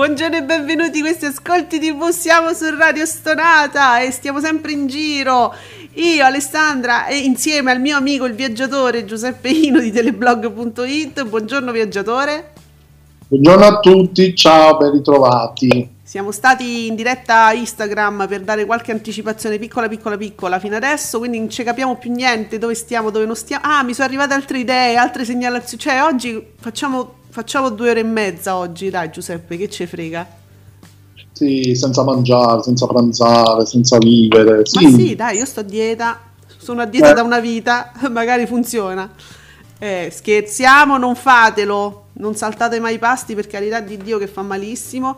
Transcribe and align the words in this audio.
Buongiorno 0.00 0.36
e 0.38 0.42
benvenuti, 0.42 1.02
questi 1.02 1.26
ascolti 1.26 1.78
TV, 1.78 2.08
siamo 2.08 2.54
su 2.54 2.64
Radio 2.74 3.04
Stonata 3.04 4.00
e 4.00 4.10
stiamo 4.10 4.40
sempre 4.40 4.72
in 4.72 4.86
giro. 4.86 5.52
Io, 5.96 6.24
Alessandra, 6.24 7.06
e 7.06 7.18
insieme 7.18 7.70
al 7.70 7.82
mio 7.82 7.98
amico 7.98 8.24
il 8.24 8.32
viaggiatore 8.32 9.04
Giuseppe 9.04 9.50
Ino 9.50 9.78
di 9.78 9.92
teleblog.it. 9.92 11.22
Buongiorno 11.22 11.70
viaggiatore. 11.70 12.52
Buongiorno 13.28 13.64
a 13.66 13.80
tutti, 13.80 14.34
ciao, 14.34 14.78
ben 14.78 14.92
ritrovati. 14.92 15.90
Siamo 16.10 16.32
stati 16.32 16.88
in 16.88 16.96
diretta 16.96 17.52
Instagram 17.52 18.26
per 18.26 18.40
dare 18.40 18.64
qualche 18.64 18.90
anticipazione 18.90 19.58
piccola 19.58 19.86
piccola 19.86 20.16
piccola 20.16 20.58
fino 20.58 20.74
adesso, 20.74 21.18
quindi 21.18 21.38
non 21.38 21.48
ci 21.48 21.62
capiamo 21.62 21.98
più 21.98 22.10
niente, 22.10 22.58
dove 22.58 22.74
stiamo, 22.74 23.10
dove 23.10 23.26
non 23.26 23.36
stiamo. 23.36 23.64
Ah, 23.64 23.84
mi 23.84 23.94
sono 23.94 24.08
arrivate 24.08 24.34
altre 24.34 24.58
idee, 24.58 24.96
altre 24.96 25.24
segnalazioni. 25.24 25.80
Cioè, 25.80 26.02
oggi 26.02 26.44
facciamo 26.58 27.18
Facciamo 27.28 27.70
due 27.70 27.90
ore 27.90 28.00
e 28.00 28.02
mezza 28.02 28.56
oggi, 28.56 28.90
dai 28.90 29.12
Giuseppe, 29.12 29.56
che 29.56 29.70
ci 29.70 29.86
frega? 29.86 30.26
Sì, 31.30 31.76
senza 31.76 32.02
mangiare, 32.02 32.60
senza 32.64 32.88
pranzare, 32.88 33.64
senza 33.64 33.96
vivere. 33.98 34.66
Sì. 34.66 34.82
Ma 34.82 34.98
sì, 34.98 35.14
dai, 35.14 35.36
io 35.36 35.44
sto 35.44 35.60
a 35.60 35.62
dieta, 35.62 36.18
sono 36.58 36.82
a 36.82 36.86
dieta 36.86 37.12
eh. 37.12 37.14
da 37.14 37.22
una 37.22 37.38
vita, 37.38 37.92
magari 38.10 38.46
funziona. 38.46 39.08
Eh, 39.78 40.10
scherziamo, 40.12 40.98
non 40.98 41.14
fatelo, 41.14 42.06
non 42.14 42.34
saltate 42.34 42.80
mai 42.80 42.94
i 42.94 42.98
pasti 42.98 43.36
per 43.36 43.46
carità 43.46 43.78
di 43.78 43.96
Dio 43.96 44.18
che 44.18 44.26
fa 44.26 44.42
malissimo. 44.42 45.16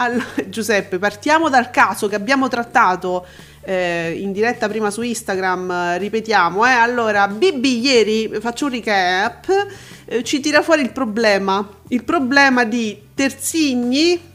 Allora, 0.00 0.24
Giuseppe, 0.48 0.98
partiamo 0.98 1.50
dal 1.50 1.70
caso 1.70 2.08
che 2.08 2.14
abbiamo 2.14 2.48
trattato 2.48 3.26
eh, 3.60 4.16
in 4.18 4.32
diretta 4.32 4.66
prima 4.66 4.90
su 4.90 5.02
Instagram, 5.02 5.98
ripetiamo, 5.98 6.64
eh. 6.64 6.70
allora 6.70 7.28
BB 7.28 7.64
ieri, 7.64 8.30
faccio 8.40 8.64
un 8.64 8.70
recap, 8.70 9.66
eh, 10.06 10.22
ci 10.24 10.40
tira 10.40 10.62
fuori 10.62 10.80
il 10.80 10.92
problema, 10.92 11.68
il 11.88 12.02
problema 12.02 12.64
di 12.64 12.98
Terzigni, 13.12 14.28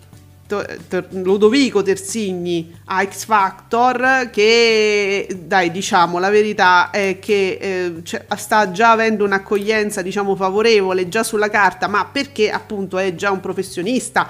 Ludovico 1.10 1.82
Terzigni 1.82 2.72
a 2.86 3.04
X 3.04 3.26
Factor 3.26 4.30
che 4.32 5.28
dai 5.36 5.72
diciamo 5.72 6.20
la 6.20 6.30
verità 6.30 6.92
è 6.92 7.18
che 7.20 7.58
eh, 7.60 8.04
sta 8.38 8.70
già 8.70 8.92
avendo 8.92 9.26
un'accoglienza 9.26 10.04
diciamo 10.04 10.36
favorevole 10.36 11.10
già 11.10 11.24
sulla 11.24 11.50
carta 11.50 11.88
ma 11.88 12.06
perché 12.06 12.52
appunto 12.52 13.00
è 13.00 13.16
già 13.16 13.32
un 13.32 13.40
professionista 13.40 14.30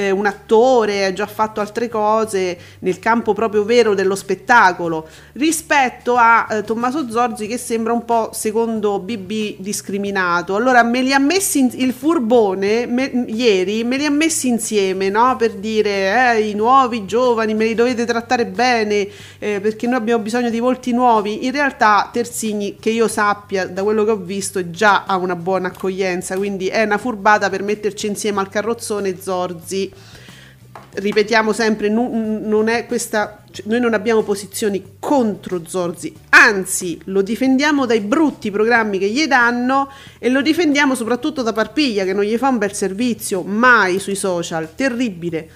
eh, 0.00 0.10
un 0.10 0.24
attore, 0.24 1.04
ha 1.04 1.12
già 1.12 1.26
fatto 1.26 1.60
altre 1.60 1.90
cose 1.90 2.56
nel 2.78 2.98
campo 2.98 3.34
proprio 3.34 3.64
vero 3.64 3.94
dello 3.94 4.14
spettacolo, 4.14 5.06
rispetto 5.32 6.16
a 6.16 6.46
eh, 6.50 6.62
Tommaso 6.62 7.10
Zorzi 7.10 7.46
che 7.46 7.58
sembra 7.58 7.92
un 7.92 8.06
po' 8.06 8.30
secondo 8.32 8.98
BB 8.98 9.56
discriminato. 9.58 10.54
Allora 10.54 10.82
me 10.82 11.02
li 11.02 11.12
ha 11.12 11.18
messi 11.18 11.58
in, 11.58 11.70
il 11.74 11.92
furbone 11.92 12.86
me, 12.86 13.26
ieri, 13.26 13.84
me 13.84 13.98
li 13.98 14.06
ha 14.06 14.10
messi 14.10 14.48
insieme, 14.48 15.10
no? 15.10 15.36
Per 15.36 15.52
dire 15.52 16.34
eh, 16.34 16.48
i 16.48 16.54
nuovi 16.54 17.04
giovani 17.04 17.52
me 17.52 17.66
li 17.66 17.74
dovete 17.74 18.06
trattare 18.06 18.46
bene 18.46 19.06
eh, 19.38 19.60
perché 19.60 19.86
noi 19.86 19.96
abbiamo 19.96 20.22
bisogno 20.22 20.48
di 20.48 20.60
volti 20.60 20.92
nuovi. 20.92 21.44
In 21.44 21.52
realtà 21.52 22.08
Terzigni, 22.10 22.76
che 22.80 22.88
io 22.88 23.06
sappia, 23.06 23.66
da 23.66 23.82
quello 23.82 24.04
che 24.04 24.12
ho 24.12 24.16
visto, 24.16 24.70
già 24.70 25.04
ha 25.04 25.16
una 25.16 25.36
buona 25.36 25.68
accoglienza, 25.68 26.36
quindi 26.36 26.68
è 26.68 26.84
una 26.84 26.96
furbata 26.96 27.50
per 27.50 27.62
metterci 27.62 28.06
insieme 28.06 28.40
al 28.40 28.48
carrozzone 28.48 29.20
Zorzi 29.20 29.89
ripetiamo 30.94 31.52
sempre, 31.52 31.88
non 31.88 32.68
è 32.68 32.86
questa, 32.86 33.42
cioè, 33.50 33.66
noi 33.68 33.80
non 33.80 33.94
abbiamo 33.94 34.22
posizioni 34.22 34.96
contro 34.98 35.62
Zorzi, 35.66 36.14
anzi 36.30 37.00
lo 37.04 37.22
difendiamo 37.22 37.86
dai 37.86 38.00
brutti 38.00 38.50
programmi 38.50 38.98
che 38.98 39.08
gli 39.08 39.26
danno 39.26 39.90
e 40.18 40.28
lo 40.28 40.42
difendiamo 40.42 40.94
soprattutto 40.94 41.42
da 41.42 41.52
Parpiglia 41.52 42.04
che 42.04 42.12
non 42.12 42.24
gli 42.24 42.36
fa 42.36 42.48
un 42.48 42.58
bel 42.58 42.74
servizio 42.74 43.42
mai 43.42 43.98
sui 43.98 44.16
social, 44.16 44.74
terribile. 44.74 45.48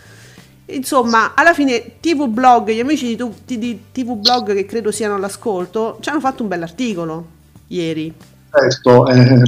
Insomma, 0.66 1.32
alla 1.34 1.52
fine 1.52 2.00
TV 2.00 2.26
Blog, 2.26 2.70
gli 2.70 2.80
amici 2.80 3.16
di, 3.16 3.58
di 3.58 3.80
TV 3.92 4.16
Blog 4.16 4.54
che 4.54 4.64
credo 4.64 4.90
siano 4.90 5.14
all'ascolto, 5.14 5.98
ci 6.00 6.08
hanno 6.08 6.20
fatto 6.20 6.42
un 6.42 6.48
bell'articolo 6.48 7.26
ieri. 7.68 8.12
Certo, 8.50 9.06
eh, 9.08 9.42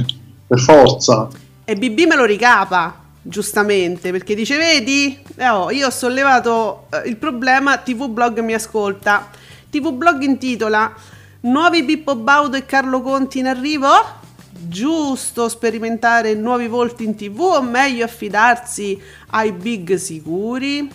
per 0.45 0.59
forza. 0.59 1.27
E 1.63 1.75
BB 1.75 2.07
me 2.07 2.15
lo 2.15 2.25
ricapa 2.25 3.03
giustamente, 3.21 4.11
perché 4.11 4.35
dice, 4.35 4.57
vedi, 4.57 5.17
oh, 5.39 5.71
io 5.71 5.87
ho 5.87 5.91
sollevato 5.91 6.87
eh, 6.91 7.07
il 7.07 7.17
problema, 7.17 7.77
TV 7.77 8.07
Blog 8.07 8.39
mi 8.39 8.53
ascolta. 8.53 9.29
TV 9.69 9.91
Blog 9.91 10.21
intitola 10.21 10.93
Nuovi 11.41 11.83
Pippo 11.83 12.15
Baudo 12.15 12.57
e 12.57 12.65
Carlo 12.65 13.01
Conti 13.01 13.39
in 13.39 13.47
arrivo? 13.47 13.89
Giusto 14.49 15.47
sperimentare 15.49 16.33
nuovi 16.33 16.67
volti 16.67 17.03
in 17.03 17.15
tv 17.15 17.39
o 17.41 17.61
meglio 17.61 18.03
affidarsi 18.03 18.99
ai 19.27 19.51
big 19.51 19.95
sicuri? 19.95 20.89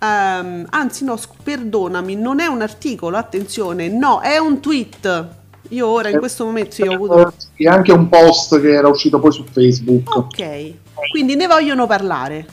Um, 0.00 0.64
anzi 0.70 1.04
no, 1.04 1.18
perdonami, 1.42 2.14
non 2.14 2.40
è 2.40 2.46
un 2.46 2.62
articolo, 2.62 3.16
attenzione, 3.16 3.88
no, 3.88 4.20
è 4.20 4.38
un 4.38 4.60
tweet. 4.60 5.28
Io 5.70 5.86
ora 5.86 6.08
in 6.08 6.18
questo 6.18 6.44
momento 6.44 6.72
sì, 6.72 6.82
ho 6.82 6.92
avuto... 6.92 7.32
E 7.56 7.68
anche 7.68 7.92
un 7.92 8.08
post 8.08 8.60
che 8.60 8.72
era 8.72 8.88
uscito 8.88 9.18
poi 9.18 9.32
su 9.32 9.44
Facebook. 9.44 10.16
Ok, 10.16 10.74
quindi 11.10 11.34
ne 11.34 11.46
vogliono 11.46 11.86
parlare. 11.86 12.46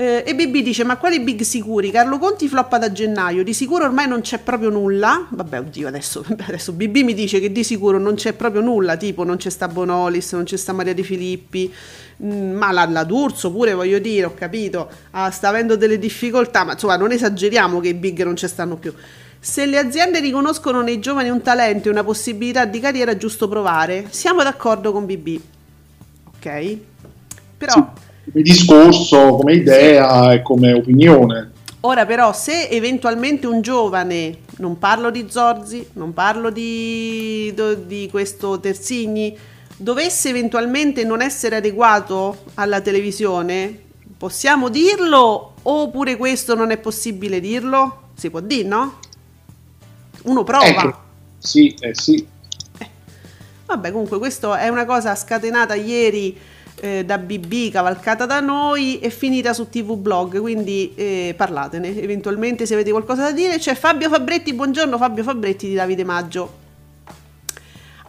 Eh, 0.00 0.22
e 0.24 0.32
BB 0.32 0.58
dice: 0.58 0.84
Ma 0.84 0.96
quali 0.96 1.18
big 1.18 1.40
sicuri? 1.40 1.90
Carlo 1.90 2.18
Conti 2.18 2.46
floppa 2.46 2.78
da 2.78 2.92
gennaio. 2.92 3.42
Di 3.42 3.52
sicuro 3.52 3.84
ormai 3.84 4.06
non 4.06 4.20
c'è 4.20 4.38
proprio 4.38 4.70
nulla. 4.70 5.26
Vabbè, 5.28 5.58
oddio, 5.58 5.88
adesso, 5.88 6.24
adesso 6.46 6.72
BB 6.72 6.98
mi 6.98 7.14
dice 7.14 7.40
che 7.40 7.50
di 7.50 7.64
sicuro 7.64 7.98
non 7.98 8.14
c'è 8.14 8.32
proprio 8.32 8.60
nulla. 8.60 8.96
Tipo, 8.96 9.24
non 9.24 9.38
c'è 9.38 9.50
sta 9.50 9.66
Bonolis, 9.66 10.34
non 10.34 10.44
c'è 10.44 10.56
sta 10.56 10.72
Maria 10.72 10.94
Di 10.94 11.02
Filippi. 11.02 11.74
Mm, 12.22 12.54
ma 12.54 12.70
la, 12.70 12.86
la 12.88 13.02
D'Urso 13.02 13.50
pure, 13.50 13.74
voglio 13.74 13.98
dire, 13.98 14.26
ho 14.26 14.34
capito. 14.34 14.88
Ah, 15.10 15.32
sta 15.32 15.48
avendo 15.48 15.74
delle 15.74 15.98
difficoltà. 15.98 16.62
Ma 16.62 16.74
insomma, 16.74 16.96
non 16.96 17.10
esageriamo 17.10 17.80
che 17.80 17.88
i 17.88 17.94
big 17.94 18.22
non 18.22 18.36
ci 18.36 18.46
stanno 18.46 18.76
più. 18.76 18.94
Se 19.40 19.66
le 19.66 19.78
aziende 19.78 20.20
riconoscono 20.20 20.80
nei 20.80 21.00
giovani 21.00 21.28
un 21.28 21.42
talento 21.42 21.88
e 21.88 21.90
una 21.90 22.04
possibilità 22.04 22.66
di 22.66 22.78
carriera, 22.78 23.10
è 23.10 23.16
giusto 23.16 23.48
provare. 23.48 24.06
Siamo 24.10 24.44
d'accordo 24.44 24.92
con 24.92 25.06
BB. 25.06 25.40
Ok? 26.36 26.76
Però... 27.58 27.72
Sì 27.72 28.06
come 28.30 28.42
discorso, 28.42 29.36
come 29.36 29.54
idea 29.54 30.32
e 30.32 30.42
come 30.42 30.72
opinione. 30.72 31.52
Ora 31.80 32.04
però 32.06 32.32
se 32.32 32.68
eventualmente 32.68 33.46
un 33.46 33.60
giovane, 33.60 34.38
non 34.56 34.78
parlo 34.78 35.10
di 35.10 35.26
Zorzi, 35.28 35.88
non 35.94 36.12
parlo 36.12 36.50
di, 36.50 37.54
di 37.86 38.08
questo 38.10 38.58
Terzigni, 38.58 39.36
dovesse 39.76 40.28
eventualmente 40.28 41.04
non 41.04 41.22
essere 41.22 41.56
adeguato 41.56 42.44
alla 42.54 42.80
televisione, 42.80 43.78
possiamo 44.16 44.68
dirlo 44.68 45.54
oppure 45.62 46.16
questo 46.16 46.56
non 46.56 46.72
è 46.72 46.78
possibile 46.78 47.38
dirlo? 47.38 48.08
Si 48.14 48.28
può 48.28 48.40
dire, 48.40 48.66
no? 48.66 48.98
Uno 50.24 50.42
prova. 50.42 50.66
Eh, 50.66 50.94
sì, 51.38 51.74
eh, 51.78 51.94
sì. 51.94 52.26
Eh. 52.78 52.88
Vabbè, 53.66 53.92
comunque, 53.92 54.18
questa 54.18 54.58
è 54.58 54.68
una 54.68 54.84
cosa 54.84 55.14
scatenata 55.14 55.74
ieri 55.74 56.36
eh, 56.80 57.04
da 57.04 57.18
BB 57.18 57.70
cavalcata 57.70 58.26
da 58.26 58.40
noi 58.40 58.98
e 59.00 59.10
finita 59.10 59.52
su 59.52 59.68
TV 59.68 59.96
Blog, 59.96 60.40
quindi 60.40 60.92
eh, 60.94 61.34
parlatene 61.36 62.00
eventualmente 62.00 62.66
se 62.66 62.74
avete 62.74 62.90
qualcosa 62.90 63.22
da 63.22 63.32
dire. 63.32 63.58
C'è 63.58 63.74
Fabio 63.74 64.08
Fabretti, 64.08 64.54
buongiorno 64.54 64.96
Fabio 64.96 65.22
Fabretti 65.22 65.68
di 65.68 65.74
Davide 65.74 66.04
Maggio. 66.04 66.66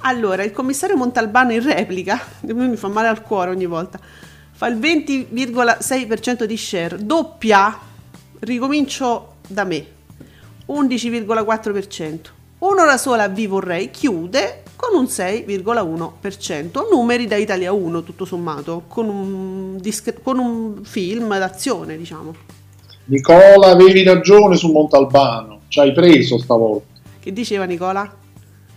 Allora, 0.01 0.43
il 0.43 0.51
commissario 0.51 0.95
Montalbano 0.95 1.51
in 1.51 1.61
replica, 1.61 2.19
mi 2.47 2.75
fa 2.75 2.87
male 2.87 3.07
al 3.07 3.21
cuore 3.21 3.51
ogni 3.51 3.65
volta, 3.65 3.99
fa 4.51 4.67
il 4.67 4.77
20,6% 4.77 6.43
di 6.45 6.57
share, 6.57 6.97
doppia, 7.03 7.77
ricomincio 8.39 9.35
da 9.47 9.65
me, 9.65 9.85
11,4%. 10.67 12.37
Un'ora 12.59 12.97
sola 12.97 13.29
vi 13.29 13.47
vorrei, 13.47 13.89
chiude 13.89 14.63
con 14.75 14.97
un 14.97 15.05
6,1%, 15.05 16.89
numeri 16.91 17.25
da 17.25 17.37
Italia 17.37 17.71
1 17.71 18.03
tutto 18.03 18.25
sommato, 18.25 18.83
con 18.87 19.07
un, 19.07 19.77
disc- 19.79 20.21
con 20.21 20.39
un 20.39 20.79
film 20.83 21.37
d'azione 21.37 21.97
diciamo. 21.97 22.35
Nicola 23.05 23.67
avevi 23.67 24.03
ragione 24.03 24.57
su 24.57 24.71
Montalbano, 24.71 25.61
ci 25.69 25.79
hai 25.79 25.93
preso 25.93 26.37
stavolta. 26.37 26.99
Che 27.19 27.31
diceva 27.31 27.63
Nicola? 27.63 28.13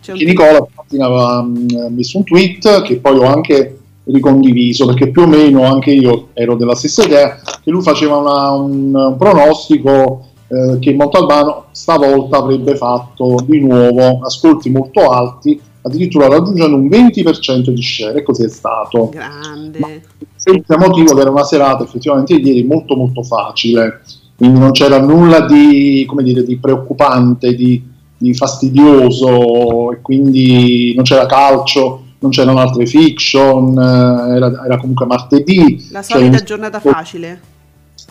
C'è 0.01 0.13
che 0.13 0.25
Nicola 0.25 0.65
aveva 0.99 1.45
messo 1.89 2.17
un 2.17 2.23
tweet 2.23 2.83
che 2.83 2.97
poi 2.97 3.17
ho 3.17 3.25
anche 3.25 3.79
ricondiviso 4.05 4.85
perché 4.85 5.09
più 5.09 5.23
o 5.23 5.27
meno 5.27 5.63
anche 5.63 5.91
io 5.91 6.29
ero 6.33 6.55
della 6.55 6.75
stessa 6.75 7.03
idea 7.03 7.39
che 7.61 7.69
lui 7.69 7.81
faceva 7.81 8.17
una, 8.17 8.51
un, 8.51 8.93
un, 8.93 9.17
pronostico 9.17 10.27
eh, 10.53 10.79
che 10.79 10.93
Montalbano 10.93 11.65
stavolta 11.71 12.37
avrebbe 12.37 12.75
fatto 12.75 13.37
di 13.45 13.59
nuovo 13.59 14.19
ascolti 14.21 14.69
molto 14.69 15.09
alti 15.09 15.59
addirittura 15.81 16.27
raggiungendo 16.27 16.77
un 16.77 16.87
20% 16.87 17.69
di 17.69 17.81
share 17.81 18.19
e 18.19 18.23
così 18.23 18.43
è 18.43 18.49
stato 18.49 19.09
grande 19.09 20.03
senza 20.35 20.77
motivo 20.77 21.19
era 21.19 21.29
una 21.29 21.43
serata 21.43 21.83
effettivamente 21.83 22.33
ieri 22.33 22.63
molto 22.63 22.95
molto 22.95 23.23
facile 23.23 24.01
quindi 24.35 24.59
non 24.59 24.71
c'era 24.71 24.99
nulla 24.99 25.41
di, 25.45 26.05
come 26.07 26.23
dire, 26.23 26.43
di 26.43 26.57
preoccupante 26.57 27.55
di, 27.55 27.81
di 28.17 28.33
fastidioso 28.33 29.91
e 29.91 30.01
quindi 30.01 30.93
non 30.95 31.03
c'era 31.03 31.25
calcio 31.25 32.01
non 32.19 32.31
c'erano 32.31 32.59
altre 32.59 32.85
fiction, 32.85 33.77
eh, 33.77 34.35
era, 34.35 34.63
era 34.65 34.77
comunque 34.77 35.05
martedì. 35.05 35.89
La 35.91 36.01
cioè 36.01 36.19
solita 36.19 36.37
cioè, 36.37 36.45
giornata 36.45 36.79
facile. 36.79 37.41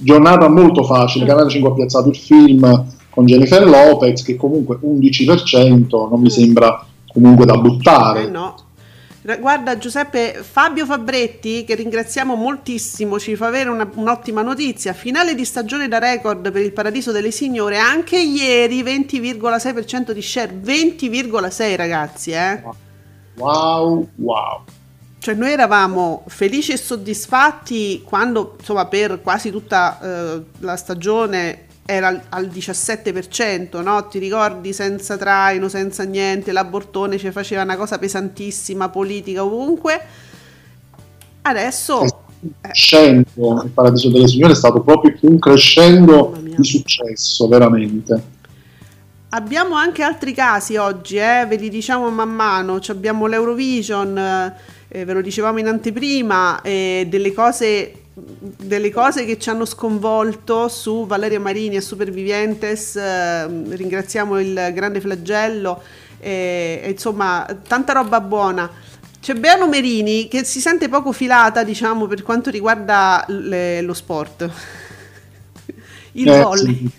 Giornata 0.02 0.48
molto 0.48 0.82
facile. 0.82 1.24
Canale 1.24 1.48
5 1.48 1.70
ha 1.70 1.74
piazzato 1.74 2.08
il 2.08 2.16
film 2.16 2.86
con 3.08 3.26
Jennifer 3.26 3.64
Lopez 3.66 4.22
che 4.22 4.36
comunque 4.36 4.78
11% 4.82 5.88
non 5.88 6.20
mi 6.20 6.26
mm. 6.26 6.26
sembra 6.26 6.84
comunque 7.06 7.46
da 7.46 7.56
buttare. 7.56 8.24
Eh 8.24 8.30
no. 8.30 8.54
Guarda 9.38 9.78
Giuseppe, 9.78 10.42
Fabio 10.42 10.84
Fabretti, 10.84 11.62
che 11.62 11.76
ringraziamo 11.76 12.34
moltissimo, 12.34 13.20
ci 13.20 13.36
fa 13.36 13.46
avere 13.46 13.68
una, 13.70 13.88
un'ottima 13.94 14.42
notizia. 14.42 14.92
Finale 14.94 15.36
di 15.36 15.44
stagione 15.44 15.86
da 15.86 15.98
record 15.98 16.50
per 16.50 16.60
il 16.60 16.72
Paradiso 16.72 17.12
delle 17.12 17.30
Signore, 17.30 17.78
anche 17.78 18.18
ieri 18.18 18.82
20,6% 18.82 20.10
di 20.10 20.22
share, 20.22 20.58
20,6 20.60 21.76
ragazzi, 21.76 22.32
eh. 22.32 22.62
Wow, 23.36 24.08
wow. 24.16 24.64
Cioè 25.22 25.34
noi 25.34 25.52
eravamo 25.52 26.24
felici 26.26 26.72
e 26.72 26.76
soddisfatti 26.76 28.02
quando, 28.04 28.56
insomma, 28.58 28.86
per 28.86 29.20
quasi 29.22 29.52
tutta 29.52 30.00
eh, 30.00 30.42
la 30.58 30.74
stagione 30.74 31.66
era 31.86 32.24
al 32.28 32.48
17%, 32.48 33.80
no? 33.84 34.08
Ti 34.08 34.18
ricordi 34.18 34.72
senza 34.72 35.16
traino, 35.16 35.68
senza 35.68 36.02
niente, 36.02 36.50
l'abortone 36.50 37.18
ci 37.18 37.30
faceva 37.30 37.62
una 37.62 37.76
cosa 37.76 37.98
pesantissima, 37.98 38.88
politica 38.88 39.44
ovunque. 39.44 40.00
Adesso 41.42 42.24
crescendo, 42.60 43.62
il 43.62 43.70
Paradiso 43.72 44.10
delle 44.10 44.26
Signore 44.26 44.54
è 44.54 44.56
stato 44.56 44.80
proprio 44.80 45.16
un 45.20 45.38
crescendo 45.38 46.36
di 46.42 46.64
successo, 46.64 47.46
veramente. 47.46 48.40
Abbiamo 49.28 49.76
anche 49.76 50.02
altri 50.02 50.34
casi 50.34 50.74
oggi, 50.74 51.14
eh? 51.14 51.46
ve 51.48 51.54
li 51.54 51.68
diciamo 51.68 52.10
man 52.10 52.34
mano. 52.34 52.80
Abbiamo 52.88 53.26
l'Eurovision, 53.26 54.52
eh, 54.94 55.06
ve 55.06 55.12
lo 55.14 55.22
dicevamo 55.22 55.58
in 55.58 55.68
anteprima, 55.68 56.60
eh, 56.60 57.06
delle, 57.08 57.32
cose, 57.32 57.94
delle 58.12 58.90
cose 58.90 59.24
che 59.24 59.38
ci 59.38 59.48
hanno 59.48 59.64
sconvolto 59.64 60.68
su 60.68 61.06
Valeria 61.06 61.40
Marini 61.40 61.76
e 61.76 61.80
Supervivientes. 61.80 62.96
Eh, 62.96 63.46
ringraziamo 63.46 64.38
il 64.38 64.70
grande 64.74 65.00
flagello. 65.00 65.82
e 66.20 66.84
insomma, 66.88 67.46
tanta 67.66 67.94
roba 67.94 68.20
buona. 68.20 68.70
C'è 69.18 69.34
Beano 69.34 69.66
Merini 69.66 70.28
che 70.28 70.44
si 70.44 70.60
sente 70.60 70.88
poco 70.88 71.12
filata, 71.12 71.64
diciamo, 71.64 72.06
per 72.06 72.22
quanto 72.22 72.50
riguarda 72.50 73.24
le, 73.28 73.80
lo 73.80 73.94
sport. 73.94 74.50
Il 76.12 76.28
eh, 76.28 76.42
volley. 76.42 76.74
Sì. 76.76 76.90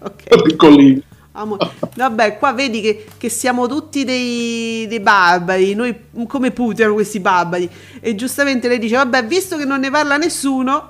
Ok. 0.00 0.42
Piccolino. 0.42 1.02
Amore. 1.32 1.70
Vabbè, 1.94 2.36
qua 2.36 2.52
vedi 2.52 2.82
che, 2.82 3.06
che 3.16 3.30
siamo 3.30 3.66
tutti 3.66 4.04
dei, 4.04 4.86
dei, 4.86 5.00
barbari, 5.00 5.74
noi 5.74 6.08
come 6.26 6.50
Putin 6.50 6.92
questi 6.92 7.20
barbari. 7.20 7.68
E 8.00 8.14
giustamente 8.14 8.68
lei 8.68 8.78
dice, 8.78 8.96
vabbè, 8.96 9.24
visto 9.24 9.56
che 9.56 9.64
non 9.64 9.80
ne 9.80 9.90
parla 9.90 10.18
nessuno, 10.18 10.88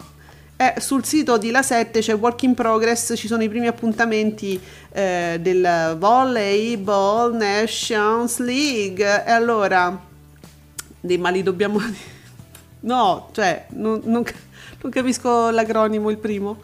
eh, 0.57 0.81
sul 0.81 1.05
sito 1.05 1.39
di 1.39 1.51
La 1.51 1.63
7 1.63 2.01
c'è 2.01 2.17
Work 2.17 2.43
in 2.43 2.55
Progress, 2.55 3.15
ci 3.17 3.29
sono 3.29 3.45
i 3.45 3.49
primi 3.49 3.69
appuntamenti 3.69 4.61
eh, 4.91 5.39
del 5.41 5.97
Volleyball 5.97 7.37
Nations 7.37 8.39
League. 8.39 9.25
E 9.25 9.31
allora, 9.31 9.97
dei 10.99 11.19
mali 11.19 11.45
dobbiamo... 11.45 11.81
no, 12.81 13.29
cioè, 13.31 13.67
non, 13.71 14.01
non, 14.05 14.25
non, 14.81 14.91
capisco 14.91 15.51
l'acronimo, 15.51 16.11
il 16.11 16.19
primo. 16.19 16.63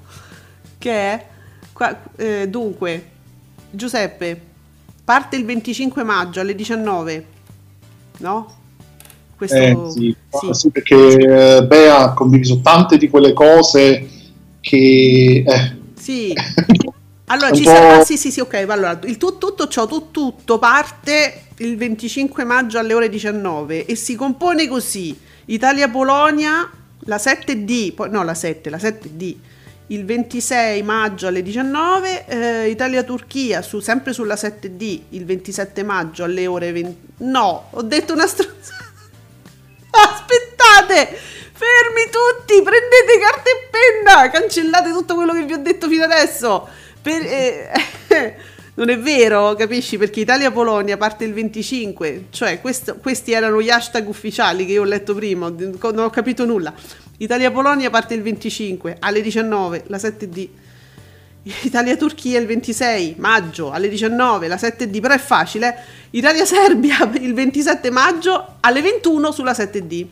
Che 0.78 0.90
è... 0.90 1.26
Qua, 1.72 1.96
eh, 2.16 2.48
dunque 2.48 3.16
Giuseppe, 3.70 4.41
parte 5.05 5.37
il 5.37 5.44
25 5.44 6.03
maggio 6.03 6.41
alle 6.41 6.55
19, 6.55 7.26
no? 8.19 8.56
Questo... 9.37 9.56
Eh, 9.56 9.76
sì, 9.91 10.17
sì. 10.31 10.49
sì, 10.53 10.70
perché 10.70 10.97
eh, 10.97 11.65
Bea 11.65 11.99
ha 11.99 12.12
condiviso 12.12 12.61
tante 12.61 12.97
di 12.97 13.09
quelle 13.09 13.32
cose 13.32 14.09
che... 14.61 15.44
Eh. 15.47 15.76
Sì. 15.94 16.35
Allora, 17.31 17.53
ci 17.53 17.62
sarà, 17.62 17.99
ah, 17.99 18.05
sì, 18.05 18.17
sì, 18.17 18.31
sì, 18.31 18.41
ok, 18.41 18.55
allora, 18.69 18.99
il 19.05 19.19
tutto, 19.19 19.49
tutto 19.49 19.69
ciò, 19.69 19.87
tutto, 19.87 20.32
tutto 20.35 20.59
parte 20.59 21.49
il 21.59 21.76
25 21.76 22.42
maggio 22.45 22.78
alle 22.78 22.95
ore 22.95 23.11
19 23.11 23.85
e 23.85 23.95
si 23.97 24.16
compone 24.16 24.66
così, 24.66 25.14
Italia-Polonia, 25.45 26.71
la 27.00 27.16
7D, 27.16 27.92
poi, 27.92 28.09
no, 28.09 28.25
la 28.25 28.33
7, 28.33 28.71
la 28.71 28.78
7D, 28.78 29.37
il 29.88 30.04
26 30.04 30.83
maggio 30.83 31.28
alle 31.28 31.42
19, 31.42 32.26
eh, 32.26 32.68
Italia-Turchia, 32.68 33.62
su, 33.62 33.80
sempre 33.80 34.12
sulla 34.12 34.35
7D, 34.35 35.00
il 35.11 35.25
27 35.25 35.83
maggio 35.83 36.25
alle 36.25 36.47
ore 36.47 36.73
20. 36.73 36.97
No, 37.18 37.68
ho 37.71 37.83
detto 37.83 38.12
una 38.12 38.26
stronzata. 38.26 38.85
Aspettate, 39.90 41.16
fermi 41.52 42.04
tutti, 42.11 42.62
prendete 42.62 43.18
carta 43.18 43.50
e 43.50 43.68
penna, 43.71 44.30
cancellate 44.30 44.90
tutto 44.90 45.14
quello 45.14 45.33
che 45.33 45.45
vi 45.45 45.54
ho 45.54 45.59
detto 45.59 45.88
fino 45.88 46.04
adesso. 46.04 46.68
Per, 47.00 47.23
eh, 47.23 47.71
non 48.75 48.90
è 48.90 48.99
vero, 48.99 49.54
capisci? 49.54 49.97
Perché 49.97 50.21
Italia-Polonia 50.21 50.99
parte 50.99 51.25
il 51.25 51.33
25, 51.33 52.26
cioè 52.28 52.61
questo, 52.61 52.97
questi 52.97 53.33
erano 53.33 53.62
gli 53.62 53.71
hashtag 53.71 54.07
ufficiali 54.07 54.66
che 54.66 54.73
io 54.73 54.83
ho 54.83 54.85
letto 54.85 55.14
prima, 55.14 55.49
non 55.49 55.99
ho 55.99 56.11
capito 56.11 56.45
nulla. 56.45 56.75
Italia-Polonia 57.18 57.90
parte 57.90 58.14
il 58.14 58.22
25 58.22 58.96
alle 59.00 59.20
19, 59.20 59.84
la 59.88 59.96
7D. 59.96 60.48
Italia-Turchia 61.62 62.38
il 62.38 62.46
26 62.46 63.16
maggio 63.18 63.70
alle 63.70 63.88
19, 63.88 64.48
la 64.48 64.56
7D, 64.56 65.00
però 65.00 65.14
è 65.14 65.18
facile. 65.18 65.75
Italia-Serbia 66.10 67.10
il 67.20 67.34
27 67.34 67.90
maggio 67.90 68.54
alle 68.60 68.82
21 68.82 69.32
sulla 69.32 69.52
7D. 69.52 70.06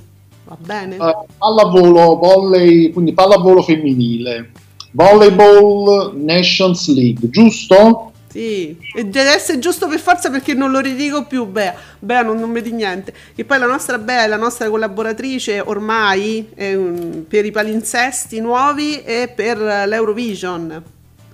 Va 0.44 0.56
bene? 0.58 0.96
Uh, 0.96 1.26
pallavolo, 1.38 2.16
volley, 2.16 2.90
quindi 2.90 3.12
pallavolo 3.12 3.62
femminile. 3.62 4.50
Volleyball 4.92 6.12
Nations 6.16 6.88
League, 6.92 7.28
giusto? 7.30 8.12
Sì, 8.36 8.76
e 8.94 9.06
deve 9.06 9.30
essere 9.30 9.58
giusto 9.58 9.88
per 9.88 9.98
forza 9.98 10.28
perché 10.28 10.52
non 10.52 10.70
lo 10.70 10.80
ridico 10.80 11.24
più, 11.24 11.46
Bea. 11.46 11.74
Bea 11.98 12.20
non, 12.20 12.38
non 12.38 12.50
mi 12.50 12.60
di 12.60 12.70
niente. 12.70 13.14
E 13.34 13.46
poi 13.46 13.58
la 13.58 13.64
nostra 13.64 13.96
Bea 13.96 14.24
è 14.24 14.26
la 14.26 14.36
nostra 14.36 14.68
collaboratrice 14.68 15.58
ormai 15.60 16.46
um, 16.54 17.24
per 17.26 17.46
i 17.46 17.50
palinsesti 17.50 18.38
nuovi 18.40 19.02
e 19.02 19.32
per 19.34 19.56
l'Eurovision. 19.56 20.82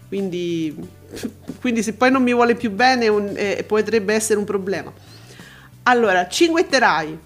Quindi, 0.06 0.76
quindi 1.60 1.82
se 1.82 1.94
poi 1.94 2.12
non 2.12 2.22
mi 2.22 2.32
vuole 2.32 2.54
più 2.54 2.70
bene 2.70 3.08
un, 3.08 3.32
eh, 3.34 3.64
potrebbe 3.66 4.14
essere 4.14 4.38
un 4.38 4.44
problema. 4.44 4.92
Allora, 5.82 6.28
cinguetterai 6.28 7.18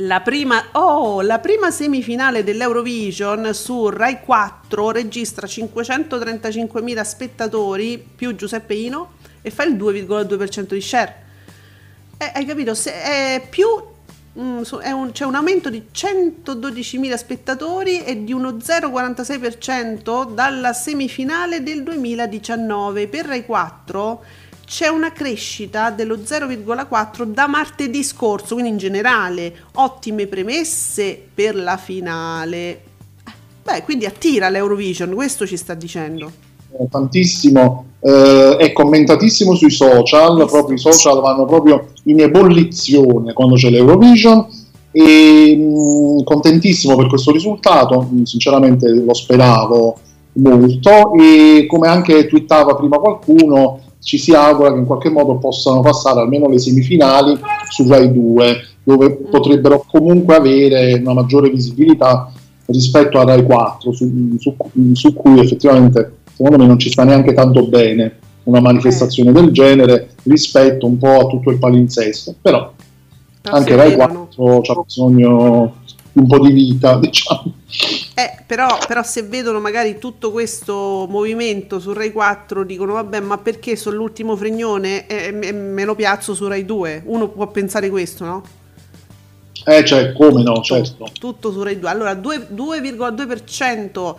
la 0.00 0.20
prima, 0.20 0.62
oh, 0.72 1.22
la 1.22 1.38
prima 1.38 1.70
semifinale 1.70 2.44
dell'Eurovision 2.44 3.54
su 3.54 3.88
Rai 3.88 4.20
4 4.20 4.90
registra 4.90 5.46
535.000 5.46 7.02
spettatori 7.02 8.04
più 8.14 8.34
Giuseppe 8.34 8.74
Ino 8.74 9.12
e 9.40 9.50
fa 9.50 9.64
il 9.64 9.76
2,2% 9.76 10.74
di 10.74 10.80
share. 10.80 11.24
Eh, 12.18 12.30
hai 12.34 12.44
capito? 12.44 12.74
Se 12.74 12.92
è 12.92 13.46
più 13.48 13.66
mm, 14.38 14.62
è 14.82 14.90
un, 14.90 15.12
c'è 15.12 15.24
un 15.24 15.34
aumento 15.34 15.70
di 15.70 15.86
112.000 15.94 17.14
spettatori 17.14 18.04
e 18.04 18.22
di 18.22 18.32
uno 18.34 18.52
0,46% 18.52 20.30
dalla 20.32 20.74
semifinale 20.74 21.62
del 21.62 21.82
2019. 21.82 23.08
Per 23.08 23.24
Rai 23.24 23.46
4 23.46 24.24
c'è 24.66 24.88
una 24.88 25.12
crescita 25.12 25.90
dello 25.90 26.16
0,4 26.16 27.22
da 27.22 27.46
martedì 27.46 28.02
scorso, 28.02 28.54
quindi 28.54 28.72
in 28.72 28.78
generale 28.78 29.54
ottime 29.74 30.26
premesse 30.26 31.22
per 31.32 31.54
la 31.54 31.76
finale. 31.76 32.80
Beh, 33.62 33.82
quindi 33.84 34.06
attira 34.06 34.48
l'Eurovision, 34.48 35.14
questo 35.14 35.46
ci 35.46 35.56
sta 35.56 35.74
dicendo. 35.74 36.30
Eh, 36.78 36.88
tantissimo, 36.90 37.84
eh, 38.00 38.56
è 38.58 38.72
commentatissimo 38.72 39.54
sui 39.54 39.70
social, 39.70 40.44
proprio 40.46 40.74
i 40.74 40.80
social 40.80 41.20
vanno 41.20 41.44
proprio 41.44 41.92
in 42.04 42.20
ebollizione 42.20 43.32
quando 43.32 43.54
c'è 43.54 43.70
l'Eurovision 43.70 44.46
e 44.90 45.56
mh, 45.56 45.62
mm, 45.62 46.24
contentissimo 46.24 46.96
per 46.96 47.06
questo 47.06 47.30
risultato, 47.30 48.08
sinceramente 48.24 48.88
lo 48.88 49.14
speravo 49.14 49.98
molto 50.32 51.14
e 51.14 51.66
come 51.66 51.88
anche 51.88 52.26
twittava 52.26 52.74
prima 52.74 52.98
qualcuno 52.98 53.80
ci 54.06 54.18
si 54.18 54.32
augura 54.32 54.72
che 54.72 54.78
in 54.78 54.86
qualche 54.86 55.10
modo 55.10 55.34
possano 55.34 55.80
passare 55.80 56.20
almeno 56.20 56.48
le 56.48 56.60
semifinali 56.60 57.36
su 57.68 57.88
Rai 57.88 58.12
2, 58.12 58.56
dove 58.84 59.10
potrebbero 59.10 59.84
comunque 59.84 60.36
avere 60.36 60.94
una 60.94 61.12
maggiore 61.12 61.50
visibilità 61.50 62.30
rispetto 62.66 63.18
a 63.18 63.24
Rai 63.24 63.42
4, 63.42 63.92
su, 63.92 64.36
su, 64.38 64.54
su 64.92 65.12
cui 65.12 65.40
effettivamente 65.40 66.18
secondo 66.36 66.56
me 66.56 66.66
non 66.68 66.78
ci 66.78 66.88
sta 66.88 67.02
neanche 67.02 67.32
tanto 67.32 67.66
bene 67.66 68.18
una 68.44 68.60
manifestazione 68.60 69.32
del 69.32 69.50
genere 69.50 70.10
rispetto 70.22 70.86
un 70.86 70.98
po' 70.98 71.22
a 71.22 71.26
tutto 71.26 71.50
il 71.50 71.58
palinsesto. 71.58 72.36
Però 72.40 72.72
anche 73.42 73.74
Rai 73.74 73.96
4 73.96 74.60
ha 74.68 74.82
bisogno 74.84 75.74
di 76.12 76.20
un 76.20 76.26
po' 76.28 76.38
di 76.38 76.52
vita, 76.52 76.96
diciamo. 77.02 77.52
Eh, 78.14 78.44
però, 78.46 78.78
però, 78.86 79.02
se 79.02 79.22
vedono 79.22 79.58
magari 79.58 79.98
tutto 79.98 80.30
questo 80.30 81.06
movimento 81.10 81.80
su 81.80 81.92
Rai 81.92 82.12
4 82.12 82.62
dicono 82.62 82.92
vabbè 82.92 83.18
ma 83.20 83.38
perché 83.38 83.74
sono 83.74 83.96
l'ultimo 83.96 84.36
fregnone? 84.36 85.08
E, 85.08 85.36
e, 85.42 85.52
me 85.52 85.84
lo 85.84 85.96
piazzo 85.96 86.32
su 86.32 86.46
Rai 86.46 86.64
2 86.64 87.02
uno 87.06 87.28
può 87.28 87.48
pensare 87.48 87.90
questo 87.90 88.24
no? 88.24 88.44
Eh 89.64 89.84
cioè 89.84 90.12
come 90.12 90.44
no 90.44 90.62
certo. 90.62 91.08
tutto 91.18 91.50
su 91.50 91.60
Rai 91.60 91.80
2 91.80 91.90
allora 91.90 92.12
2,2% 92.12 94.14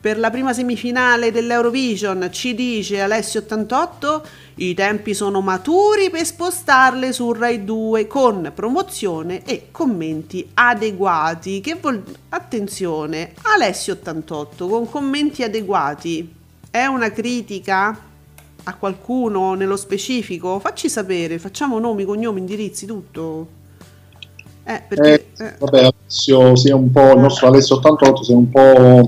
per 0.00 0.18
la 0.18 0.30
prima 0.30 0.52
semifinale 0.52 1.32
dell'Eurovision 1.32 2.28
ci 2.30 2.54
dice 2.54 3.00
Alessio 3.00 3.40
88 3.40 4.22
i 4.56 4.74
tempi 4.74 5.14
sono 5.14 5.40
maturi 5.40 6.10
per 6.10 6.26
spostarle 6.26 7.12
su 7.12 7.32
Rai 7.32 7.64
2 7.64 8.06
con 8.06 8.52
promozione 8.54 9.44
e 9.44 9.68
commenti 9.70 10.46
adeguati. 10.54 11.60
Che 11.60 11.76
vuol 11.80 12.02
attenzione, 12.28 13.32
Alessio 13.42 13.94
88 13.94 14.68
con 14.68 14.88
commenti 14.90 15.42
adeguati 15.42 16.34
è 16.70 16.84
una 16.84 17.10
critica 17.10 17.98
a 18.64 18.74
qualcuno 18.76 19.54
nello 19.54 19.76
specifico? 19.76 20.58
Facci 20.58 20.88
sapere, 20.88 21.38
facciamo 21.38 21.78
nomi, 21.78 22.04
cognomi, 22.04 22.40
indirizzi, 22.40 22.84
tutto. 22.86 23.60
Eh, 24.64 24.82
perché, 24.86 25.26
eh, 25.38 25.44
eh. 25.44 25.54
Vabbè, 25.58 25.78
Alessio, 25.78 26.56
sia 26.56 26.76
un 26.76 26.90
po', 26.90 27.12
il 27.12 27.20
nostro 27.20 27.48
Alessio 27.48 27.76
88 27.76 28.22
sia 28.22 28.36
un 28.36 28.50
po' 28.50 29.06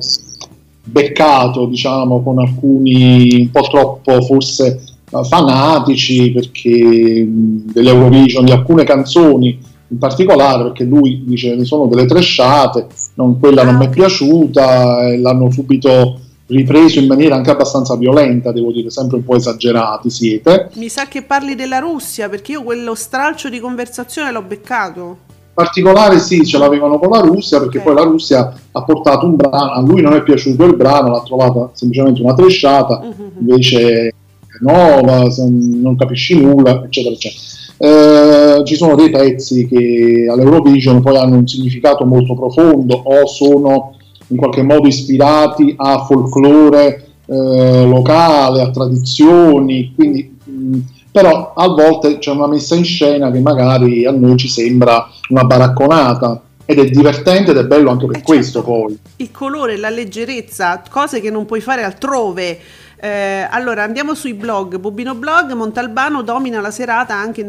beccato, 0.84 1.66
diciamo, 1.66 2.22
con 2.22 2.38
alcuni 2.38 3.42
un 3.42 3.50
po' 3.50 3.68
troppo 3.68 4.20
forse 4.22 4.93
fanatici 5.22 6.32
perché 6.32 7.24
dell'Eurovision, 7.28 8.44
di 8.44 8.50
alcune 8.50 8.84
canzoni 8.84 9.58
in 9.88 9.98
particolare, 9.98 10.64
perché 10.64 10.84
lui 10.84 11.22
dice 11.24 11.56
che 11.56 11.64
sono 11.64 11.86
delle 11.86 12.06
tresciate, 12.06 12.86
non, 13.14 13.38
quella 13.38 13.62
non 13.62 13.76
mi 13.76 13.86
è 13.86 13.90
piaciuta 13.90 15.08
e 15.08 15.18
l'hanno 15.18 15.50
subito 15.50 16.20
ripreso 16.46 16.98
in 16.98 17.06
maniera 17.06 17.36
anche 17.36 17.50
abbastanza 17.50 17.96
violenta, 17.96 18.52
devo 18.52 18.72
dire, 18.72 18.90
sempre 18.90 19.18
un 19.18 19.24
po' 19.24 19.36
esagerati 19.36 20.10
siete. 20.10 20.70
Mi 20.74 20.88
sa 20.88 21.06
che 21.06 21.22
parli 21.22 21.54
della 21.54 21.78
Russia, 21.78 22.28
perché 22.28 22.52
io 22.52 22.62
quello 22.62 22.94
stralcio 22.94 23.48
di 23.48 23.60
conversazione 23.60 24.32
l'ho 24.32 24.42
beccato 24.42 25.32
particolare 25.54 26.18
sì, 26.18 26.44
ce 26.44 26.58
l'avevano 26.58 26.98
con 26.98 27.10
la 27.10 27.20
Russia 27.20 27.60
perché 27.60 27.78
okay. 27.78 27.92
poi 27.92 28.02
la 28.02 28.10
Russia 28.10 28.52
ha 28.72 28.82
portato 28.82 29.24
un 29.24 29.36
brano, 29.36 29.70
a 29.70 29.80
lui 29.80 30.02
non 30.02 30.14
è 30.14 30.22
piaciuto 30.22 30.64
il 30.64 30.74
brano, 30.74 31.12
l'ha 31.12 31.22
trovata 31.22 31.70
semplicemente 31.72 32.20
una 32.20 32.34
tresciata, 32.34 32.98
uh-huh. 32.98 33.32
invece 33.38 34.12
nuova, 34.60 35.26
non 35.50 35.96
capisci 35.96 36.40
nulla, 36.40 36.82
eccetera, 36.84 37.14
eccetera. 37.14 37.42
Eh, 37.76 38.64
ci 38.64 38.76
sono 38.76 38.94
dei 38.94 39.10
pezzi 39.10 39.66
che 39.66 40.26
all'Eurovision 40.30 41.02
poi 41.02 41.16
hanno 41.16 41.36
un 41.36 41.46
significato 41.46 42.04
molto 42.04 42.34
profondo 42.34 42.94
o 42.94 43.26
sono 43.26 43.96
in 44.28 44.36
qualche 44.36 44.62
modo 44.62 44.86
ispirati 44.86 45.74
a 45.76 46.04
folklore 46.04 47.04
eh, 47.26 47.84
locale, 47.84 48.62
a 48.62 48.70
tradizioni, 48.70 49.92
quindi 49.94 50.36
mh, 50.44 50.78
però 51.10 51.52
a 51.54 51.68
volte 51.68 52.18
c'è 52.18 52.30
una 52.30 52.46
messa 52.46 52.74
in 52.74 52.84
scena 52.84 53.30
che 53.30 53.40
magari 53.40 54.04
a 54.04 54.10
noi 54.10 54.36
ci 54.36 54.48
sembra 54.48 55.08
una 55.28 55.44
baracconata 55.44 56.42
ed 56.64 56.78
è 56.78 56.86
divertente 56.86 57.50
ed 57.50 57.58
è 57.58 57.64
bello 57.64 57.90
anche 57.90 58.06
per 58.06 58.16
eh 58.16 58.22
questo 58.22 58.60
certo. 58.60 58.72
poi. 58.72 58.98
Il 59.16 59.30
colore, 59.30 59.76
la 59.76 59.90
leggerezza, 59.90 60.82
cose 60.90 61.20
che 61.20 61.30
non 61.30 61.44
puoi 61.44 61.60
fare 61.60 61.82
altrove 61.82 62.58
eh, 63.04 63.46
allora 63.50 63.82
andiamo 63.82 64.14
sui 64.14 64.32
blog. 64.32 64.78
Bobino 64.78 65.14
Blog, 65.14 65.52
Montalbano 65.52 66.22
domina 66.22 66.62
la 66.62 66.70
serata 66.70 67.14
anche 67.14 67.44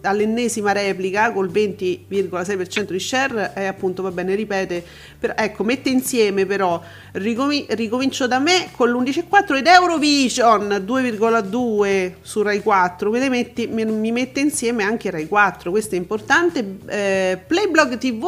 all'ennesima 0.00 0.72
replica 0.72 1.30
col 1.30 1.50
20,6% 1.50 2.90
di 2.92 2.98
share 2.98 3.52
e 3.54 3.66
appunto 3.66 4.00
va 4.00 4.10
bene, 4.10 4.34
ripete. 4.34 4.82
Per, 5.18 5.34
ecco, 5.36 5.62
mette 5.62 5.90
insieme 5.90 6.46
però 6.46 6.80
ricomin- 7.12 7.66
ricomincio 7.68 8.26
da 8.26 8.38
me 8.38 8.70
con 8.74 8.88
l'11,4 8.88 9.56
ed 9.56 9.66
Eurovision 9.66 10.82
2,2 10.86 12.12
su 12.22 12.40
Rai 12.40 12.62
4. 12.62 13.10
Me 13.10 13.28
metti, 13.28 13.66
mi, 13.66 13.84
mi, 13.84 14.10
mette 14.10 14.40
insieme 14.40 14.84
anche 14.84 15.10
Rai 15.10 15.28
4, 15.28 15.70
questo 15.70 15.96
è 15.96 15.98
importante. 15.98 16.78
Eh, 16.86 17.38
Playblog 17.46 17.98
TV 17.98 18.26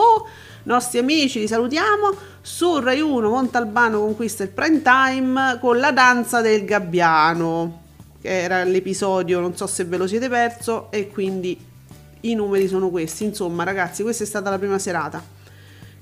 nostri 0.65 0.99
amici, 0.99 1.41
li 1.41 1.49
salutiamo. 1.49 2.15
Su 2.41 2.79
Rai 2.79 3.01
1 3.01 3.29
Montalbano 3.29 4.01
conquista 4.01 4.43
il 4.43 4.51
prime 4.51 4.83
time 4.83 5.59
con 5.61 5.79
la 5.79 5.93
danza 5.93 6.41
del 6.41 6.65
gabbiano, 6.65 7.83
che 8.21 8.43
era 8.43 8.65
l'episodio, 8.65 9.41
non 9.41 9.57
so 9.57 9.67
se 9.67 9.85
ve 9.85 9.97
lo 9.97 10.07
siete 10.07 10.29
perso, 10.29 10.91
e 10.91 11.09
quindi 11.09 11.59
i 12.23 12.35
numeri 12.35 12.69
sono 12.69 12.91
questi. 12.91 13.25
Insomma, 13.25 13.65
ragazzi, 13.65 14.03
questa 14.03 14.25
è 14.25 14.27
stata 14.27 14.51
la 14.51 14.59
prima 14.59 14.79
serata. 14.79 15.23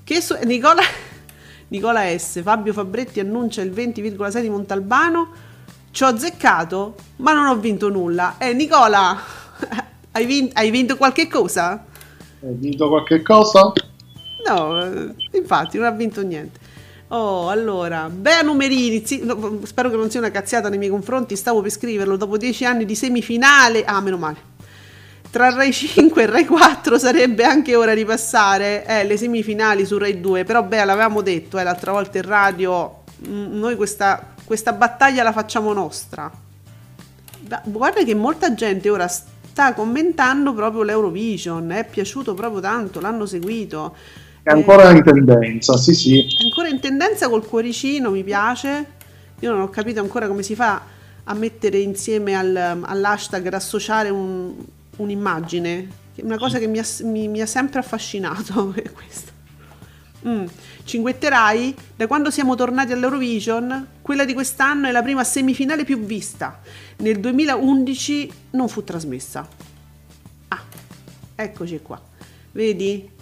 Che 0.03 0.21
so- 0.21 0.39
Nicola, 0.43 0.81
Nicola 1.69 2.17
S. 2.17 2.41
Fabio 2.41 2.73
Fabretti 2.73 3.19
annuncia 3.19 3.61
il 3.61 3.71
20,6 3.71 4.41
di 4.41 4.49
Montalbano. 4.49 5.47
Ci 5.91 6.03
ho 6.03 6.07
azzeccato, 6.07 6.95
ma 7.17 7.33
non 7.33 7.47
ho 7.47 7.57
vinto 7.57 7.89
nulla. 7.89 8.35
Eh, 8.37 8.53
Nicola, 8.53 9.17
hai, 10.11 10.25
vinto, 10.25 10.57
hai 10.57 10.69
vinto 10.69 10.97
qualche 10.97 11.27
cosa? 11.27 11.85
Hai 12.41 12.55
vinto 12.55 12.87
qualche 12.87 13.21
cosa? 13.21 13.71
No, 14.47 15.13
infatti 15.31 15.77
non 15.77 15.87
ha 15.87 15.91
vinto 15.91 16.21
niente. 16.21 16.67
Oh, 17.11 17.49
allora, 17.49 18.07
Bea 18.07 18.41
Numerini, 18.43 19.03
sì, 19.03 19.21
no, 19.23 19.61
spero 19.63 19.89
che 19.89 19.95
non 19.95 20.11
sia 20.11 20.19
una 20.19 20.29
cazziata 20.29 20.69
nei 20.69 20.77
miei 20.77 20.91
confronti, 20.91 21.35
stavo 21.35 21.59
per 21.61 21.71
scriverlo, 21.71 22.15
dopo 22.17 22.37
dieci 22.37 22.65
anni 22.65 22.85
di 22.85 22.93
semifinale, 22.93 23.83
ah, 23.83 23.99
meno 23.99 24.17
male. 24.17 24.37
Tra 25.31 25.49
Rai 25.49 25.73
5 25.73 26.21
e 26.21 26.25
Rai 26.27 26.45
4 26.45 26.99
sarebbe 26.99 27.43
anche 27.43 27.75
ora 27.75 27.95
di 27.95 28.05
passare 28.05 28.85
eh, 28.85 29.03
le 29.05 29.17
semifinali 29.17 29.87
su 29.87 29.97
Rai 29.97 30.19
2, 30.19 30.43
però 30.43 30.61
Bea 30.63 30.85
l'avevamo 30.85 31.21
detto 31.21 31.57
eh, 31.57 31.63
l'altra 31.63 31.91
volta 31.91 32.19
in 32.19 32.25
radio, 32.25 33.03
mm, 33.27 33.57
noi 33.57 33.75
questa, 33.75 34.35
questa 34.43 34.73
battaglia 34.73 35.23
la 35.23 35.31
facciamo 35.31 35.73
nostra. 35.73 36.31
Da, 37.39 37.61
guarda 37.65 38.03
che 38.03 38.13
molta 38.13 38.53
gente 38.53 38.87
ora 38.87 39.07
sta 39.07 39.73
commentando 39.73 40.53
proprio 40.53 40.83
l'Eurovision, 40.83 41.71
è 41.71 41.85
piaciuto 41.85 42.35
proprio 42.35 42.61
tanto, 42.61 42.99
l'hanno 42.99 43.25
seguito. 43.25 43.95
È 44.41 44.51
ancora 44.51 44.89
in 44.91 45.03
tendenza, 45.03 45.77
sì, 45.77 45.93
sì. 45.93 46.21
È 46.21 46.43
ancora 46.43 46.69
in 46.69 46.79
tendenza 46.79 47.29
col 47.29 47.45
cuoricino, 47.45 48.09
mi 48.09 48.23
piace. 48.23 48.97
Io 49.39 49.51
non 49.51 49.61
ho 49.61 49.69
capito 49.69 49.99
ancora 49.99 50.27
come 50.27 50.43
si 50.43 50.55
fa 50.55 50.81
a 51.23 51.33
mettere 51.33 51.79
insieme 51.79 52.35
al, 52.35 52.55
all'hashtag, 52.55 53.45
ad 53.47 53.53
associare 53.53 54.09
un, 54.09 54.53
un'immagine. 54.97 55.97
Una 56.21 56.37
cosa 56.37 56.57
che 56.57 56.67
mi 56.67 56.79
ha, 56.79 56.85
mi, 57.03 57.27
mi 57.27 57.41
ha 57.41 57.45
sempre 57.45 57.79
affascinato 57.79 58.73
questa. 58.93 59.31
Mm. 60.27 60.45
Cinguetterai, 60.83 61.75
da 61.95 62.07
quando 62.07 62.31
siamo 62.31 62.55
tornati 62.55 62.91
all'Eurovision, 62.91 63.87
quella 64.01 64.25
di 64.25 64.33
quest'anno 64.33 64.87
è 64.87 64.91
la 64.91 65.01
prima 65.01 65.23
semifinale 65.23 65.85
più 65.85 65.99
vista. 65.99 66.59
Nel 66.97 67.19
2011 67.19 68.31
non 68.51 68.67
fu 68.67 68.83
trasmessa. 68.83 69.47
Ah, 70.49 70.61
eccoci 71.35 71.79
qua. 71.81 72.01
Vedi? 72.51 73.17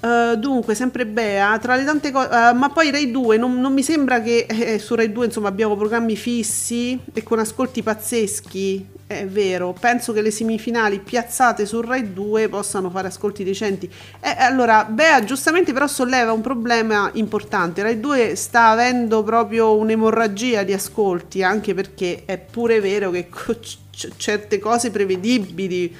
Uh, 0.00 0.34
dunque, 0.36 0.74
sempre 0.74 1.04
Bea, 1.04 1.58
tra 1.58 1.76
le 1.76 1.84
tante 1.84 2.10
cose, 2.10 2.28
uh, 2.28 2.56
ma 2.56 2.70
poi 2.72 2.90
Rai 2.90 3.10
2, 3.10 3.36
non, 3.36 3.60
non 3.60 3.74
mi 3.74 3.82
sembra 3.82 4.22
che 4.22 4.46
eh, 4.48 4.78
su 4.78 4.94
Rai 4.94 5.12
2 5.12 5.26
insomma, 5.26 5.48
abbiamo 5.48 5.76
programmi 5.76 6.16
fissi 6.16 6.98
e 7.12 7.22
con 7.22 7.38
ascolti 7.38 7.82
pazzeschi, 7.82 8.86
è 9.06 9.26
vero, 9.26 9.74
penso 9.78 10.14
che 10.14 10.22
le 10.22 10.30
semifinali 10.30 11.00
piazzate 11.00 11.66
su 11.66 11.82
Rai 11.82 12.14
2 12.14 12.48
possano 12.48 12.88
fare 12.88 13.08
ascolti 13.08 13.44
decenti. 13.44 13.90
Eh, 14.20 14.36
allora, 14.38 14.84
Bea 14.84 15.22
giustamente 15.22 15.74
però 15.74 15.86
solleva 15.86 16.32
un 16.32 16.40
problema 16.40 17.10
importante, 17.14 17.82
Rai 17.82 18.00
2 18.00 18.36
sta 18.36 18.68
avendo 18.68 19.22
proprio 19.22 19.76
un'emorragia 19.76 20.62
di 20.62 20.72
ascolti, 20.72 21.42
anche 21.42 21.74
perché 21.74 22.22
è 22.24 22.38
pure 22.38 22.80
vero 22.80 23.10
che 23.10 23.28
c- 23.28 24.08
certe 24.16 24.58
cose 24.58 24.90
prevedibili 24.90 25.94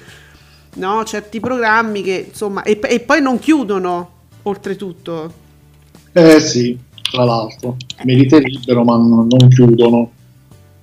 no? 0.75 1.03
certi 1.03 1.39
programmi 1.39 2.01
che 2.01 2.27
insomma 2.29 2.63
e, 2.63 2.79
e, 2.81 2.99
poi 2.99 3.21
non 3.21 3.39
chiudono 3.39 4.11
oltretutto 4.43 5.33
eh 6.13 6.39
sì 6.39 6.77
tra 7.11 7.23
l'altro 7.23 7.77
meriterebbero 8.03 8.83
ma 8.83 8.97
non, 8.97 9.27
non 9.27 9.49
chiudono 9.49 10.11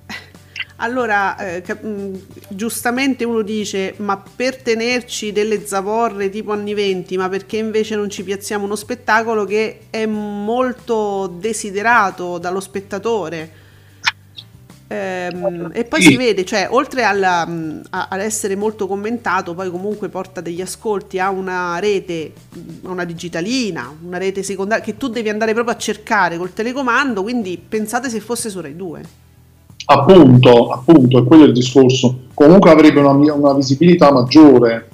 allora, 0.77 1.37
eh, 1.37 1.63
mm, 1.85 2.15
giustamente 2.47 3.23
uno 3.23 3.41
dice, 3.41 3.93
ma 3.97 4.17
per 4.17 4.61
tenerci 4.61 5.31
delle 5.31 5.65
zavorre 5.65 6.29
tipo 6.29 6.51
anni 6.51 6.73
20, 6.73 7.15
ma 7.17 7.29
perché 7.29 7.57
invece 7.57 7.95
non 7.95 8.09
ci 8.09 8.23
piazziamo 8.23 8.65
uno 8.65 8.75
spettacolo 8.75 9.45
che 9.45 9.81
è 9.91 10.05
molto 10.07 11.27
desiderato 11.39 12.39
dallo 12.39 12.59
spettatore? 12.59 13.67
Ehm, 14.91 15.69
e 15.71 15.83
poi 15.83 16.01
Sì. 16.01 16.07
si 16.09 16.17
vede, 16.17 16.43
cioè, 16.45 16.67
oltre 16.71 17.03
alla, 17.03 17.45
mh, 17.45 17.81
a- 17.91 18.07
ad 18.09 18.21
essere 18.21 18.55
molto 18.55 18.87
commentato, 18.87 19.53
poi 19.53 19.69
comunque 19.69 20.09
porta 20.09 20.41
degli 20.41 20.61
ascolti 20.61 21.19
a 21.19 21.29
una 21.29 21.77
rete, 21.77 22.33
mh, 22.51 22.87
a 22.87 22.91
una 22.91 23.05
digitalina, 23.05 23.95
una 24.03 24.17
rete 24.17 24.41
secondaria 24.41 24.83
che 24.83 24.97
tu 24.97 25.07
devi 25.07 25.29
andare 25.29 25.53
proprio 25.53 25.75
a 25.75 25.77
cercare 25.77 26.37
col 26.37 26.53
telecomando. 26.53 27.21
Quindi 27.21 27.61
pensate 27.65 28.09
se 28.09 28.19
fosse 28.19 28.49
su 28.49 28.59
Rai 28.61 28.75
2. 28.75 29.01
Appunto, 29.85 30.71
appunto, 30.71 31.19
è 31.19 31.23
quello 31.23 31.43
il 31.43 31.53
discorso. 31.53 32.21
Comunque 32.33 32.71
avrebbe 32.71 32.99
una, 32.99 33.11
una 33.33 33.53
visibilità 33.53 34.11
maggiore. 34.11 34.89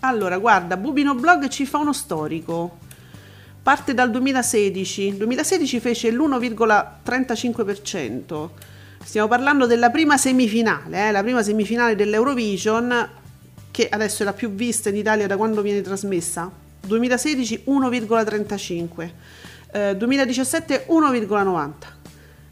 Allora, 0.00 0.38
guarda, 0.38 0.78
Bubino 0.78 1.14
Blog 1.14 1.48
ci 1.48 1.66
fa 1.66 1.76
uno 1.78 1.92
storico. 1.92 2.78
Parte 3.62 3.92
dal 3.92 4.10
2016. 4.10 5.08
Il 5.08 5.16
2016 5.16 5.78
fece 5.80 6.10
l'1,35%. 6.10 8.48
Stiamo 9.02 9.28
parlando 9.28 9.66
della 9.66 9.90
prima 9.90 10.16
semifinale, 10.16 11.08
eh, 11.08 11.10
la 11.10 11.22
prima 11.22 11.42
semifinale 11.42 11.96
dell'Eurovision, 11.96 13.08
che 13.70 13.88
adesso 13.88 14.22
è 14.22 14.24
la 14.24 14.32
più 14.32 14.50
vista 14.50 14.88
in 14.88 14.96
Italia 14.96 15.26
da 15.26 15.36
quando 15.36 15.62
viene 15.62 15.80
trasmessa. 15.80 16.50
2016 16.86 17.64
1,35, 17.66 19.10
eh, 19.72 19.96
2017 19.96 20.86
1,90, 20.88 21.72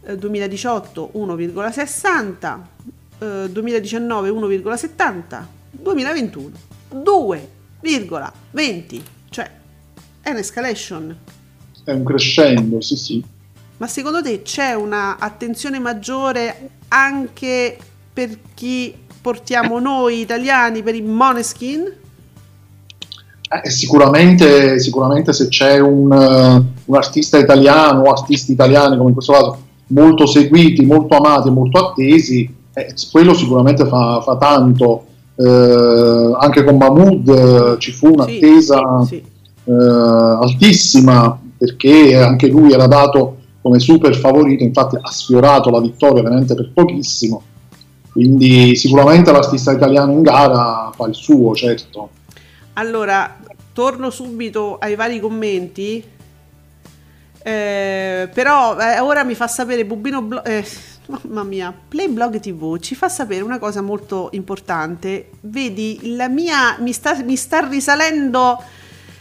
eh, 0.04 0.16
2018 0.16 1.10
1,60, 1.14 2.66
eh, 3.18 3.48
2019 3.50 4.30
1,70, 4.30 5.46
2021 5.70 6.50
2,20, 6.90 9.02
cioè 9.30 9.50
è 10.20 10.30
un'escalation. 10.30 11.16
È 11.84 11.92
un 11.92 12.04
crescendo, 12.04 12.80
sì, 12.80 12.96
sì. 12.96 13.24
Ma 13.78 13.86
secondo 13.86 14.20
te 14.20 14.42
c'è 14.42 14.74
una 14.74 15.18
attenzione 15.18 15.78
maggiore 15.78 16.70
anche 16.88 17.78
per 18.12 18.36
chi 18.54 18.92
portiamo 19.20 19.78
noi 19.78 20.20
italiani, 20.20 20.82
per 20.82 20.96
i 20.96 21.02
Moneskin? 21.02 21.92
Eh, 23.50 23.70
sicuramente, 23.70 24.80
sicuramente 24.80 25.32
se 25.32 25.46
c'è 25.46 25.78
un, 25.78 26.12
eh, 26.12 26.62
un 26.86 26.96
artista 26.96 27.38
italiano 27.38 28.02
o 28.02 28.10
artisti 28.10 28.50
italiani, 28.50 28.96
come 28.96 29.10
in 29.10 29.14
questo 29.14 29.32
caso, 29.32 29.58
molto 29.88 30.26
seguiti, 30.26 30.84
molto 30.84 31.16
amati, 31.16 31.48
molto 31.48 31.78
attesi, 31.78 32.52
eh, 32.74 32.94
quello 33.12 33.32
sicuramente 33.32 33.86
fa, 33.86 34.20
fa 34.22 34.36
tanto. 34.38 35.04
Eh, 35.36 36.36
anche 36.40 36.64
con 36.64 36.76
Mahmood 36.76 37.28
eh, 37.28 37.78
ci 37.78 37.92
fu 37.92 38.08
un'attesa 38.08 39.02
Sì, 39.02 39.06
sì. 39.06 39.22
eh, 39.70 39.72
altissima 39.72 41.38
perché 41.56 42.16
anche 42.16 42.48
lui 42.48 42.72
era 42.72 42.88
dato 42.88 43.37
come 43.68 43.80
super 43.80 44.16
favorito, 44.16 44.64
infatti 44.64 44.96
ha 44.96 45.10
sfiorato 45.10 45.68
la 45.68 45.80
vittoria 45.80 46.22
veramente 46.22 46.54
per 46.54 46.72
pochissimo. 46.72 47.42
Quindi 48.10 48.74
sicuramente 48.74 49.30
l'artista 49.30 49.72
italiano 49.72 50.12
in 50.12 50.22
gara 50.22 50.90
fa 50.94 51.06
il 51.06 51.14
suo, 51.14 51.54
certo. 51.54 52.08
Allora, 52.72 53.36
torno 53.72 54.08
subito 54.10 54.78
ai 54.78 54.94
vari 54.94 55.20
commenti. 55.20 56.02
Eh, 57.40 58.28
però 58.32 58.76
eh, 58.78 58.98
ora 59.00 59.22
mi 59.22 59.34
fa 59.34 59.46
sapere 59.46 59.84
Bubino 59.84 60.20
Blo- 60.22 60.44
eh, 60.44 60.64
mamma 61.06 61.44
mia, 61.44 61.72
Playblog 61.88 62.40
TV 62.40 62.78
ci 62.78 62.94
fa 62.94 63.08
sapere 63.08 63.42
una 63.42 63.58
cosa 63.58 63.82
molto 63.82 64.30
importante. 64.32 65.30
Vedi, 65.42 66.14
la 66.16 66.28
mia 66.28 66.76
mi 66.80 66.92
sta, 66.92 67.22
mi 67.22 67.36
sta 67.36 67.66
risalendo 67.66 68.60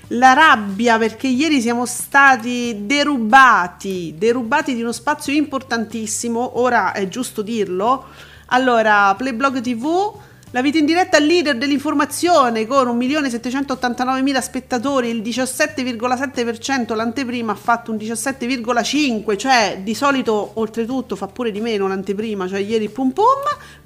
la 0.10 0.34
rabbia 0.34 0.98
perché 0.98 1.28
ieri 1.28 1.60
siamo 1.62 1.86
stati 1.86 2.86
derubati, 2.86 4.16
derubati 4.18 4.74
di 4.74 4.82
uno 4.82 4.92
spazio 4.92 5.34
importantissimo. 5.34 6.60
Ora 6.60 6.94
è 6.94 7.08
giusto 7.08 7.42
dirlo. 7.42 8.06
Allora, 8.48 9.14
Playblog 9.16 9.62
TV 9.62 10.26
la 10.52 10.62
vita 10.62 10.78
in 10.78 10.86
diretta 10.86 11.20
leader 11.20 11.58
dell'informazione 11.58 12.66
con 12.66 12.88
1.789.000 12.98 14.40
spettatori, 14.40 15.10
il 15.10 15.22
17,7%, 15.22 16.96
l'anteprima 16.96 17.52
ha 17.52 17.56
fatto 17.56 17.92
un 17.92 17.98
17,5%, 17.98 19.36
cioè 19.36 19.82
di 19.84 19.94
solito 19.94 20.52
oltretutto 20.54 21.18
fa 21.18 21.28
pure 21.28 21.52
di 21.52 21.60
meno 21.60 21.90
l'anteprima, 21.90 22.48
cioè 22.48 22.60
ieri 22.60 22.88
pum 22.88 23.12
pum, 23.12 23.26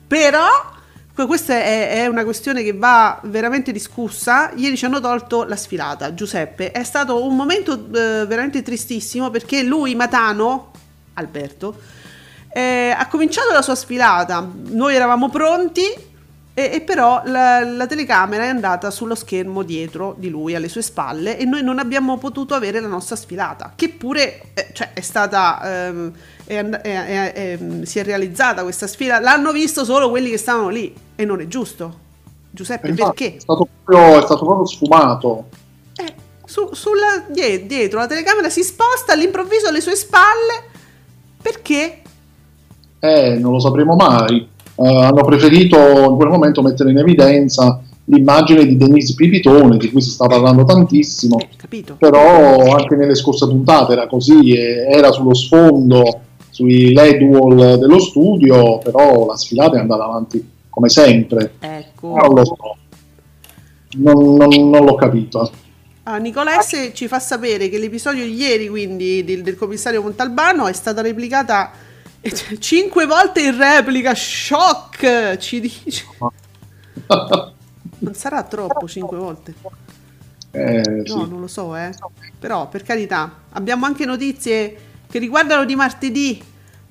però 0.05 0.47
questa 1.25 1.53
è, 1.53 1.91
è 1.91 2.07
una 2.07 2.23
questione 2.23 2.63
che 2.63 2.73
va 2.73 3.19
veramente 3.23 3.71
discussa. 3.71 4.51
Ieri 4.55 4.77
ci 4.77 4.85
hanno 4.85 4.99
tolto 4.99 5.43
la 5.43 5.55
sfilata, 5.55 6.13
Giuseppe, 6.13 6.71
è 6.71 6.83
stato 6.83 7.25
un 7.25 7.35
momento 7.35 7.73
eh, 7.73 8.25
veramente 8.25 8.61
tristissimo 8.61 9.29
perché 9.29 9.61
lui, 9.63 9.93
Matano, 9.93 10.71
Alberto, 11.13 11.75
eh, 12.53 12.93
ha 12.97 13.07
cominciato 13.07 13.51
la 13.51 13.61
sua 13.61 13.75
sfilata, 13.75 14.45
noi 14.69 14.95
eravamo 14.95 15.29
pronti 15.29 15.83
e, 16.53 16.69
e 16.73 16.81
però 16.81 17.21
la, 17.25 17.63
la 17.63 17.87
telecamera 17.87 18.43
è 18.43 18.47
andata 18.47 18.91
sullo 18.91 19.15
schermo 19.15 19.63
dietro 19.63 20.15
di 20.17 20.29
lui, 20.29 20.55
alle 20.55 20.67
sue 20.69 20.81
spalle, 20.81 21.37
e 21.37 21.45
noi 21.45 21.63
non 21.63 21.79
abbiamo 21.79 22.17
potuto 22.17 22.53
avere 22.53 22.79
la 22.79 22.87
nostra 22.87 23.15
sfilata, 23.15 23.73
che 23.75 23.89
pure 23.89 24.41
eh, 24.53 24.69
cioè, 24.73 24.91
è 24.93 25.01
stata... 25.01 25.61
ehm, 26.57 26.75
è 26.75 27.05
è- 27.05 27.31
è- 27.33 27.33
è- 27.33 27.85
si 27.85 27.99
è 27.99 28.03
realizzata 28.03 28.63
questa 28.63 28.87
sfida, 28.87 29.19
l'hanno 29.19 29.51
visto 29.51 29.85
solo 29.85 30.09
quelli 30.09 30.29
che 30.29 30.37
stavano 30.37 30.69
lì 30.69 30.93
e 31.15 31.25
non 31.25 31.39
è 31.41 31.47
giusto. 31.47 31.99
Giuseppe, 32.51 32.89
Infatti, 32.89 33.23
perché? 33.23 33.37
È 33.37 33.39
stato, 33.39 33.67
proprio, 33.83 34.19
è 34.19 34.21
stato 34.25 34.45
proprio 34.45 34.65
sfumato. 34.65 35.45
Eh, 35.95 36.13
su- 36.45 36.69
sulla, 36.73 37.23
die- 37.29 37.65
dietro 37.65 37.99
la 37.99 38.07
telecamera 38.07 38.49
si 38.49 38.61
sposta 38.63 39.13
all'improvviso 39.13 39.67
alle 39.69 39.79
sue 39.81 39.95
spalle 39.95 40.69
perché? 41.41 42.01
Eh, 42.99 43.37
non 43.39 43.53
lo 43.53 43.59
sapremo 43.59 43.95
mai. 43.95 44.47
Eh, 44.75 45.03
hanno 45.03 45.23
preferito 45.23 45.77
in 45.77 46.15
quel 46.15 46.29
momento 46.29 46.61
mettere 46.61 46.91
in 46.91 46.97
evidenza 46.97 47.81
l'immagine 48.05 48.65
di 48.65 48.75
Denise 48.77 49.13
Pipitone, 49.15 49.77
di 49.77 49.89
cui 49.91 50.01
si 50.01 50.09
sta 50.09 50.27
parlando 50.27 50.65
tantissimo, 50.65 51.37
Eh, 51.39 51.83
però 51.97 52.75
anche 52.75 52.95
nelle 52.95 53.15
scorse 53.15 53.47
puntate 53.47 53.93
era 53.93 54.07
così, 54.07 54.53
eh, 54.53 54.87
era 54.89 55.11
sullo 55.11 55.33
sfondo, 55.33 56.19
sui 56.51 56.93
LED 56.93 57.21
wall 57.23 57.79
dello 57.79 57.99
studio, 57.99 58.77
però 58.77 59.25
la 59.25 59.35
sfilata 59.35 59.77
è 59.77 59.79
andata 59.79 60.03
avanti 60.03 60.47
come 60.69 60.87
sempre. 60.89 61.53
Ecco. 61.59 62.15
Non 62.15 62.33
lo 62.35 62.45
so, 62.45 62.55
non, 63.97 64.35
non- 64.35 64.69
non 64.69 64.85
l'ho 64.85 64.95
capito. 64.95 65.51
Ah, 66.03 66.17
Nicola 66.17 66.59
S 66.61 66.91
ci 66.93 67.07
fa 67.07 67.19
sapere 67.19 67.69
che 67.69 67.77
l'episodio 67.77 68.23
di 68.25 68.33
ieri, 68.35 68.67
quindi 68.69 69.23
del, 69.23 69.41
del 69.43 69.55
commissario 69.55 70.01
Montalbano, 70.01 70.67
è 70.67 70.73
stata 70.73 71.01
replicata 71.01 71.71
eh, 72.19 72.31
cinque 72.59 73.05
volte 73.05 73.41
in 73.41 73.57
replica. 73.57 74.13
Shock! 74.15 75.37
Ci 75.37 75.59
dice. 75.59 76.05
Non 77.99 78.13
sarà 78.13 78.43
troppo 78.43 78.87
cinque 78.87 79.17
volte? 79.17 79.53
Eh, 80.51 80.81
No, 80.81 81.03
sì. 81.05 81.29
non 81.29 81.39
lo 81.39 81.47
so, 81.47 81.75
eh. 81.75 81.91
Però, 82.39 82.67
per 82.67 82.83
carità, 82.83 83.31
abbiamo 83.51 83.85
anche 83.85 84.05
notizie 84.05 84.75
che 85.11 85.19
riguardano 85.19 85.65
di 85.65 85.75
martedì. 85.75 86.41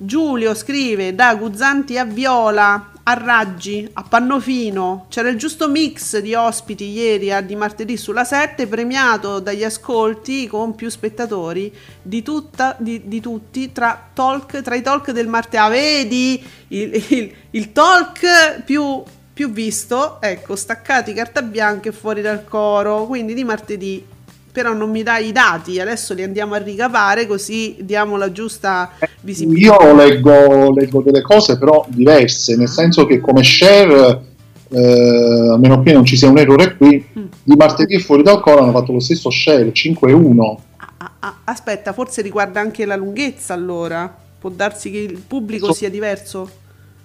Giulio 0.03 0.55
scrive 0.55 1.15
da 1.15 1.35
Guzzanti 1.35 1.99
a 1.99 2.05
Viola, 2.05 2.93
a 3.03 3.15
Raggi, 3.15 3.87
a 3.95 4.03
Pannofino. 4.03 5.07
C'era 5.11 5.29
il 5.29 5.37
giusto 5.37 5.69
mix 5.69 6.19
di 6.19 6.35
ospiti 6.35 6.89
ieri 6.89 7.33
a 7.33 7.41
di 7.41 7.55
martedì 7.57 7.97
sulla 7.99 8.25
7, 8.25 8.67
premiato 8.67 9.41
dagli 9.41 9.65
ascolti 9.65 10.47
con 10.47 10.75
più 10.75 10.89
spettatori 10.89 11.73
di, 12.01 12.23
tutta, 12.23 12.77
di, 12.79 13.03
di 13.09 13.21
tutti 13.21 13.73
tra, 13.73 14.09
talk, 14.13 14.63
tra 14.63 14.75
i 14.75 14.83
talk 14.83 15.11
del 15.11 15.27
martedì. 15.27 15.57
Ah, 15.63 15.69
vedi 15.69 16.43
il, 16.69 17.05
il- 17.09 17.33
il 17.51 17.73
talk 17.73 18.63
più, 18.65 19.03
più 19.35 19.51
visto, 19.51 20.21
ecco, 20.23 20.57
staccati 20.57 21.13
carta 21.13 21.43
bianca 21.43 21.89
e 21.89 21.93
fuori 21.93 22.23
dal 22.23 22.45
coro, 22.45 23.05
quindi 23.07 23.35
di 23.35 23.45
martedì. 23.45 24.07
Però 24.53 24.73
non 24.73 24.91
mi 24.91 25.03
dai 25.05 25.29
i 25.29 25.33
dati, 25.33 25.79
adesso 25.79 26.13
li 26.13 26.25
andiamo 26.25 26.55
a 26.55 26.59
ricavare 26.59 27.27
così 27.27 27.77
diamo 27.81 28.17
la 28.17 28.33
giusta 28.33 28.91
visibilità. 29.21 29.77
Io 29.85 29.95
leggo, 29.95 30.73
leggo 30.73 31.03
delle 31.03 31.23
cose 31.23 31.57
però 31.57 31.87
diverse, 31.89 32.57
nel 32.57 32.69
senso 32.69 33.07
che 33.07 33.21
come 33.21 33.45
share, 33.45 34.23
eh, 34.71 35.49
a 35.53 35.57
meno 35.57 35.83
che 35.83 35.93
non 35.93 36.05
ci 36.05 36.17
sia 36.17 36.29
un 36.29 36.39
errore 36.39 36.77
qui, 36.77 37.05
Mm. 37.17 37.25
di 37.45 37.55
martedì 37.55 37.95
e 37.95 38.01
fuori 38.01 38.23
dal 38.25 38.41
coro 38.41 38.63
hanno 38.63 38.73
fatto 38.73 38.93
lo 38.93 39.01
stesso 39.01 39.31
share, 39.31 39.73
5-1. 39.73 40.61
Ah, 40.79 40.93
ah, 40.99 41.13
ah, 41.21 41.35
aspetta, 41.45 41.93
forse 41.93 42.21
riguarda 42.21 42.61
anche 42.61 42.85
la 42.85 42.97
lunghezza 42.97 43.55
allora. 43.55 44.13
Può 44.41 44.51
darsi 44.51 44.91
che 44.91 44.99
il 44.99 45.23
pubblico 45.27 45.67
So- 45.67 45.75
sia 45.75 45.91
diverso. 45.91 46.51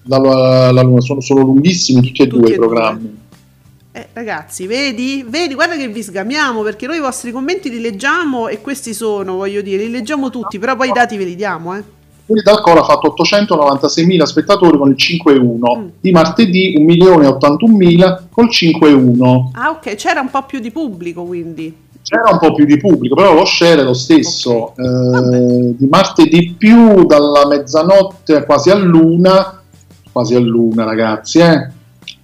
La, 0.08 0.72
la 0.72 0.88
sono, 1.00 1.20
sono 1.20 1.42
lunghissimi 1.42 2.02
tutti 2.02 2.22
e 2.22 2.28
Tutti 2.28 2.42
due 2.42 2.52
i 2.54 2.56
programmi. 2.56 3.18
Eh, 3.98 4.08
ragazzi, 4.12 4.68
vedi? 4.68 5.24
Vedi, 5.26 5.54
guarda 5.54 5.78
che 5.78 5.88
vi 5.88 6.04
sgamiamo 6.04 6.64
perché 6.64 6.86
noi 6.86 6.98
i 6.98 7.00
vostri 7.00 7.32
commenti 7.32 7.70
li 7.70 7.80
leggiamo 7.80 8.50
e 8.50 8.60
questi 8.60 8.94
sono, 8.94 9.36
voglio 9.36 9.62
dire, 9.62 9.84
li 9.86 9.90
leggiamo 9.90 10.30
tutti, 10.30 10.60
però 10.60 10.76
poi 10.76 10.90
i 10.90 10.92
dati 10.92 11.16
ve 11.16 11.24
li 11.24 11.36
diamo, 11.36 11.74
eh. 11.78 11.82
Fuori 12.26 12.42
dal 12.42 12.60
coro 12.60 12.82
ha 12.82 12.84
fatto 12.84 13.14
896.000 13.18 14.24
spettatori 14.24 14.78
con 14.78 14.90
il 14.90 14.96
5-1, 14.98 15.78
Mm. 15.80 15.88
di 16.02 16.12
martedì 16.12 16.76
1.081.000 16.78 18.24
col 18.32 18.50
5-1. 18.50 19.52
Ah, 19.54 19.70
ok, 19.70 19.96
c'era 19.96 20.20
un 20.20 20.30
po' 20.30 20.44
più 20.44 20.60
di 20.60 20.72
pubblico 20.72 21.24
quindi. 21.24 21.84
c'era 22.02 22.32
un 22.34 22.38
po' 22.40 22.54
più 22.54 22.66
di 22.66 22.78
pubblico, 22.78 23.16
però 23.16 23.34
lo 23.34 23.46
share 23.46 23.80
è 23.80 23.84
lo 23.84 23.94
stesso. 23.94 24.74
Eh, 24.76 25.74
di 25.78 25.88
martedì 25.88 26.54
più 26.58 27.06
dalla 27.06 27.48
mezzanotte 27.48 28.44
quasi 28.44 28.70
a 28.72 28.76
luna, 28.76 29.62
quasi 30.12 30.36
a 30.36 30.40
luna 30.40 30.84
ragazzi, 30.84 31.40
eh? 31.40 31.70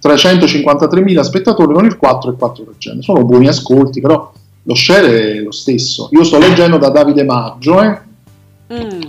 353.000 0.02 1.20
spettatori 1.20 1.72
con 1.72 1.84
il 1.84 1.98
4,4%. 2.00 3.00
Sono 3.00 3.24
buoni 3.24 3.46
ascolti, 3.46 4.00
però 4.00 4.32
lo 4.64 4.74
share 4.74 5.34
è 5.34 5.40
lo 5.40 5.52
stesso. 5.52 6.08
Io 6.12 6.24
sto 6.24 6.38
leggendo 6.38 6.78
da 6.78 6.88
Davide 6.90 7.24
Maggio, 7.24 7.82
eh? 7.82 8.10
Mm. 8.72 9.00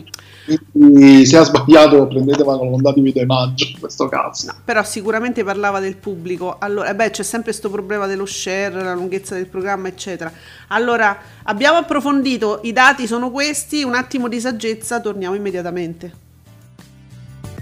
quindi 0.73 1.25
se 1.25 1.37
ha 1.37 1.43
sbagliato 1.43 2.05
prendetela 2.05 2.57
con 2.57 2.81
Davide 2.81 3.25
Maggio 3.25 3.65
in 3.65 3.79
questo 3.79 4.09
caso. 4.09 4.47
No, 4.47 4.55
però 4.65 4.83
sicuramente 4.83 5.43
parlava 5.43 5.79
del 5.79 5.95
pubblico. 5.95 6.57
Allora, 6.59 6.89
eh 6.89 6.95
beh, 6.95 7.11
c'è 7.11 7.23
sempre 7.23 7.51
questo 7.51 7.69
problema 7.69 8.07
dello 8.07 8.25
share, 8.25 8.83
la 8.83 8.93
lunghezza 8.93 9.35
del 9.35 9.47
programma, 9.47 9.87
eccetera. 9.87 10.31
Allora, 10.67 11.17
abbiamo 11.43 11.77
approfondito, 11.77 12.59
i 12.63 12.73
dati 12.73 13.07
sono 13.07 13.31
questi, 13.31 13.83
un 13.83 13.95
attimo 13.95 14.27
di 14.27 14.39
saggezza, 14.39 14.99
torniamo 14.99 15.35
immediatamente. 15.35 16.22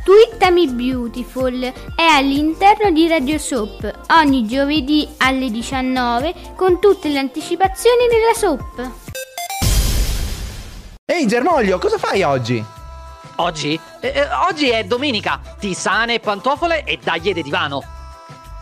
Twittami 0.03 0.67
Beautiful 0.67 1.61
è 1.95 2.01
all'interno 2.01 2.89
di 2.89 3.07
Radio 3.07 3.37
Soap 3.37 3.99
ogni 4.13 4.47
giovedì 4.47 5.07
alle 5.17 5.51
19 5.51 6.33
con 6.55 6.79
tutte 6.79 7.07
le 7.09 7.19
anticipazioni 7.19 8.07
della 8.07 8.33
soap. 8.33 8.91
Ehi 11.05 11.27
Germoglio, 11.27 11.77
cosa 11.77 11.99
fai 11.99 12.23
oggi? 12.23 12.63
Oggi? 13.35 13.79
Eh, 13.99 14.07
eh, 14.07 14.27
oggi 14.49 14.69
è 14.69 14.83
domenica. 14.85 15.39
Tisane, 15.59 16.19
pantofole 16.19 16.83
e 16.83 16.97
daglie 17.01 17.33
di 17.33 17.43
divano. 17.43 17.83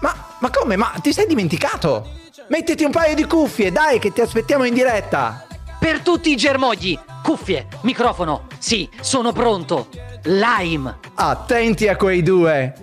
Ma, 0.01 0.13
ma 0.39 0.49
come? 0.49 0.75
Ma 0.75 0.91
ti 1.01 1.13
sei 1.13 1.25
dimenticato? 1.25 2.17
Mettiti 2.47 2.83
un 2.83 2.91
paio 2.91 3.15
di 3.15 3.23
cuffie, 3.23 3.71
dai, 3.71 3.97
che 3.99 4.11
ti 4.11 4.19
aspettiamo 4.19 4.65
in 4.65 4.73
diretta. 4.73 5.45
Per 5.79 6.01
tutti 6.01 6.31
i 6.31 6.35
germogli, 6.35 6.99
cuffie, 7.23 7.67
microfono. 7.83 8.47
Sì, 8.57 8.89
sono 8.99 9.31
pronto. 9.31 9.87
Lime. 10.23 10.97
Attenti 11.15 11.87
a 11.87 11.95
quei 11.95 12.21
due. 12.23 12.73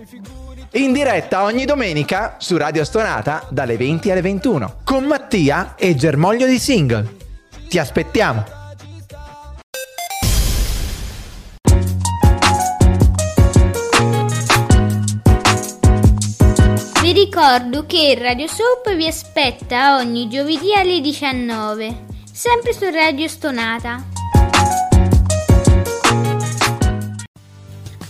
In 0.73 0.93
diretta 0.93 1.43
ogni 1.43 1.65
domenica 1.65 2.37
su 2.39 2.57
Radio 2.57 2.85
Stonata 2.85 3.47
dalle 3.51 3.77
20 3.77 4.11
alle 4.11 4.21
21 4.21 4.81
con 4.85 5.05
Mattia 5.05 5.75
e 5.75 5.95
Germoglio 5.95 6.47
di 6.47 6.59
Single. 6.59 7.17
Ti 7.69 7.79
aspettiamo. 7.79 8.45
Vi 17.01 17.13
ricordo 17.13 17.87
che 17.87 18.17
Radio 18.19 18.49
Soap 18.49 18.95
vi 18.97 19.07
aspetta 19.07 19.97
ogni 19.97 20.29
giovedì 20.29 20.75
alle 20.75 21.01
19, 21.01 22.05
sempre 22.33 22.73
su 22.73 22.85
Radio 22.91 23.29
Stonata. 23.29 24.16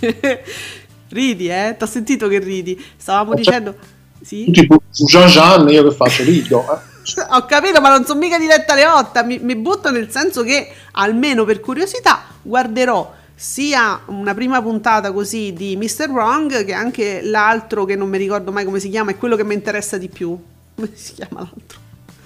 ridi, 1.11 1.49
eh? 1.49 1.77
T'ho 1.79 1.87
sentito 1.87 2.29
che 2.29 2.39
ridi. 2.39 2.83
Stavamo 2.97 3.35
dicendo... 3.35 3.75
Sì? 4.21 4.51
Tipo 4.51 4.81
su 4.91 5.05
Jean 5.05 5.29
Jean 5.29 5.69
io 5.69 5.89
che 5.89 5.95
faccio 5.95 6.25
rido. 6.25 6.63
Eh. 6.63 6.95
Ho 7.31 7.45
capito, 7.47 7.81
ma 7.81 7.91
non 7.91 8.05
sono 8.05 8.19
mica 8.19 8.39
diretta 8.39 8.73
alle 8.73 8.87
8. 8.87 9.25
Mi, 9.25 9.39
mi 9.39 9.55
butto 9.55 9.91
nel 9.91 10.11
senso 10.11 10.43
che, 10.43 10.69
almeno 10.93 11.45
per 11.45 11.61
curiosità, 11.61 12.23
guarderò 12.43 13.13
sia 13.35 14.01
una 14.07 14.33
prima 14.35 14.63
puntata 14.63 15.13
così 15.13 15.53
di 15.53 15.77
Mr. 15.77 16.09
Wrong 16.09 16.65
che 16.65 16.73
anche 16.73 17.21
l'altro 17.23 17.85
che 17.85 17.95
non 17.95 18.09
mi 18.09 18.17
ricordo 18.17 18.51
mai 18.51 18.65
come 18.65 18.81
si 18.81 18.89
chiama, 18.89 19.11
è 19.11 19.17
quello 19.19 19.37
che 19.37 19.45
mi 19.45 19.55
interessa 19.55 19.99
di 19.99 20.09
più. 20.09 20.37
Come 20.77 20.91
si 20.93 21.15
chiama 21.15 21.41
l'altro? 21.41 21.79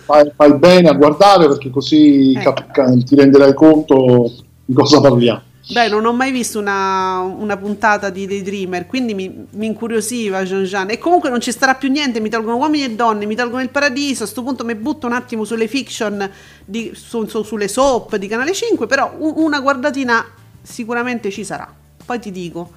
Fai, 0.04 0.32
fai 0.34 0.54
bene 0.54 0.88
a 0.88 0.92
guardare 0.94 1.46
perché 1.46 1.70
così 1.70 2.32
Eh. 2.32 2.40
cap- 2.40 3.04
ti 3.04 3.14
renderai 3.14 3.54
conto 3.54 4.32
di 4.64 4.74
cosa 4.74 5.00
parliamo. 5.00 5.42
Beh, 5.72 5.88
non 5.88 6.04
ho 6.04 6.12
mai 6.12 6.32
visto 6.32 6.58
una, 6.58 7.20
una 7.20 7.56
puntata 7.56 8.10
di 8.10 8.26
Daydreamer, 8.26 8.86
quindi 8.86 9.14
mi, 9.14 9.46
mi 9.52 9.66
incuriosiva 9.66 10.42
Jean 10.42 10.64
Jean. 10.64 10.90
E 10.90 10.98
comunque 10.98 11.30
non 11.30 11.40
ci 11.40 11.52
starà 11.52 11.74
più 11.76 11.88
niente, 11.90 12.18
mi 12.18 12.28
tolgono 12.28 12.56
uomini 12.56 12.84
e 12.84 12.90
donne, 12.94 13.24
mi 13.24 13.36
tolgono 13.36 13.62
il 13.62 13.70
paradiso. 13.70 14.24
A 14.24 14.26
sto 14.26 14.42
punto 14.42 14.64
mi 14.64 14.74
butto 14.74 15.06
un 15.06 15.12
attimo 15.12 15.44
sulle 15.44 15.68
fiction, 15.68 16.28
di- 16.64 16.90
su- 16.94 17.26
su- 17.26 17.42
sulle 17.44 17.68
soap 17.68 18.16
di 18.16 18.26
Canale 18.26 18.52
5, 18.52 18.86
però 18.86 19.14
una 19.18 19.60
guardatina 19.60 20.24
sicuramente 20.60 21.30
ci 21.30 21.44
sarà. 21.44 21.72
Poi 22.04 22.18
ti 22.18 22.30
dico. 22.32 22.72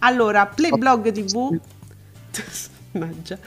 Allora, 0.00 0.46
Playblog 0.46 1.12
TV. 1.12 1.56
Mannaggia. 2.92 3.38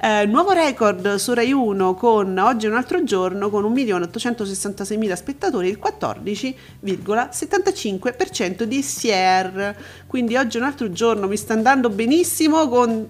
Eh, 0.00 0.26
nuovo 0.26 0.52
record 0.52 1.16
su 1.16 1.34
Rai 1.34 1.50
1 1.52 1.94
con 1.94 2.38
Oggi 2.38 2.66
è 2.66 2.68
un 2.68 2.76
altro 2.76 3.02
giorno 3.02 3.50
con 3.50 3.64
1.866.000 3.64 5.12
spettatori, 5.14 5.68
il 5.68 5.80
14,75% 5.82 8.62
di 8.62 8.80
SIER. 8.82 9.76
Quindi 10.06 10.36
oggi 10.36 10.58
è 10.58 10.60
un 10.60 10.66
altro 10.66 10.92
giorno, 10.92 11.26
mi 11.26 11.36
sta 11.36 11.54
andando 11.54 11.90
benissimo 11.90 12.68
con... 12.68 13.08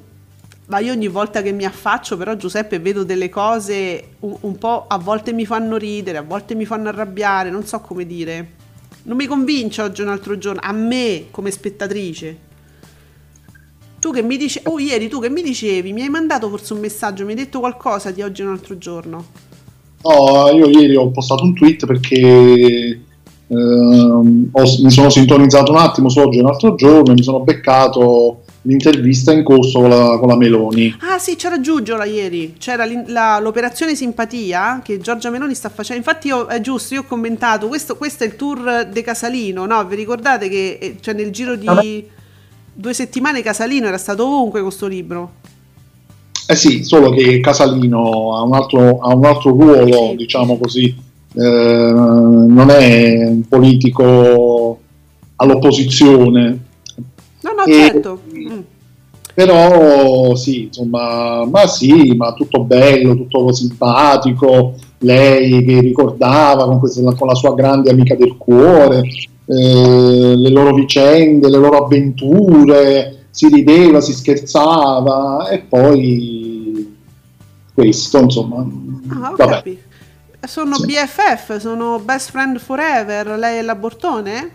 Ma 0.65 0.79
io 0.79 0.93
ogni 0.93 1.09
volta 1.09 1.43
che 1.43 1.51
mi 1.53 1.65
affaccio 1.65 2.17
però 2.17 2.37
Giuseppe 2.37 2.79
vedo 2.79 3.03
delle 3.05 3.29
cose 3.29 4.11
un, 4.21 4.37
un 4.41 4.57
po' 4.57 4.87
a 4.87 4.97
volte 4.97 5.33
mi 5.33 5.45
fanno 5.45 5.77
ridere, 5.77 6.19
a 6.19 6.23
volte 6.23 6.55
mi 6.55 6.65
fanno 6.65 6.89
arrabbiare, 6.89 7.51
non 7.51 7.67
so 7.67 7.81
come 7.81 8.07
dire. 8.07 8.61
Non 9.03 9.17
mi 9.17 9.27
convince 9.27 9.83
oggi 9.83 10.01
è 10.01 10.05
un 10.05 10.11
altro 10.11 10.39
giorno, 10.39 10.61
a 10.63 10.71
me 10.73 11.27
come 11.31 11.51
spettatrice. 11.51 12.51
Tu 14.03 14.11
che 14.11 14.21
mi 14.21 14.37
dicevi, 14.37 14.67
oh 14.69 14.81
ieri 14.81 15.07
tu 15.07 15.21
che 15.21 15.31
mi 15.31 15.43
dicevi, 15.43 15.93
mi 15.93 16.03
hai 16.03 16.09
mandato 16.09 16.49
forse 16.49 16.73
un 16.73 16.81
messaggio, 16.81 17.23
mi 17.25 17.31
hai 17.31 17.37
detto 17.37 17.61
qualcosa 17.61 18.11
di 18.11 18.21
oggi 18.21 18.43
un 18.43 18.49
altro 18.49 18.77
giorno. 18.77 19.25
No, 20.03 20.51
io 20.53 20.69
ieri 20.69 20.97
ho 20.97 21.09
postato 21.13 21.45
un 21.45 21.55
tweet 21.55 21.87
perché 21.87 23.01
ehm, 23.47 24.49
ho- 24.51 24.83
mi 24.83 24.91
sono 24.91 25.09
sintonizzato 25.09 25.71
un 25.71 25.79
attimo 25.79 26.09
su 26.09 26.19
oggi 26.19 26.41
un 26.41 26.47
altro 26.47 26.75
giorno 26.75 27.13
e 27.13 27.15
mi 27.15 27.23
sono 27.23 27.45
beccato 27.45 28.43
l'intervista 28.63 29.33
in 29.33 29.45
corso 29.45 29.79
con 29.79 29.91
la, 29.91 30.19
con 30.19 30.27
la 30.27 30.37
Meloni. 30.37 30.97
Ah 30.99 31.21
sì, 31.21 31.37
c'era 31.37 31.61
Giugiola 31.61 32.05
ieri, 32.05 32.55
c'era 32.59 32.85
la- 33.07 33.39
l'operazione 33.39 33.95
simpatia 33.95 34.81
che 34.83 34.99
Giorgia 34.99 35.31
Meloni 35.31 35.55
sta 35.55 35.69
facendo. 35.69 36.03
Infatti 36.05 36.27
io, 36.27 36.47
è 36.47 36.61
giusto, 36.61 36.95
io 36.95 37.03
ho 37.03 37.05
commentato, 37.05 37.69
questo, 37.69 37.97
questo 37.97 38.25
è 38.25 38.27
il 38.27 38.35
tour 38.35 38.89
de 38.91 39.03
Casalino, 39.03 39.65
no? 39.65 39.87
Vi 39.87 39.95
ricordate 39.95 40.49
che 40.49 40.97
cioè, 41.01 41.15
nel 41.15 41.31
giro 41.31 41.55
di 41.55 42.19
due 42.75 42.95
settimane 42.95 43.43
Casalino 43.43 43.87
era 43.87 43.99
stato 43.99 44.25
ovunque 44.27 44.61
con 44.63 44.71
sto 44.73 44.87
libro? 44.87 45.33
Eh 46.47 46.55
sì, 46.57 46.83
solo 46.85 47.11
che 47.11 47.41
Casalino 47.41 48.37
ha 48.37 48.43
un 48.43 48.55
altro, 48.55 48.99
ha 48.99 49.15
un 49.15 49.25
altro 49.25 49.51
ruolo, 49.51 50.11
Sì. 50.11 50.17
diciamo 50.17 50.59
così, 50.59 50.95
eh, 51.35 51.41
non 51.41 52.69
è 52.71 53.27
un 53.27 53.47
politico 53.49 54.81
all'opposizione, 55.37 56.71
No, 57.45 57.51
no, 57.57 57.65
E- 57.65 57.73
certo. 57.73 58.21
Mm. 58.37 58.61
Però 59.35 60.35
sì, 60.37 60.65
insomma, 60.65 61.45
ma 61.47 61.67
sì, 61.67 62.15
ma 62.15 62.35
tutto 62.35 62.63
bello, 62.65 63.17
tutto 63.17 63.51
simpatico, 63.53 64.75
lei 65.03 65.65
che 65.65 65.81
ricordava 65.81 66.65
con, 66.65 66.79
questa- 66.79 67.15
con 67.15 67.29
la 67.29 67.35
sua 67.35 67.55
grande 67.55 67.91
amica 67.91 68.15
del 68.17 68.37
cuore, 68.37 69.03
eh, 69.47 70.35
le 70.37 70.51
loro 70.51 70.73
vicende, 70.75 71.49
le 71.49 71.59
loro 71.59 71.85
avventure, 71.85 73.27
si 73.31 73.49
rideva, 73.49 74.01
si 74.01 74.13
scherzava 74.13 75.49
e 75.49 75.61
poi 75.61 76.97
questo, 77.75 78.19
insomma, 78.19 78.67
Ah, 79.23 79.33
vabbè. 79.37 79.63
Sono 80.45 80.77
BFF, 80.79 81.59
sono 81.59 82.01
best 82.01 82.31
friend 82.31 82.59
forever, 82.59 83.39
lei 83.39 83.59
e 83.59 83.63
la 83.63 83.75
Bortone? 83.77 84.51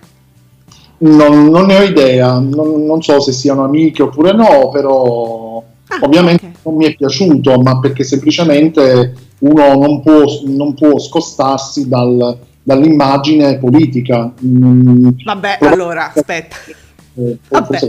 Non, 0.99 1.47
non 1.47 1.67
ne 1.67 1.77
ho 1.77 1.83
idea, 1.83 2.39
non, 2.39 2.86
non 2.86 3.01
so 3.01 3.19
se 3.21 3.31
siano 3.31 3.63
amiche 3.63 4.03
oppure 4.03 4.33
no, 4.33 4.69
però 4.69 5.63
Ah, 5.89 5.99
ovviamente. 6.01 6.46
Non 6.67 6.75
mi 6.75 6.86
è 6.86 6.95
piaciuto, 6.95 7.60
ma 7.62 7.80
perché 7.80 8.03
semplicemente 8.03 9.13
uno 9.39 9.75
non 9.75 10.01
può, 10.01 10.23
non 10.45 10.73
può 10.73 10.99
scostarsi 10.99 11.88
dal- 11.88 12.38
dall'immagine 12.62 13.58
politica. 13.58 14.32
Mm, 14.45 15.10
Vabbè, 15.23 15.58
però- 15.60 15.71
allora, 15.73 16.12
aspetta. 16.13 16.58
eh, 17.15 17.38
Vabbè. 17.47 17.80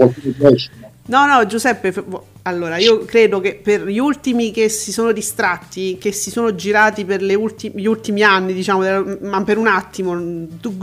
no? 1.06 1.24
No, 1.26 1.46
Giuseppe, 1.46 1.92
allora 2.42 2.76
io 2.76 3.04
credo 3.04 3.40
che 3.40 3.58
per 3.62 3.86
gli 3.86 3.98
ultimi 3.98 4.50
che 4.52 4.68
si 4.68 4.92
sono 4.92 5.10
distratti, 5.12 5.96
che 5.98 6.12
si 6.12 6.30
sono 6.30 6.54
girati 6.54 7.04
per 7.04 7.22
le 7.22 7.34
ulti- 7.34 7.72
gli 7.74 7.86
ultimi 7.86 8.22
anni, 8.22 8.52
diciamo, 8.52 8.82
ma 9.22 9.42
per 9.42 9.58
un 9.58 9.66
attimo, 9.66 10.16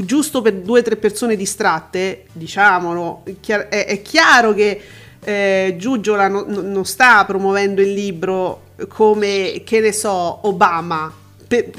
giusto 0.04 0.42
per 0.42 0.54
due 0.56 0.80
o 0.80 0.84
tre 0.84 0.96
persone 0.98 1.36
distratte, 1.36 2.26
diciamolo, 2.34 3.22
è 3.70 4.02
chiaro 4.02 4.54
che 4.54 4.82
eh, 5.26 5.76
Giugiola 5.78 6.28
no- 6.28 6.46
no- 6.48 6.62
non 6.62 6.86
sta 6.86 7.26
promuovendo 7.26 7.82
il 7.82 7.92
libro 7.92 8.62
come, 8.88 9.62
che 9.66 9.80
ne 9.80 9.92
so, 9.92 10.48
Obama. 10.48 11.12
Per, 11.48 11.70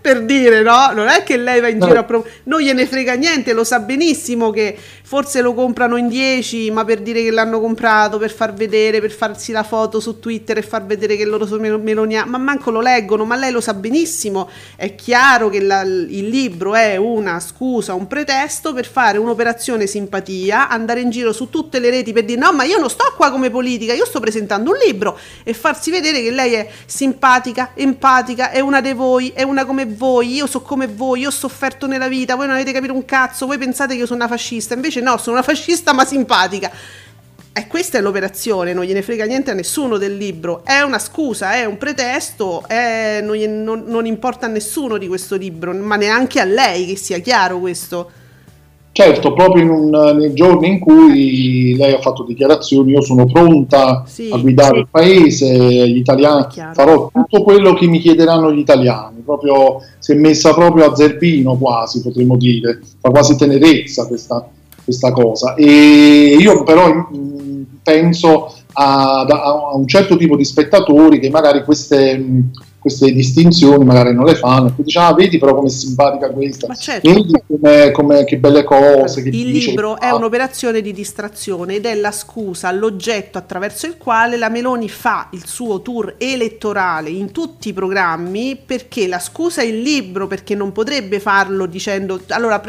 per 0.00 0.24
dire, 0.24 0.62
no? 0.62 0.92
Non 0.92 1.08
è 1.08 1.22
che 1.24 1.36
lei 1.36 1.60
va 1.60 1.68
in 1.68 1.78
No. 1.78 1.86
giro 1.86 1.98
a 2.00 2.04
promuovere, 2.04 2.36
non 2.44 2.60
gliene 2.60 2.86
frega 2.86 3.14
niente, 3.14 3.52
lo 3.52 3.64
sa 3.64 3.80
benissimo 3.80 4.50
che 4.50 4.76
forse 5.06 5.40
lo 5.40 5.54
comprano 5.54 5.96
in 5.96 6.08
10, 6.08 6.68
ma 6.72 6.84
per 6.84 7.00
dire 7.00 7.22
che 7.22 7.30
l'hanno 7.30 7.60
comprato, 7.60 8.18
per 8.18 8.32
far 8.32 8.52
vedere, 8.52 9.00
per 9.00 9.12
farsi 9.12 9.52
la 9.52 9.62
foto 9.62 10.00
su 10.00 10.18
Twitter 10.18 10.58
e 10.58 10.62
far 10.62 10.84
vedere 10.84 11.14
che 11.14 11.24
loro 11.24 11.46
sono 11.46 11.60
mel- 11.60 11.78
meloniani, 11.80 12.28
ma 12.28 12.38
manco 12.38 12.72
lo 12.72 12.80
leggono, 12.80 13.24
ma 13.24 13.36
lei 13.36 13.52
lo 13.52 13.60
sa 13.60 13.72
benissimo, 13.72 14.50
è 14.74 14.96
chiaro 14.96 15.48
che 15.48 15.62
la- 15.62 15.82
il 15.82 16.28
libro 16.28 16.74
è 16.74 16.96
una 16.96 17.38
scusa, 17.38 17.94
un 17.94 18.08
pretesto 18.08 18.72
per 18.72 18.84
fare 18.84 19.18
un'operazione 19.18 19.86
simpatia, 19.86 20.68
andare 20.68 21.02
in 21.02 21.10
giro 21.10 21.32
su 21.32 21.50
tutte 21.50 21.78
le 21.78 21.90
reti 21.90 22.12
per 22.12 22.24
dire 22.24 22.40
no, 22.40 22.52
ma 22.52 22.64
io 22.64 22.80
non 22.80 22.90
sto 22.90 23.14
qua 23.16 23.30
come 23.30 23.48
politica, 23.48 23.92
io 23.92 24.06
sto 24.06 24.18
presentando 24.18 24.72
un 24.72 24.78
libro. 24.84 25.16
E 25.44 25.54
farsi 25.54 25.92
vedere 25.92 26.20
che 26.20 26.32
lei 26.32 26.54
è 26.54 26.68
simpatica, 26.84 27.70
empatica, 27.74 28.50
è 28.50 28.58
una 28.58 28.80
di 28.80 28.92
voi, 28.92 29.30
è 29.32 29.44
una 29.44 29.64
come 29.64 29.86
voi, 29.86 30.34
io 30.34 30.48
so 30.48 30.62
come 30.62 30.88
voi, 30.88 31.20
io 31.20 31.28
ho 31.28 31.30
sofferto 31.30 31.86
nella 31.86 32.08
vita, 32.08 32.34
voi 32.34 32.46
non 32.46 32.56
avete 32.56 32.72
capito 32.72 32.92
un 32.92 33.04
cazzo, 33.04 33.46
voi 33.46 33.56
pensate 33.56 33.94
che 33.94 34.00
io 34.00 34.06
sono 34.06 34.24
una 34.24 34.28
fascista, 34.28 34.74
invece 34.74 34.94
no, 35.00 35.16
sono 35.18 35.36
una 35.36 35.44
fascista 35.44 35.92
ma 35.92 36.04
simpatica. 36.04 36.70
E 37.52 37.66
questa 37.68 37.96
è 37.96 38.02
l'operazione, 38.02 38.74
non 38.74 38.84
gliene 38.84 39.00
frega 39.00 39.24
niente 39.24 39.50
a 39.50 39.54
nessuno 39.54 39.96
del 39.96 40.14
libro, 40.14 40.62
è 40.62 40.80
una 40.82 40.98
scusa, 40.98 41.54
è 41.54 41.64
un 41.64 41.78
pretesto, 41.78 42.62
è- 42.66 43.20
non, 43.22 43.38
non- 43.64 43.84
non 43.86 44.04
importa 44.04 44.44
a 44.44 44.48
nessuno 44.50 44.98
di 44.98 45.08
questo 45.08 45.36
libro, 45.36 45.72
ma 45.72 45.96
neanche 45.96 46.38
a 46.38 46.44
lei, 46.44 46.84
che 46.84 46.96
sia 46.96 47.18
chiaro 47.18 47.58
questo. 47.58 48.10
Certo, 48.92 49.32
proprio 49.32 49.70
un- 49.72 50.16
nei 50.18 50.34
giorni 50.34 50.68
in 50.68 50.78
cui 50.80 51.74
lei 51.76 51.92
ha 51.94 52.00
fatto 52.00 52.24
dichiarazioni, 52.24 52.92
io 52.92 53.02
sono 53.02 53.24
pronta 53.26 54.04
Sì, 54.06 54.28
a 54.32 54.36
guidare 54.38 54.74
sì. 54.74 54.80
il 54.80 54.88
paese, 54.90 55.88
gli 55.88 55.96
italiani, 55.98 56.46
farò 56.74 57.10
tutto 57.12 57.42
quello 57.42 57.72
che 57.72 57.86
mi 57.86 57.98
chiederanno 58.00 58.52
gli 58.52 58.58
italiani, 58.58 59.20
proprio 59.24 59.78
si 59.98 60.12
è 60.12 60.14
messa 60.14 60.52
proprio 60.54 60.90
a 60.90 60.94
zerbino 60.94 61.56
quasi, 61.56 62.02
potremmo 62.02 62.36
dire, 62.36 62.80
fa 63.00 63.08
quasi 63.10 63.36
tenerezza 63.36 64.06
questa, 64.06 64.46
questa 64.86 65.12
cosa. 65.12 65.54
E 65.54 66.36
io 66.38 66.62
però 66.62 66.88
mh, 66.88 67.66
penso 67.82 68.54
a, 68.72 69.20
a 69.22 69.74
un 69.74 69.86
certo 69.86 70.16
tipo 70.16 70.36
di 70.36 70.44
spettatori 70.46 71.18
che 71.18 71.28
magari 71.28 71.62
queste... 71.64 72.16
mh, 72.16 72.50
queste 72.86 73.10
distinzioni 73.10 73.84
magari 73.84 74.14
non 74.14 74.24
le 74.26 74.36
fanno 74.36 74.68
e 74.68 74.70
poi 74.70 74.84
dice 74.84 75.00
ah 75.00 75.12
vedi 75.12 75.38
però 75.38 75.56
come 75.56 75.68
simpatica 75.68 76.30
questa 76.30 76.72
certo. 76.72 77.12
vedi 77.12 77.32
come, 77.44 77.90
come- 77.90 78.24
che 78.24 78.38
belle 78.38 78.62
cose 78.62 79.24
che 79.24 79.30
Il 79.30 79.50
libro 79.50 79.98
è 79.98 80.10
un'operazione 80.10 80.80
di 80.80 80.92
distrazione 80.92 81.74
ed 81.74 81.84
è 81.84 81.96
la 81.96 82.12
scusa, 82.12 82.70
l'oggetto 82.70 83.38
attraverso 83.38 83.86
il 83.86 83.96
quale 83.96 84.36
la 84.36 84.48
Meloni 84.48 84.88
fa 84.88 85.26
il 85.32 85.44
suo 85.46 85.82
tour 85.82 86.14
elettorale 86.16 87.10
in 87.10 87.32
tutti 87.32 87.70
i 87.70 87.72
programmi 87.72 88.56
perché 88.64 89.08
la 89.08 89.18
scusa 89.18 89.62
è 89.62 89.64
il 89.64 89.80
libro, 89.80 90.28
perché 90.28 90.54
non 90.54 90.70
potrebbe 90.70 91.18
farlo 91.18 91.66
dicendo 91.66 92.20
allora 92.28 92.62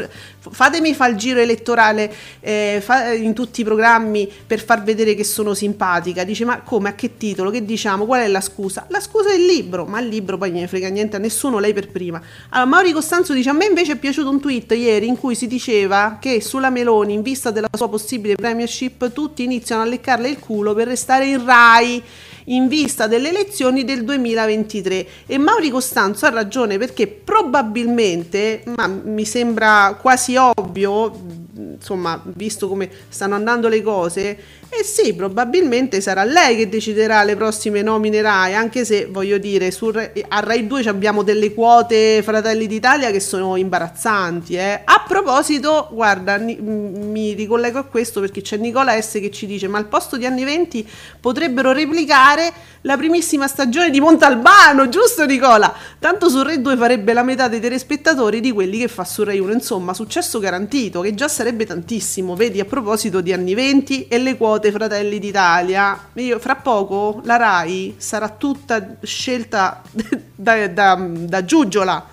fatemi 0.50 0.94
fare 0.94 1.12
il 1.12 1.16
giro 1.16 1.40
elettorale 1.40 2.12
eh, 2.40 2.80
fa- 2.82 3.12
in 3.12 3.34
tutti 3.34 3.60
i 3.60 3.64
programmi 3.64 4.30
per 4.46 4.62
far 4.62 4.82
vedere 4.82 5.14
che 5.14 5.24
sono 5.24 5.54
simpatica. 5.54 6.24
Dice 6.24 6.44
ma 6.44 6.60
come, 6.62 6.90
a 6.90 6.94
che 6.94 7.16
titolo, 7.16 7.50
che 7.50 7.64
diciamo, 7.64 8.06
qual 8.06 8.22
è 8.22 8.28
la 8.28 8.40
scusa? 8.40 8.86
La 8.88 9.00
scusa 9.00 9.30
è 9.30 9.34
il 9.34 9.46
libro, 9.46 9.84
ma 9.84 10.00
il 10.00 10.08
libro 10.08 10.38
poi 10.38 10.50
ne 10.50 10.66
frega 10.66 10.88
niente 10.88 11.16
a 11.16 11.18
nessuno, 11.18 11.58
lei 11.58 11.72
per 11.72 11.88
prima. 11.88 12.20
Allora, 12.50 12.68
Mauri 12.68 12.92
Costanzo 12.92 13.32
dice: 13.32 13.50
A 13.50 13.54
me 13.54 13.66
invece 13.66 13.92
è 13.92 13.96
piaciuto 13.96 14.30
un 14.30 14.40
tweet 14.40 14.72
ieri 14.72 15.06
in 15.06 15.18
cui 15.18 15.34
si 15.34 15.46
diceva 15.46 16.18
che 16.20 16.40
sulla 16.40 16.70
Meloni, 16.70 17.14
in 17.14 17.22
vista 17.22 17.50
della 17.50 17.68
sua 17.72 17.88
possibile 17.88 18.34
premiership, 18.34 19.12
tutti 19.12 19.42
iniziano 19.42 19.82
a 19.82 19.84
leccarle 19.84 20.28
il 20.28 20.38
culo 20.38 20.74
per 20.74 20.86
restare 20.86 21.26
in 21.26 21.44
Rai 21.44 22.02
in 22.48 22.68
vista 22.68 23.06
delle 23.06 23.30
elezioni 23.30 23.84
del 23.84 24.04
2023. 24.04 25.06
E 25.26 25.38
Mauri 25.38 25.70
Costanzo 25.70 26.26
ha 26.26 26.30
ragione 26.30 26.78
perché 26.78 27.06
probabilmente, 27.06 28.62
ma 28.76 28.86
mi 28.86 29.24
sembra 29.24 29.96
quasi 30.00 30.36
ovvio, 30.36 31.12
insomma, 31.56 32.20
visto 32.24 32.68
come 32.68 32.90
stanno 33.08 33.34
andando 33.34 33.68
le 33.68 33.82
cose, 33.82 34.38
eh 34.70 34.84
sì, 34.84 35.14
probabilmente 35.14 36.00
sarà 36.02 36.24
lei 36.24 36.54
che 36.54 36.68
deciderà 36.68 37.24
le 37.24 37.34
prossime 37.36 37.80
nomine 37.80 38.20
Rai, 38.20 38.54
anche 38.54 38.84
se 38.84 39.06
voglio 39.10 39.38
dire, 39.38 39.74
Rai- 39.92 40.24
a 40.28 40.40
Rai 40.40 40.66
2 40.66 40.82
ci 40.82 40.88
abbiamo 40.90 41.22
delle 41.22 41.54
quote 41.54 42.20
Fratelli 42.22 42.66
d'Italia 42.66 43.10
che 43.10 43.18
sono 43.18 43.56
imbarazzanti. 43.56 44.56
eh. 44.56 44.82
A 44.84 45.04
proposito, 45.08 45.88
guarda, 45.90 46.36
ni- 46.36 46.56
m- 46.60 47.10
mi 47.10 47.32
ricollego 47.32 47.78
a 47.78 47.84
questo 47.84 48.20
perché 48.20 48.42
c'è 48.42 48.58
Nicola 48.58 49.00
S 49.00 49.12
che 49.12 49.30
ci 49.30 49.46
dice, 49.46 49.68
ma 49.68 49.78
al 49.78 49.86
posto 49.86 50.18
di 50.18 50.26
anni 50.26 50.44
20 50.44 50.86
potrebbero 51.18 51.72
replicare 51.72 52.52
la 52.82 52.96
primissima 52.96 53.48
stagione 53.48 53.88
di 53.90 54.00
Montalbano, 54.00 54.88
giusto 54.90 55.24
Nicola? 55.24 55.74
Tanto 55.98 56.28
su 56.28 56.42
Rai 56.42 56.60
2 56.60 56.76
farebbe 56.76 57.14
la 57.14 57.22
metà 57.22 57.48
dei 57.48 57.58
telespettatori 57.60 58.40
di 58.40 58.52
quelli 58.52 58.78
che 58.80 58.88
fa 58.88 59.04
su 59.04 59.24
Rai 59.24 59.38
1, 59.40 59.50
insomma, 59.50 59.94
successo 59.94 60.38
garantito, 60.38 61.00
che 61.00 61.14
già 61.14 61.26
sarebbe 61.26 61.64
tantissimo. 61.64 62.36
Vedi, 62.36 62.60
a 62.60 62.66
proposito 62.66 63.22
di 63.22 63.32
anni 63.32 63.54
20 63.54 64.06
e 64.08 64.18
le 64.18 64.36
quote 64.36 64.56
Fratelli 64.60 65.18
d'Italia, 65.18 65.98
io 66.14 66.38
fra 66.38 66.56
poco 66.56 67.20
la 67.24 67.36
Rai 67.36 67.94
sarà 67.96 68.28
tutta 68.28 68.96
scelta 69.02 69.82
da, 70.34 70.66
da, 70.68 71.08
da 71.10 71.44
Giugiola, 71.44 72.04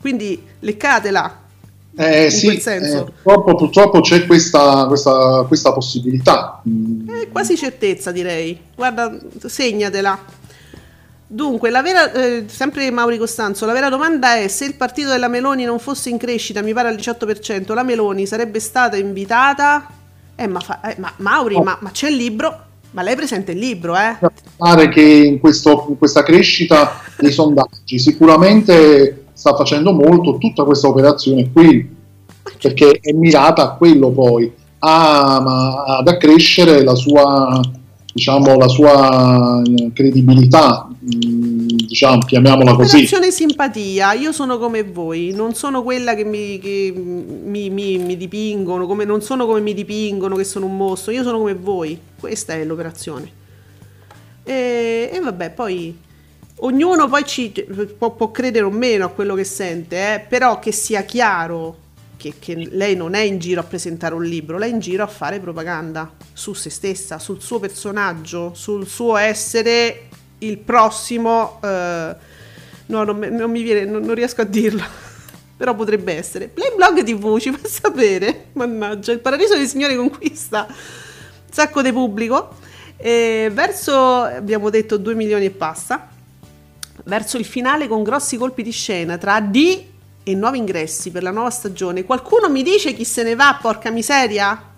quindi 0.00 0.42
leccatela. 0.60 1.38
Eh, 1.96 2.30
sì, 2.30 2.46
eh, 2.56 3.04
purtroppo, 3.22 3.54
purtroppo 3.56 4.00
c'è 4.00 4.24
questa, 4.24 4.86
questa, 4.86 5.44
questa 5.46 5.72
possibilità. 5.72 6.62
Mm, 6.68 7.08
È 7.08 7.28
quasi 7.28 7.56
certezza, 7.56 8.12
direi. 8.12 8.58
Guarda, 8.74 9.18
segnatela. 9.46 10.18
Dunque, 11.26 11.70
la 11.70 11.82
vera, 11.82 12.10
eh, 12.12 12.44
sempre 12.48 12.90
Mauri 12.90 13.16
Costanzo, 13.16 13.64
la 13.64 13.72
vera 13.72 13.88
domanda 13.88 14.34
è 14.34 14.48
se 14.48 14.64
il 14.64 14.74
partito 14.74 15.10
della 15.10 15.28
Meloni 15.28 15.64
non 15.64 15.78
fosse 15.78 16.10
in 16.10 16.18
crescita, 16.18 16.60
mi 16.60 16.72
pare 16.72 16.88
al 16.88 16.96
18%, 16.96 17.72
la 17.72 17.84
Meloni 17.84 18.26
sarebbe 18.26 18.58
stata 18.58 18.96
invitata? 18.96 19.86
Eh, 20.40 20.46
ma, 20.46 20.60
fa- 20.60 20.80
eh, 20.80 20.96
ma 20.98 21.12
Mauri, 21.18 21.54
Oh. 21.56 21.62
ma, 21.62 21.76
ma 21.82 21.90
c'è 21.90 22.08
il 22.08 22.16
libro? 22.16 22.58
Ma 22.92 23.02
lei 23.02 23.14
presenta 23.14 23.52
il 23.52 23.58
libro, 23.58 23.94
eh? 23.94 24.16
Pare 24.56 24.88
che 24.88 25.02
in, 25.02 25.38
questo- 25.38 25.84
in 25.90 25.98
questa 25.98 26.22
crescita 26.22 26.92
dei 27.18 27.30
sondaggi 27.30 27.98
sicuramente 27.98 29.26
sta 29.34 29.54
facendo 29.54 29.92
molto 29.92 30.38
tutta 30.38 30.64
questa 30.64 30.88
operazione 30.88 31.50
qui, 31.52 31.86
perché 32.60 32.98
è 33.02 33.12
mirata 33.12 33.62
a 33.64 33.74
quello 33.74 34.08
poi, 34.10 34.50
a- 34.78 35.96
ad 35.98 36.08
accrescere 36.08 36.82
la 36.82 36.94
sua, 36.94 37.60
diciamo, 38.12 38.56
la 38.56 38.68
sua 38.68 39.62
eh, 39.62 39.90
credibilità, 39.92 40.88
mm, 40.88 41.49
diciamo, 41.90 42.18
chiamiamola 42.18 42.74
così. 42.76 42.94
Operazione 42.94 43.32
simpatia, 43.32 44.12
io 44.12 44.30
sono 44.30 44.58
come 44.58 44.84
voi, 44.84 45.32
non 45.34 45.54
sono 45.54 45.82
quella 45.82 46.14
che 46.14 46.22
mi, 46.22 46.60
che 46.60 46.92
mi- 46.94 47.68
mi- 47.68 47.98
mi 47.98 48.16
dipingono, 48.16 48.86
come, 48.86 49.04
non 49.04 49.20
sono 49.22 49.44
come 49.44 49.60
mi 49.60 49.74
dipingono 49.74 50.36
che 50.36 50.44
sono 50.44 50.66
un 50.66 50.76
mostro, 50.76 51.10
io 51.10 51.24
sono 51.24 51.38
come 51.38 51.54
voi, 51.54 51.98
questa 52.18 52.54
è 52.54 52.64
l'operazione. 52.64 53.32
E, 54.44 55.10
e 55.12 55.20
vabbè, 55.20 55.50
poi 55.50 55.98
ognuno 56.62 57.08
poi 57.08 57.24
ci, 57.24 57.52
può, 57.98 58.12
può 58.14 58.30
credere 58.30 58.64
o 58.64 58.70
meno 58.70 59.06
a 59.06 59.08
quello 59.08 59.34
che 59.34 59.44
sente, 59.44 59.96
eh, 60.14 60.20
però 60.20 60.60
che 60.60 60.70
sia 60.70 61.02
chiaro 61.02 61.88
che, 62.16 62.34
che 62.38 62.54
lei 62.54 62.94
non 62.94 63.14
è 63.14 63.20
in 63.22 63.40
giro 63.40 63.60
a 63.62 63.64
presentare 63.64 64.14
un 64.14 64.22
libro, 64.22 64.58
lei 64.58 64.70
è 64.70 64.74
in 64.74 64.78
giro 64.78 65.02
a 65.02 65.08
fare 65.08 65.40
propaganda 65.40 66.08
su 66.32 66.52
se 66.52 66.70
stessa, 66.70 67.18
sul 67.18 67.42
suo 67.42 67.58
personaggio, 67.58 68.52
sul 68.54 68.86
suo 68.86 69.16
essere 69.16 70.09
il 70.40 70.58
prossimo... 70.58 71.60
eh, 71.62 72.16
no, 72.86 73.04
non, 73.04 73.18
non 73.18 73.50
mi 73.50 73.62
viene, 73.62 73.84
non, 73.84 74.02
non 74.02 74.14
riesco 74.14 74.42
a 74.42 74.44
dirlo. 74.44 74.82
Però 75.56 75.74
potrebbe 75.74 76.14
essere. 76.16 76.48
Playblog 76.48 77.02
TV 77.02 77.38
ci 77.38 77.52
fa 77.52 77.68
sapere. 77.68 78.46
Mannaggia, 78.52 79.12
il 79.12 79.20
paradiso 79.20 79.56
dei 79.56 79.66
signori 79.66 79.94
conquista 79.96 80.66
sacco 81.50 81.82
di 81.82 81.92
pubblico. 81.92 82.56
E 82.96 83.50
verso, 83.52 83.94
abbiamo 84.22 84.70
detto 84.70 84.96
2 84.96 85.14
milioni 85.14 85.46
e 85.46 85.50
passa. 85.50 86.08
Verso 87.04 87.38
il 87.38 87.44
finale 87.44 87.88
con 87.88 88.02
grossi 88.02 88.36
colpi 88.36 88.62
di 88.62 88.72
scena 88.72 89.16
tra 89.16 89.40
D 89.40 89.84
e 90.22 90.34
nuovi 90.34 90.58
ingressi 90.58 91.10
per 91.10 91.22
la 91.22 91.30
nuova 91.30 91.50
stagione. 91.50 92.04
Qualcuno 92.04 92.48
mi 92.48 92.62
dice 92.62 92.92
chi 92.92 93.04
se 93.04 93.22
ne 93.22 93.34
va, 93.34 93.58
porca 93.60 93.90
miseria? 93.90 94.69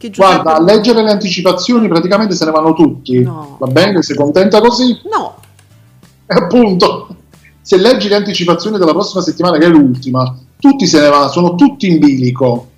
Che 0.00 0.08
Giuseppe- 0.08 0.42
Guarda, 0.42 0.54
a 0.56 0.62
leggere 0.62 1.02
le 1.02 1.10
anticipazioni 1.10 1.86
praticamente 1.86 2.34
se 2.34 2.46
ne 2.46 2.50
vanno 2.52 2.72
tutti. 2.72 3.20
No. 3.20 3.56
Va 3.60 3.66
bene? 3.66 4.00
Sei 4.02 4.16
contenta 4.16 4.58
così? 4.60 4.98
No, 5.12 5.36
E 6.26 6.34
appunto, 6.34 7.08
se 7.60 7.76
leggi 7.76 8.08
le 8.08 8.14
anticipazioni 8.14 8.78
della 8.78 8.92
prossima 8.92 9.20
settimana, 9.22 9.58
che 9.58 9.66
è 9.66 9.68
l'ultima, 9.68 10.34
tutti 10.58 10.86
se 10.86 11.00
ne 11.00 11.08
vanno, 11.10 11.28
sono 11.28 11.54
tutti 11.54 11.86
in 11.86 11.98
bilico. 11.98 12.68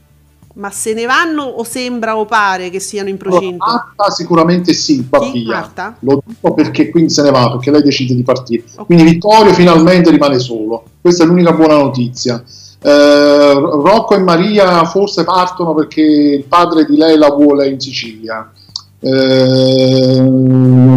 ma 0.54 0.68
se 0.70 0.92
ne 0.94 1.06
vanno 1.06 1.44
o 1.44 1.62
sembra 1.64 2.16
o 2.18 2.24
pare 2.26 2.70
che 2.70 2.80
siano 2.80 3.08
in 3.08 3.16
procinto? 3.18 3.64
Marta 3.64 4.10
sicuramente 4.10 4.72
sì, 4.74 5.04
Pappia. 5.04 5.46
Marta? 5.54 5.96
Lo 6.00 6.22
dico 6.26 6.52
perché 6.54 6.90
quindi 6.90 7.10
se 7.10 7.22
ne 7.22 7.30
va, 7.30 7.52
perché 7.52 7.70
lei 7.70 7.82
decide 7.82 8.14
di 8.16 8.22
partire. 8.24 8.64
Ok. 8.74 8.86
Quindi 8.86 9.04
Vittorio 9.04 9.52
finalmente 9.54 10.10
rimane 10.10 10.40
solo. 10.40 10.82
Questa 11.00 11.22
è 11.22 11.26
l'unica 11.26 11.52
buona 11.52 11.76
notizia. 11.76 12.42
Eh, 12.84 13.52
Rocco 13.54 14.14
e 14.14 14.18
Maria 14.18 14.84
forse 14.84 15.22
partono 15.22 15.72
perché 15.72 16.02
il 16.02 16.44
padre 16.44 16.84
di 16.84 16.96
lei 16.96 17.16
la 17.16 17.30
vuole 17.30 17.68
in 17.68 17.80
Sicilia. 17.80 18.50
Eh, 18.98 20.20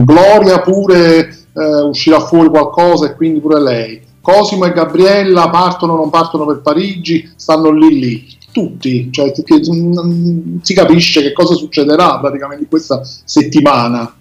Gloria 0.03 0.61
pure 0.61 1.45
eh, 1.53 1.81
uscirà 1.81 2.19
fuori 2.19 2.49
qualcosa 2.49 3.05
e 3.05 3.15
quindi 3.15 3.39
pure 3.39 3.61
lei. 3.61 4.01
Cosimo 4.19 4.65
e 4.65 4.73
Gabriella 4.73 5.49
partono 5.49 5.93
o 5.93 5.97
non 5.97 6.09
partono 6.09 6.47
per 6.47 6.61
Parigi, 6.61 7.31
stanno 7.35 7.71
lì 7.71 7.99
lì. 7.99 8.33
tutti, 8.55 9.11
cioè 9.11 9.33
che, 9.33 9.61
mm, 9.69 10.59
si 10.61 10.73
capisce 10.73 11.21
che 11.21 11.33
cosa 11.33 11.55
succederà 11.55 12.17
praticamente 12.19 12.67
questa 12.67 13.01
settimana. 13.03 14.15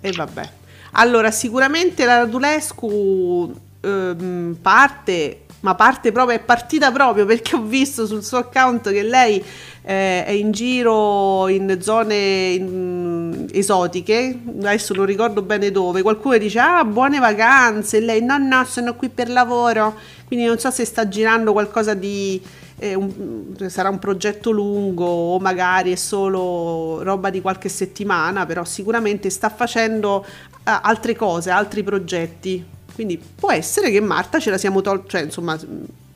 E 0.00 0.12
vabbè. 0.12 0.48
Allora, 0.92 1.32
sicuramente 1.32 2.04
la 2.04 2.18
Radulescu 2.18 3.52
ehm, 3.80 4.56
parte, 4.62 5.40
ma 5.60 5.74
parte 5.74 6.10
proprio, 6.12 6.36
è 6.36 6.40
partita 6.40 6.90
proprio 6.90 7.26
perché 7.26 7.56
ho 7.56 7.62
visto 7.62 8.06
sul 8.06 8.24
suo 8.24 8.38
account 8.38 8.90
che 8.90 9.02
lei 9.02 9.42
eh, 9.82 10.24
è 10.24 10.30
in 10.30 10.52
giro 10.52 11.48
in 11.48 11.78
zone 11.80 12.14
in, 12.50 13.46
esotiche, 13.52 14.38
adesso 14.58 14.94
non 14.94 15.04
ricordo 15.04 15.42
bene 15.42 15.70
dove, 15.70 16.02
qualcuno 16.02 16.38
dice 16.38 16.58
ah 16.58 16.84
buone 16.84 17.18
vacanze, 17.18 17.98
e 17.98 18.00
lei 18.00 18.22
no 18.22 18.38
no 18.38 18.64
sono 18.64 18.94
qui 18.94 19.08
per 19.08 19.28
lavoro, 19.28 19.94
quindi 20.26 20.46
non 20.46 20.58
so 20.58 20.70
se 20.70 20.84
sta 20.84 21.08
girando 21.08 21.52
qualcosa 21.52 21.94
di... 21.94 22.40
Eh, 22.82 22.94
un, 22.94 23.54
sarà 23.68 23.90
un 23.90 23.98
progetto 23.98 24.50
lungo 24.50 25.04
o 25.04 25.38
magari 25.38 25.92
è 25.92 25.96
solo 25.96 27.02
roba 27.02 27.28
di 27.28 27.42
qualche 27.42 27.68
settimana, 27.68 28.46
però 28.46 28.64
sicuramente 28.64 29.28
sta 29.28 29.50
facendo 29.50 30.24
eh, 30.24 30.78
altre 30.80 31.14
cose, 31.14 31.50
altri 31.50 31.82
progetti. 31.82 32.64
Quindi 33.00 33.18
può 33.34 33.50
essere 33.50 33.90
che 33.90 33.98
Marta 34.00 34.38
ce 34.38 34.50
la 34.50 34.58
siamo 34.58 34.82
tolta, 34.82 35.08
cioè 35.08 35.22
insomma, 35.22 35.58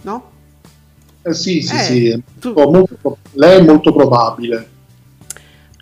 no? 0.02 0.30
Eh 1.22 1.32
sì, 1.32 1.62
sì, 1.62 1.74
Eh, 1.74 1.78
sì. 1.78 2.22
tu- 2.38 2.52
Molto- 2.52 3.16
lei 3.32 3.60
è 3.60 3.62
molto 3.62 3.90
probabile. 3.94 4.68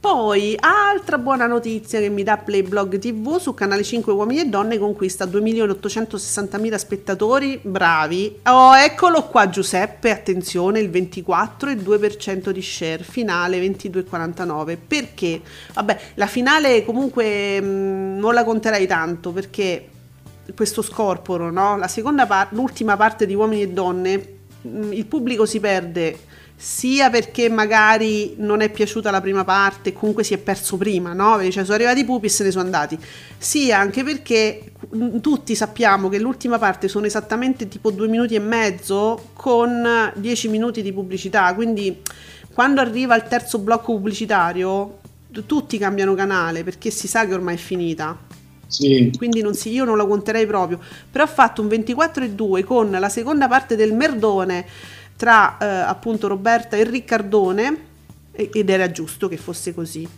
Poi, 0.00 0.56
altra 0.60 1.18
buona 1.18 1.46
notizia 1.48 1.98
che 1.98 2.08
mi 2.08 2.22
dà 2.22 2.36
Playblog 2.36 2.98
TV 2.98 3.38
su 3.38 3.52
canale 3.52 3.82
5 3.82 4.12
Uomini 4.12 4.42
e 4.42 4.44
Donne 4.46 4.78
conquista 4.78 5.24
2.860.000 5.26 6.76
spettatori, 6.78 7.58
bravi. 7.60 8.38
Oh, 8.44 8.76
eccolo 8.76 9.24
qua 9.24 9.48
Giuseppe, 9.48 10.10
attenzione, 10.10 10.78
il 10.78 10.88
24 10.90 11.70
e 11.70 11.76
2% 11.76 12.50
di 12.50 12.62
share, 12.62 13.02
finale 13.02 13.58
22,49. 13.58 14.78
Perché? 14.86 15.40
Vabbè, 15.74 15.98
la 16.14 16.26
finale 16.28 16.84
comunque 16.84 17.60
mh, 17.60 18.18
non 18.20 18.34
la 18.34 18.44
conterai 18.44 18.86
tanto 18.86 19.32
perché 19.32 19.86
questo 20.55 20.83
scorporo, 20.83 21.50
no? 21.50 21.76
La 21.76 21.88
seconda 21.88 22.26
parte, 22.26 22.55
l'ultima 22.55 22.96
parte 22.96 23.26
di 23.26 23.35
Uomini 23.35 23.62
e 23.62 23.68
Donne, 23.68 24.37
mh, 24.62 24.92
il 24.92 25.07
pubblico 25.07 25.46
si 25.46 25.61
perde 25.61 26.18
sia 26.55 27.11
perché 27.11 27.48
magari 27.48 28.35
non 28.38 28.61
è 28.61 28.70
piaciuta 28.70 29.11
la 29.11 29.20
prima 29.20 29.42
parte 29.42 29.92
comunque 29.92 30.22
si 30.22 30.33
è 30.33 30.38
perso 30.38 30.76
prima, 30.76 31.12
no? 31.12 31.40
Cioè 31.50 31.64
sono 31.64 31.74
arrivati 31.74 32.00
i 32.00 32.05
pupi 32.05 32.26
e 32.26 32.28
se 32.28 32.44
ne 32.44 32.52
sono 32.52 32.64
andati. 32.64 32.96
Sia 33.37 33.78
anche 33.78 34.05
perché 34.05 34.72
mh, 34.90 35.18
tutti 35.18 35.57
sappiamo 35.57 36.09
che 36.09 36.20
l'ultima 36.20 36.59
parte 36.59 36.87
sono 36.87 37.07
esattamente 37.07 37.66
tipo 37.66 37.90
due 37.90 38.07
minuti 38.07 38.37
e 38.37 38.38
mezzo 38.38 39.31
con 39.33 40.12
10 40.14 40.48
minuti 40.48 40.83
di 40.83 40.92
pubblicità, 40.92 41.52
quindi 41.55 42.00
quando 42.55 42.81
arriva 42.81 43.16
il 43.16 43.24
terzo 43.24 43.59
blocco 43.59 43.94
pubblicitario 43.94 44.98
tutti 45.46 45.78
cambiano 45.78 46.14
canale 46.14 46.62
perché 46.62 46.90
si 46.90 47.09
sa 47.09 47.26
che 47.26 47.33
ormai 47.33 47.55
è 47.55 47.59
finita 47.59 48.16
Sì, 48.72 49.12
quindi 49.16 49.42
non 49.42 49.54
si- 49.54 49.70
io 49.70 49.85
non 49.85 49.96
la 49.96 50.06
conterei 50.06 50.46
proprio. 50.46 50.80
Però 51.11 51.24
ha 51.24 51.26
fatto 51.26 51.61
un 51.62 51.68
24,2 51.68 52.64
con 52.64 52.90
la 52.90 53.08
seconda 53.08 53.48
parte 53.48 53.76
del 53.76 53.92
merdone 53.92 54.66
tra 55.16 55.58
eh, 55.58 55.64
appunto 55.66 56.26
Roberta 56.28 56.76
e 56.76 56.85
Riccardone 56.85 57.87
e- 58.32 58.50
ed 58.52 58.70
era 58.70 58.90
giusto 58.90 59.28
che 59.28 59.37
fosse 59.37 59.74
così. 59.74 60.08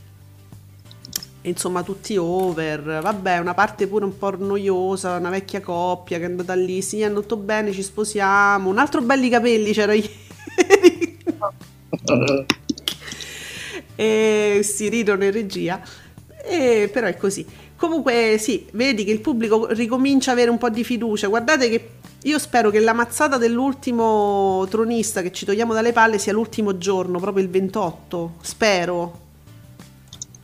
E 1.46 1.50
insomma 1.50 1.82
tutti 1.82 2.16
over, 2.16 3.00
vabbè 3.02 3.36
una 3.38 3.52
parte 3.52 3.86
pure 3.86 4.06
un 4.06 4.16
po' 4.16 4.34
noiosa, 4.38 5.16
una 5.18 5.28
vecchia 5.28 5.60
coppia 5.60 6.16
che 6.16 6.22
è 6.24 6.26
andata 6.26 6.54
lì, 6.54 6.80
sì 6.80 7.02
è 7.02 7.04
andato 7.04 7.36
bene, 7.36 7.70
ci 7.70 7.82
sposiamo, 7.82 8.70
un 8.70 8.78
altro 8.78 9.02
belli 9.02 9.28
capelli 9.28 9.72
c'era 9.72 9.92
ieri. 9.96 10.10
e 13.96 14.60
si 14.62 14.88
ridono 14.88 15.24
in 15.24 15.30
regia, 15.32 15.80
e, 16.44 16.88
però 16.92 17.06
è 17.06 17.16
così. 17.16 17.44
Comunque 17.84 18.38
sì, 18.38 18.66
vedi 18.72 19.04
che 19.04 19.10
il 19.10 19.20
pubblico 19.20 19.66
ricomincia 19.66 20.30
a 20.30 20.32
avere 20.32 20.48
un 20.48 20.56
po' 20.56 20.70
di 20.70 20.82
fiducia. 20.82 21.28
Guardate 21.28 21.68
che 21.68 21.90
io 22.22 22.38
spero 22.38 22.70
che 22.70 22.80
la 22.80 22.94
mazzata 22.94 23.36
dell'ultimo 23.36 24.66
tronista 24.70 25.20
che 25.20 25.30
ci 25.32 25.44
togliamo 25.44 25.74
dalle 25.74 25.92
palle 25.92 26.16
sia 26.16 26.32
l'ultimo 26.32 26.78
giorno, 26.78 27.20
proprio 27.20 27.44
il 27.44 27.50
28. 27.50 28.36
Spero. 28.40 29.20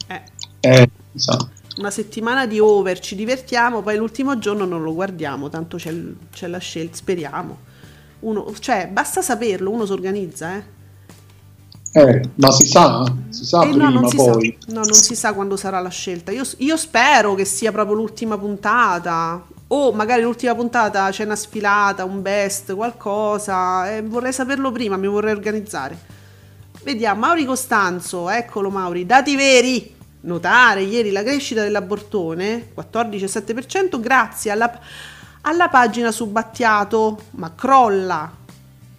Eh, 0.06 0.22
eh, 0.60 0.90
sa. 1.14 1.48
una 1.78 1.90
settimana 1.90 2.46
di 2.46 2.58
over, 2.58 2.98
ci 2.98 3.16
divertiamo, 3.16 3.80
poi 3.80 3.96
l'ultimo 3.96 4.38
giorno 4.38 4.66
non 4.66 4.82
lo 4.82 4.92
guardiamo, 4.92 5.48
tanto 5.48 5.78
c'è, 5.78 5.94
c'è 6.30 6.46
la 6.46 6.58
scelta, 6.58 6.96
speriamo. 6.96 7.56
Uno, 8.20 8.52
cioè, 8.58 8.86
basta 8.86 9.22
saperlo, 9.22 9.70
uno 9.70 9.86
si 9.86 9.92
organizza, 9.92 10.56
eh. 10.56 10.78
Eh, 11.92 12.30
ma 12.36 12.50
si 12.52 12.66
sa, 12.66 13.04
si 13.30 13.44
sa 13.44 13.64
Eh, 13.64 13.68
prima 13.68 13.88
no, 13.88 13.90
non 13.90 14.06
si 14.06 14.16
poi. 14.16 14.56
sa. 14.60 14.72
No, 14.72 14.84
non 14.84 15.02
si 15.02 15.14
sa 15.16 15.32
quando 15.32 15.56
sarà 15.56 15.80
la 15.80 15.88
scelta. 15.88 16.30
Io, 16.30 16.44
io 16.58 16.76
spero 16.76 17.34
che 17.34 17.44
sia 17.44 17.72
proprio 17.72 17.96
l'ultima 17.96 18.38
puntata. 18.38 19.44
O 19.72 19.92
magari 19.92 20.22
l'ultima 20.22 20.54
puntata 20.54 21.10
c'è 21.10 21.24
una 21.24 21.36
sfilata, 21.36 22.04
un 22.04 22.22
best, 22.22 22.74
qualcosa. 22.74 23.90
eh, 23.96 24.02
vorrei 24.02 24.32
saperlo 24.32 24.70
prima, 24.72 24.96
mi 24.96 25.06
vorrei 25.08 25.32
organizzare. 25.32 25.98
Vediamo, 26.82 27.20
Mauri 27.20 27.44
Costanzo, 27.44 28.28
eccolo 28.30 28.70
Mauri, 28.70 29.04
dati 29.06 29.36
veri. 29.36 29.94
Notare 30.22 30.82
ieri 30.82 31.10
la 31.12 31.22
crescita 31.22 31.62
dell'abortone, 31.62 32.72
14,7%, 32.74 33.98
grazie 34.00 34.50
alla, 34.50 34.78
alla 35.42 35.68
pagina 35.68 36.10
su 36.12 36.26
Battiato, 36.26 37.18
ma 37.32 37.54
crolla 37.54 38.30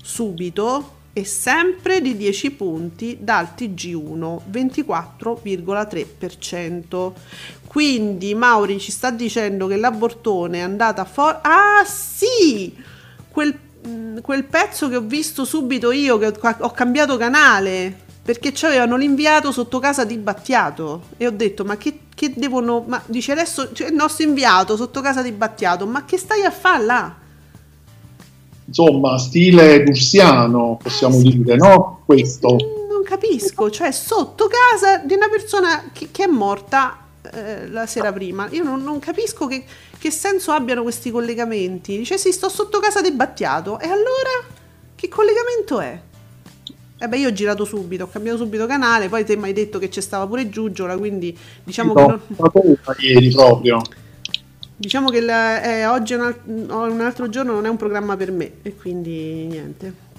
subito 0.01 0.99
e 1.13 1.25
sempre 1.25 1.99
di 2.01 2.15
10 2.15 2.51
punti 2.51 3.17
dal 3.19 3.49
TG1 3.57 4.41
24,3%. 4.49 7.11
Quindi 7.67 8.33
Mauri 8.35 8.79
ci 8.79 8.91
sta 8.91 9.09
dicendo 9.11 9.67
che 9.67 9.75
l'abortone 9.77 10.59
è 10.59 10.61
andata 10.61 11.03
fuori. 11.05 11.37
Ah 11.41 11.83
sì! 11.85 12.75
Quel, 13.29 13.57
mh, 13.85 14.21
quel 14.21 14.45
pezzo 14.45 14.87
che 14.89 14.95
ho 14.97 15.01
visto 15.01 15.45
subito 15.45 15.91
io, 15.91 16.17
che 16.17 16.33
ho, 16.41 16.71
cambiato 16.71 17.17
canale. 17.17 18.09
Perché 18.23 18.53
ci 18.53 18.65
avevano 18.65 18.97
l'inviato 18.97 19.51
sotto 19.51 19.79
casa 19.79 20.05
di 20.05 20.15
Battiato 20.17 21.05
e 21.17 21.25
ho 21.25 21.31
detto 21.31 21.65
ma 21.65 21.75
che, 21.75 22.01
che 22.13 22.31
devono... 22.35 22.83
Ma 22.87 23.01
dice 23.07 23.31
adesso 23.31 23.71
c'è 23.71 23.87
il 23.87 23.95
nostro 23.95 24.25
inviato 24.25 24.75
sotto 24.75 25.01
casa 25.01 25.23
di 25.23 25.31
Battiato, 25.31 25.87
ma 25.87 26.05
che 26.05 26.17
stai 26.17 26.43
a 26.43 26.51
fare 26.51 26.85
là? 26.85 27.15
Insomma, 28.71 29.17
stile 29.17 29.83
bursiano, 29.83 30.79
possiamo 30.81 31.21
dire, 31.21 31.57
no? 31.57 32.03
Questo. 32.05 32.55
Non 32.89 33.03
capisco, 33.03 33.69
cioè 33.69 33.91
sotto 33.91 34.47
casa 34.47 34.99
di 34.99 35.13
una 35.13 35.27
persona 35.27 35.89
che, 35.91 36.07
che 36.09 36.23
è 36.23 36.27
morta 36.27 36.97
eh, 37.33 37.67
la 37.67 37.85
sera 37.85 38.13
prima. 38.13 38.47
Io 38.51 38.63
non, 38.63 38.81
non 38.81 38.99
capisco 38.99 39.45
che, 39.47 39.65
che 39.97 40.09
senso 40.09 40.51
abbiano 40.51 40.83
questi 40.83 41.11
collegamenti. 41.11 41.97
Dice 41.97 42.17
sì, 42.17 42.31
sto 42.31 42.47
sotto 42.47 42.79
casa 42.79 43.01
di 43.01 43.11
Battiato. 43.11 43.77
E 43.77 43.87
allora 43.87 44.45
che 44.95 45.09
collegamento 45.09 45.81
è? 45.81 45.99
Eh 46.97 47.07
beh, 47.09 47.17
io 47.17 47.27
ho 47.27 47.33
girato 47.33 47.65
subito, 47.65 48.05
ho 48.05 48.09
cambiato 48.09 48.37
subito 48.37 48.67
canale, 48.67 49.09
poi 49.09 49.25
te 49.25 49.35
mi 49.35 49.45
hai 49.45 49.53
detto 49.53 49.79
che 49.79 49.89
c'è 49.89 50.01
stava 50.01 50.27
pure 50.27 50.49
Giugiola, 50.49 50.95
quindi 50.97 51.35
diciamo 51.63 51.93
che, 51.93 52.01
No, 52.01 52.07
non- 52.27 52.95
ieri 52.99 53.31
proprio. 53.31 53.81
Diciamo 54.81 55.09
che 55.09 55.21
la- 55.21 55.61
eh, 55.63 55.85
oggi 55.85 56.13
è 56.13 56.17
un, 56.17 56.23
al- 56.23 56.91
un 56.91 57.01
altro 57.01 57.29
giorno 57.29 57.53
non 57.53 57.65
è 57.65 57.69
un 57.69 57.77
programma 57.77 58.15
per 58.17 58.31
me 58.31 58.53
e 58.63 58.75
quindi 58.75 59.45
niente. 59.45 60.09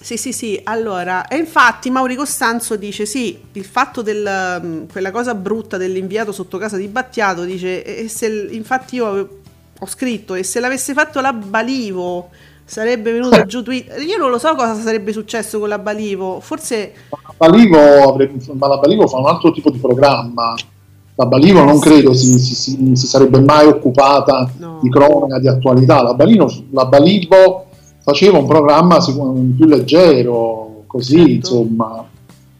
Sì, 0.00 0.16
sì, 0.16 0.32
sì, 0.32 0.60
allora, 0.62 1.26
e 1.26 1.36
infatti 1.36 1.90
Mauri 1.90 2.14
Costanzo 2.14 2.76
dice 2.76 3.04
sì, 3.04 3.38
il 3.52 3.64
fatto 3.64 4.00
del, 4.00 4.60
mm, 4.64 4.84
quella 4.90 5.10
cosa 5.10 5.34
brutta 5.34 5.76
dell'inviato 5.76 6.30
sotto 6.32 6.56
casa 6.56 6.76
di 6.76 6.86
Battiato, 6.86 7.42
dice, 7.44 7.84
e 7.84 8.08
se, 8.08 8.48
infatti 8.52 8.94
io 8.96 9.28
ho 9.78 9.86
scritto, 9.86 10.34
e 10.34 10.44
se 10.44 10.60
l'avesse 10.60 10.92
fatto 10.94 11.20
la 11.20 11.32
Balivo 11.32 12.30
sarebbe 12.64 13.10
venuto 13.12 13.44
giù 13.44 13.62
Twitter, 13.62 14.00
io 14.00 14.16
non 14.18 14.30
lo 14.30 14.38
so 14.38 14.54
cosa 14.54 14.80
sarebbe 14.80 15.12
successo 15.12 15.58
con 15.58 15.68
la 15.68 15.78
Balivo, 15.80 16.38
forse, 16.40 16.94
La 17.10 17.34
Balivo, 17.36 17.78
avrebbe- 18.12 18.44
la 18.58 18.78
Balivo 18.78 19.06
fa 19.06 19.18
un 19.18 19.26
altro 19.26 19.50
tipo 19.52 19.70
di 19.70 19.78
programma. 19.78 20.54
La 21.18 21.26
Balivo 21.26 21.64
non 21.64 21.80
credo 21.80 22.14
si, 22.14 22.38
si- 22.38 22.54
si- 22.54 22.90
si 22.94 23.06
sarebbe 23.08 23.40
mai 23.40 23.66
occupata 23.66 24.48
No. 24.58 24.78
di 24.80 24.88
cronaca, 24.88 25.40
di 25.40 25.48
attualità. 25.48 26.00
La, 26.00 26.14
Balino- 26.14 26.48
la 26.70 26.84
Balivo 26.86 27.66
faceva 28.04 28.38
un 28.38 28.46
programma 28.46 28.98
più 29.04 29.66
leggero, 29.66 30.84
così, 30.86 31.16
Certo. 31.16 31.32
insomma. 31.34 32.04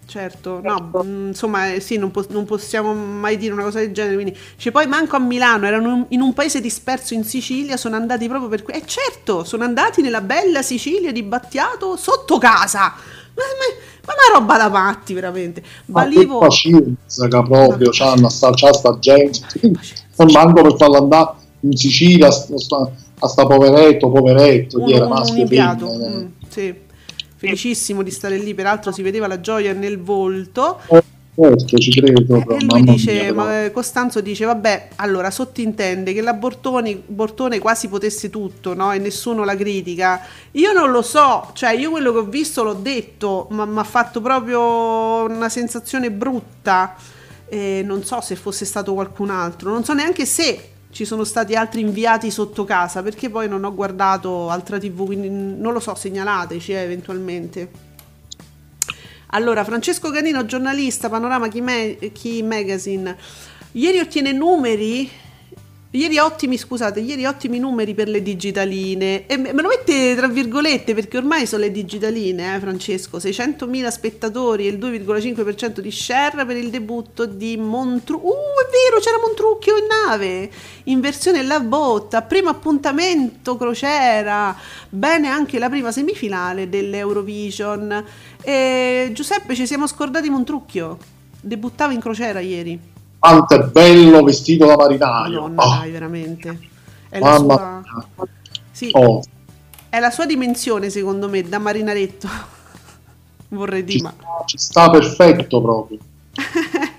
certo, 0.06 0.60
no, 0.64 0.90
mm, 1.04 1.26
insomma, 1.28 1.70
eh, 1.74 1.80
sì, 1.80 1.98
non, 1.98 2.10
po- 2.10 2.24
non 2.30 2.46
possiamo 2.46 2.94
mai 2.94 3.36
dire 3.36 3.52
una 3.52 3.62
cosa 3.64 3.78
del 3.78 3.92
genere, 3.92 4.14
quindi, 4.14 4.34
dice, 4.56 4.70
poi 4.72 4.86
manco 4.86 5.16
a 5.16 5.18
Milano, 5.20 5.66
erano 5.66 6.06
in- 6.08 6.20
un 6.22 6.32
paese 6.32 6.60
disperso 6.62 7.12
in 7.14 7.24
Sicilia, 7.24 7.76
sono 7.76 7.94
andati 7.94 8.26
proprio 8.26 8.48
per... 8.48 8.62
que- 8.62 8.72
E 8.72 8.82
certo, 8.86 9.44
sono 9.44 9.64
andati 9.64 10.00
nella 10.02 10.22
bella 10.22 10.62
Sicilia 10.62 11.12
di 11.12 11.22
Battiato 11.22 11.94
sotto 11.96 12.38
casa, 12.38 12.94
ma, 13.38 13.44
ma- 13.58 13.86
ma 14.06 14.12
una 14.12 14.38
roba 14.38 14.56
da 14.56 14.68
matti, 14.68 15.14
veramente. 15.14 15.62
Ma 15.86 16.02
che 16.04 16.08
Balivo... 16.14 16.38
pazienza 16.38 17.28
che 17.28 17.42
proprio 17.42 17.90
c'hanno 17.90 18.28
sta, 18.28 18.50
c'ha 18.52 18.72
sta 18.72 18.98
gente. 18.98 19.38
Non 20.16 20.30
manco 20.32 20.62
per 20.62 20.76
farla 20.76 20.98
andare 20.98 21.30
in 21.60 21.76
Sicilia 21.76 22.28
a 22.28 22.30
sta, 22.30 22.90
a 23.20 23.28
sta 23.28 23.46
poveretto, 23.46 24.10
poveretto, 24.10 24.80
un, 24.82 24.90
era 24.90 25.04
un- 25.04 25.12
un 25.12 25.18
Maschio 25.18 25.46
eh. 25.46 26.08
mm, 26.08 26.26
sì. 26.48 26.74
felicissimo 27.36 28.02
di 28.02 28.10
stare 28.10 28.36
lì, 28.38 28.54
peraltro 28.54 28.90
si 28.92 29.02
vedeva 29.02 29.26
la 29.26 29.40
gioia 29.40 29.72
nel 29.72 30.00
volto. 30.00 30.80
Certo, 31.40 31.78
ci 31.78 31.92
credo. 31.92 32.36
Eh, 32.36 32.56
e 32.56 32.64
lui 32.64 32.82
dice, 32.82 33.32
mia, 33.32 33.64
eh, 33.64 33.70
Costanzo 33.70 34.20
dice, 34.20 34.44
vabbè, 34.44 34.88
allora 34.96 35.30
sottintende 35.30 36.12
che 36.12 36.20
la 36.20 36.32
Bortoni, 36.32 37.00
Bortone 37.06 37.60
quasi 37.60 37.86
potesse 37.86 38.28
tutto, 38.28 38.74
no? 38.74 38.90
E 38.90 38.98
nessuno 38.98 39.44
la 39.44 39.54
critica. 39.54 40.20
Io 40.52 40.72
non 40.72 40.90
lo 40.90 41.00
so, 41.00 41.50
cioè 41.54 41.74
io 41.74 41.90
quello 41.90 42.10
che 42.10 42.18
ho 42.18 42.24
visto 42.24 42.64
l'ho 42.64 42.72
detto, 42.72 43.46
ma 43.50 43.64
mi 43.64 43.78
ha 43.78 43.84
fatto 43.84 44.20
proprio 44.20 45.26
una 45.30 45.48
sensazione 45.48 46.10
brutta. 46.10 46.96
E 47.48 47.82
non 47.84 48.02
so 48.02 48.20
se 48.20 48.34
fosse 48.34 48.64
stato 48.64 48.92
qualcun 48.92 49.30
altro, 49.30 49.70
non 49.70 49.84
so 49.84 49.94
neanche 49.94 50.26
se 50.26 50.70
ci 50.90 51.04
sono 51.04 51.24
stati 51.24 51.54
altri 51.54 51.80
inviati 51.82 52.30
sotto 52.30 52.64
casa, 52.64 53.02
perché 53.02 53.30
poi 53.30 53.48
non 53.48 53.62
ho 53.62 53.72
guardato 53.72 54.50
altra 54.50 54.78
TV, 54.78 55.06
quindi 55.06 55.30
non 55.30 55.72
lo 55.72 55.80
so, 55.80 55.94
segnalateci 55.94 56.72
eh, 56.72 56.78
eventualmente. 56.78 57.87
Allora, 59.30 59.62
Francesco 59.64 60.10
Canino, 60.10 60.44
giornalista, 60.46 61.10
Panorama 61.10 61.48
Key, 61.48 61.60
Ma- 61.60 62.08
Key 62.12 62.42
Magazine. 62.42 63.14
Ieri 63.72 63.98
ottiene 63.98 64.32
numeri. 64.32 65.10
Ieri 65.90 66.18
ottimi, 66.18 66.58
scusate, 66.58 67.00
ieri 67.00 67.24
ottimi 67.24 67.58
numeri 67.58 67.94
per 67.94 68.08
le 68.08 68.22
digitaline. 68.22 69.26
E 69.26 69.38
me 69.38 69.52
lo 69.52 69.68
mette 69.68 70.14
tra 70.14 70.28
virgolette 70.28 70.92
perché 70.92 71.16
ormai 71.16 71.46
sono 71.46 71.62
le 71.62 71.70
digitaline, 71.70 72.54
eh, 72.54 72.58
Francesco. 72.60 73.16
600.000 73.16 73.88
spettatori 73.88 74.66
e 74.66 74.70
il 74.70 74.76
2,5% 74.76 75.80
di 75.80 75.90
share 75.90 76.44
per 76.44 76.56
il 76.58 76.68
debutto 76.68 77.24
di 77.24 77.56
Montrucchio. 77.56 78.28
Uh, 78.28 78.32
è 78.32 78.68
vero, 78.70 79.00
c'era 79.00 79.16
Montrucchio 79.18 79.78
in 79.78 79.86
nave. 79.86 80.50
In 80.84 81.00
versione 81.00 81.42
La 81.42 81.60
Botta. 81.60 82.20
Primo 82.20 82.50
appuntamento 82.50 83.56
crociera. 83.56 84.54
Bene 84.90 85.28
anche 85.28 85.58
la 85.58 85.70
prima 85.70 85.90
semifinale 85.90 86.68
dell'Eurovision. 86.68 88.04
E 88.42 89.08
Giuseppe, 89.14 89.54
ci 89.54 89.66
siamo 89.66 89.86
scordati 89.86 90.28
Montrucchio. 90.28 90.98
Debuttava 91.40 91.94
in 91.94 92.00
crociera 92.00 92.40
ieri. 92.40 92.96
Quanto 93.18 93.54
è 93.54 93.64
bello 93.64 94.22
vestito 94.22 94.66
da 94.66 94.76
marinaio. 94.76 95.42
Madonna, 95.42 95.62
Oh, 95.62 95.68
dai, 95.68 95.90
veramente. 95.90 96.58
È 97.08 97.20
la, 97.20 97.30
mamma 97.38 97.56
sua... 97.56 97.82
mia. 97.82 98.08
sì, 98.70 98.90
Oh, 98.92 99.22
è 99.88 99.98
la 100.00 100.10
sua 100.10 100.26
dimensione, 100.26 100.90
secondo 100.90 101.28
me, 101.28 101.42
da 101.42 101.58
marinaretto. 101.58 102.28
Vorrei 103.48 103.84
ci, 103.86 103.98
dire, 103.98 104.02
ma... 104.02 104.14
sta, 104.14 104.42
ci 104.46 104.56
sta 104.58 104.88
perfetto 104.90 105.60
proprio. 105.60 105.98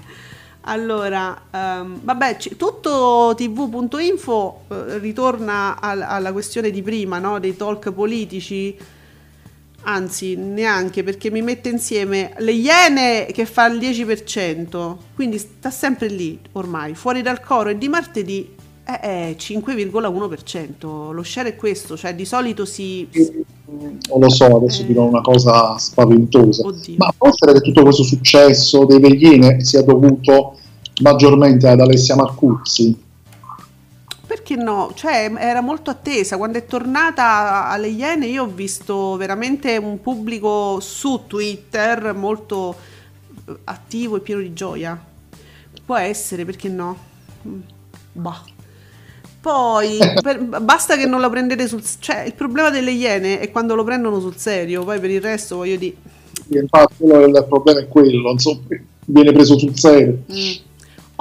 Allora, 0.64 1.46
ehm, 1.52 2.02
vabbè, 2.04 2.38
ci- 2.38 2.56
tutto 2.56 3.34
tv.info 3.36 4.66
eh, 4.68 4.98
ritorna 5.00 5.80
al- 5.80 6.02
alla 6.04 6.32
questione 6.32 6.70
di 6.70 6.82
prima, 6.84 7.18
no? 7.18 7.40
Dei 7.40 7.56
talk 7.56 7.92
politici. 7.92 8.78
Anzi, 9.84 10.36
neanche 10.36 11.04
perché 11.04 11.32
mi 11.32 11.42
mette 11.42 11.70
insieme 11.70 12.34
le 12.38 12.52
Iene 12.52 13.28
che 13.32 13.46
fa 13.46 13.68
il 13.68 13.80
10%, 13.80 14.96
quindi 15.16 15.38
sta 15.38 15.72
sempre 15.72 16.08
lì 16.08 16.40
ormai, 16.54 16.96
fuori 16.96 17.22
dal 17.22 17.40
coro 17.40 17.70
e 17.70 17.78
di 17.78 17.88
martedì 17.88 18.56
è, 18.84 19.00
è 19.00 19.36
5,1%. 19.38 21.12
Lo 21.12 21.24
share 21.24 21.50
è 21.50 21.56
questo, 21.56 21.96
cioè 21.96 22.14
di 22.14 22.26
solito 22.26 22.66
si... 22.66 23.08
Non 23.70 24.20
lo 24.20 24.30
so, 24.30 24.58
adesso 24.58 24.82
Eh. 24.82 24.86
dirò 24.88 25.04
una 25.04 25.22
cosa 25.22 25.78
spaventosa. 25.78 26.66
Oddio. 26.66 26.96
Ma 26.98 27.14
può 27.16 27.30
essere 27.30 27.54
che 27.54 27.62
tutto 27.62 27.84
questo 27.84 28.04
successo 28.04 28.86
dei 28.86 29.00
Vegliene 29.00 29.64
sia 29.64 29.84
dovuto 29.84 30.58
maggiormente 31.02 31.68
ad 31.68 31.80
Alessia 31.80 32.16
Marcuzzi? 32.16 33.08
Perché 34.40 34.56
no? 34.56 34.92
Cioè, 34.96 35.34
era 35.38 35.60
molto 35.60 35.90
attesa. 35.90 36.38
Quando 36.38 36.58
è 36.58 36.66
tornata 36.66 37.68
alle 37.68 37.88
Iene, 37.88 38.26
io 38.28 38.44
ho 38.44 38.48
visto 38.48 39.18
veramente 39.18 39.76
un 39.76 40.00
pubblico 40.00 40.80
su 40.80 41.24
Twitter 41.28 42.14
molto 42.16 42.74
eh, 43.46 43.54
attivo 43.66 44.16
e 44.16 44.20
pieno 44.22 44.40
di 44.40 44.54
gioia. 44.54 44.98
Può 45.86 45.98
essere, 45.98 46.46
perché 46.46 46.70
no? 46.70 46.98
Mm, 47.46 47.60
Bah. 48.14 48.42
Poi, 49.42 49.98
per- 50.24 50.62
basta 50.62 50.96
che 50.96 51.06
non 51.06 51.20
la 51.20 51.30
prendete 51.30 51.68
sul... 51.68 51.84
Cioè, 52.00 52.22
il 52.22 52.34
problema 52.34 52.70
delle 52.70 52.92
Iene 52.92 53.40
è 53.40 53.52
quando 53.52 53.76
lo 53.76 53.84
prendono 53.84 54.22
sul 54.22 54.38
serio. 54.38 54.86
Poi 54.86 55.02
per 55.02 55.10
il 55.10 55.22
resto, 55.22 55.58
voglio 55.58 55.76
dire... 55.76 55.96
Infatti, 56.52 57.04
il 57.04 57.46
problema 57.50 57.82
è 57.82 57.88
quello, 57.90 58.32
insomma, 58.32 58.62
viene 59.06 59.34
preso 59.34 59.60
sul 59.60 59.78
serio. 59.78 60.24
Mm. 60.32 60.52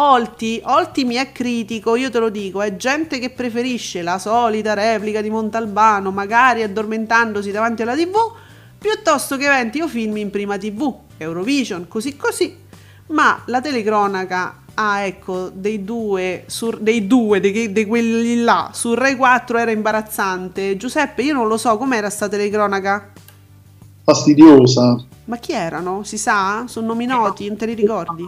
Olti, 0.00 0.60
Olti 0.64 1.04
mi 1.04 1.16
è 1.16 1.32
critico, 1.32 1.96
io 1.96 2.08
te 2.08 2.20
lo 2.20 2.28
dico, 2.28 2.62
è 2.62 2.76
gente 2.76 3.18
che 3.18 3.30
preferisce 3.30 4.02
la 4.02 4.20
solita 4.20 4.72
replica 4.72 5.20
di 5.20 5.28
Montalbano, 5.28 6.12
magari 6.12 6.62
addormentandosi 6.62 7.50
davanti 7.50 7.82
alla 7.82 7.96
tv, 7.96 8.14
piuttosto 8.78 9.36
che 9.36 9.46
eventi 9.46 9.80
o 9.80 9.88
film 9.88 10.16
in 10.18 10.30
prima 10.30 10.56
tv, 10.56 10.94
Eurovision, 11.16 11.88
così 11.88 12.16
così. 12.16 12.56
Ma 13.08 13.42
la 13.46 13.60
telecronaca, 13.60 14.62
ah 14.74 15.00
ecco, 15.00 15.50
dei 15.52 15.82
due, 15.82 16.44
su- 16.46 16.78
dei 16.78 17.08
due, 17.08 17.40
di, 17.40 17.72
di 17.72 17.84
quelli 17.84 18.36
là, 18.36 18.70
su 18.72 18.94
Rai 18.94 19.16
4 19.16 19.58
era 19.58 19.72
imbarazzante. 19.72 20.76
Giuseppe, 20.76 21.22
io 21.22 21.34
non 21.34 21.48
lo 21.48 21.56
so, 21.56 21.76
com'era 21.76 22.08
sta 22.08 22.28
telecronaca? 22.28 23.10
Fastidiosa. 24.04 24.96
Ma 25.24 25.36
chi 25.38 25.52
erano? 25.52 26.04
Si 26.04 26.18
sa? 26.18 26.66
Sono 26.68 26.86
nomi 26.86 27.04
noti, 27.04 27.48
non 27.48 27.56
te 27.56 27.66
li 27.66 27.74
ricordi? 27.74 28.24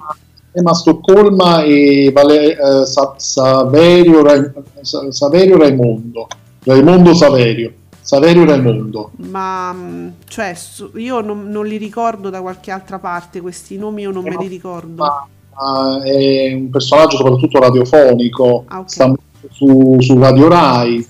Emma 0.53 0.74
Stoccolma 0.74 1.62
e 1.62 2.11
Vale- 2.12 2.57
eh, 2.57 2.86
Sa- 2.86 3.14
Saverio, 3.16 4.22
Rai- 4.22 4.51
Sa- 4.82 5.11
Saverio 5.12 5.57
Raimondo. 5.59 6.26
Raimondo 6.64 7.14
Saverio. 7.14 7.72
Saverio 8.01 8.44
Raimondo. 8.44 9.12
Ma 9.28 9.72
mm, 9.72 10.09
cioè, 10.26 10.55
io 10.96 11.20
non, 11.20 11.48
non 11.48 11.66
li 11.66 11.76
ricordo 11.76 12.30
da 12.30 12.40
qualche 12.40 12.70
altra 12.72 12.98
parte, 12.98 13.40
questi 13.40 13.76
nomi 13.78 14.03
io 14.03 14.11
non 14.11 14.24
me 14.24 14.36
li 14.36 14.48
ricordo. 14.48 15.05
Ma, 15.05 15.26
ma 15.55 16.03
è 16.03 16.53
un 16.53 16.70
personaggio 16.70 17.16
soprattutto 17.16 17.61
radiofonico, 17.61 18.64
Ah, 18.66 18.80
ok. 18.80 18.90
sta 18.90 19.12
su, 19.53 19.96
su 20.01 20.18
Radio 20.18 20.48
Rai, 20.48 21.07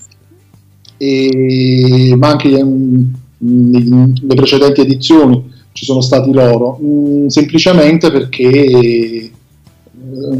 e, 0.97 2.15
ma 2.17 2.27
anche 2.29 2.63
mm, 2.63 3.03
nelle 3.39 4.35
precedenti 4.35 4.81
edizioni 4.81 5.59
ci 5.73 5.85
sono 5.85 6.01
stati 6.01 6.31
loro, 6.31 6.77
Mm, 6.81 7.27
semplicemente 7.27 8.11
perché 8.11 8.49
eh, 8.49 9.31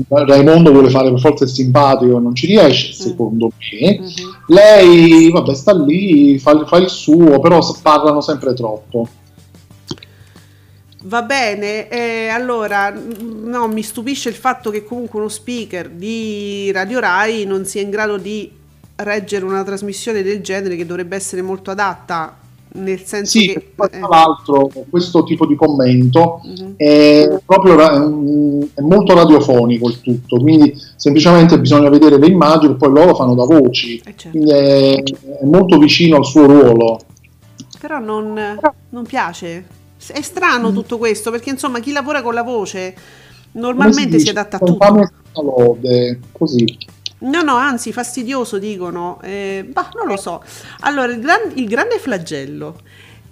Raimondo 0.07 0.71
vuole 0.71 0.89
fare 0.89 1.09
per 1.09 1.19
forza 1.19 1.43
il 1.43 1.49
simpatico 1.49 2.17
e 2.17 2.19
non 2.19 2.36
ci 2.36 2.47
riesce, 2.47 2.93
secondo 2.93 3.51
me. 3.71 3.99
Mhm. 3.99 4.09
Lei, 4.47 5.29
vabbè, 5.32 5.53
sta 5.53 5.73
lì, 5.73 6.38
fa, 6.39 6.65
fa 6.65 6.77
il 6.77 6.89
suo, 6.89 7.39
però 7.39 7.59
parlano 7.82 8.21
sempre 8.21 8.53
troppo. 8.53 9.07
Va 11.03 11.23
bene, 11.23 11.89
eh, 11.89 12.27
allora 12.27 12.91
mm, 12.91 13.49
no, 13.49 13.67
mi 13.67 13.82
stupisce 13.82 14.29
il 14.29 14.36
fatto 14.36 14.69
che 14.69 14.84
comunque 14.84 15.19
uno 15.19 15.29
speaker 15.29 15.89
di 15.89 16.71
Radio 16.71 16.99
Rai 16.99 17.45
non 17.45 17.65
sia 17.65 17.82
in 17.82 17.89
grado 17.89 18.17
di 18.17 18.51
reggere 18.97 19.45
una 19.45 19.63
trasmissione 19.63 20.21
del 20.21 20.41
genere 20.41 20.75
che 20.75 20.86
dovrebbe 20.86 21.15
essere 21.15 21.41
molto 21.41 21.71
adatta, 21.71 22.38
nel 22.74 23.01
senso 23.01 23.38
Sì, 23.38 23.47
che... 23.47 23.72
poi, 23.76 23.88
eh, 23.91 23.99
tra 23.99 24.07
l'altro 24.07 24.69
questo 24.89 25.24
tipo 25.24 25.45
di 25.45 25.55
commento 25.55 26.41
mhm. 26.43 26.74
è 26.78 27.39
proprio 27.45 27.76
mm, 27.76 28.61
è 28.74 28.82
molto 28.82 29.13
radiofonico 29.13 29.89
il 29.89 29.99
tutto, 30.01 30.39
quindi 30.39 30.74
semplicemente 30.95 31.59
bisogna 31.59 31.89
vedere 31.89 32.17
le 32.17 32.28
immagini 32.28 32.74
e 32.74 32.78
poi 32.78 32.91
loro 32.91 33.15
fanno 33.15 33.36
da 33.36 33.43
voci, 33.45 33.97
Eh, 33.97 34.13
certo. 34.15 34.30
quindi 34.30 34.51
è, 34.51 35.03
è 35.03 35.45
molto 35.45 35.78
vicino 35.78 36.17
al 36.17 36.26
suo 36.26 36.45
ruolo. 36.45 36.99
Però 37.80 37.99
non, 37.99 38.59
non 38.89 39.05
piace. 39.05 39.65
È 40.07 40.22
strano 40.22 40.72
tutto 40.72 40.97
questo, 40.97 41.32
perché 41.32 41.49
insomma 41.49 41.80
chi 41.80 41.91
lavora 41.91 42.22
con 42.22 42.34
la 42.34 42.43
voce 42.43 42.93
normalmente 43.53 44.11
si, 44.11 44.26
dice? 44.26 44.30
adatta 44.32 44.57
a 44.57 44.59
tutto. 44.59 45.09
lode, 45.41 46.19
così. 46.32 46.78
No, 47.24 47.41
no, 47.41 47.55
anzi, 47.55 47.93
fastidioso 47.93 48.57
dicono. 48.57 49.19
Eh, 49.22 49.65
bah, 49.69 49.89
non 49.95 50.07
lo 50.07 50.17
so. 50.17 50.43
Allora, 50.82 51.11
il, 51.11 51.19
gran- 51.19 51.51
il 51.55 51.67
grande 51.67 51.99
flagello 51.99 52.80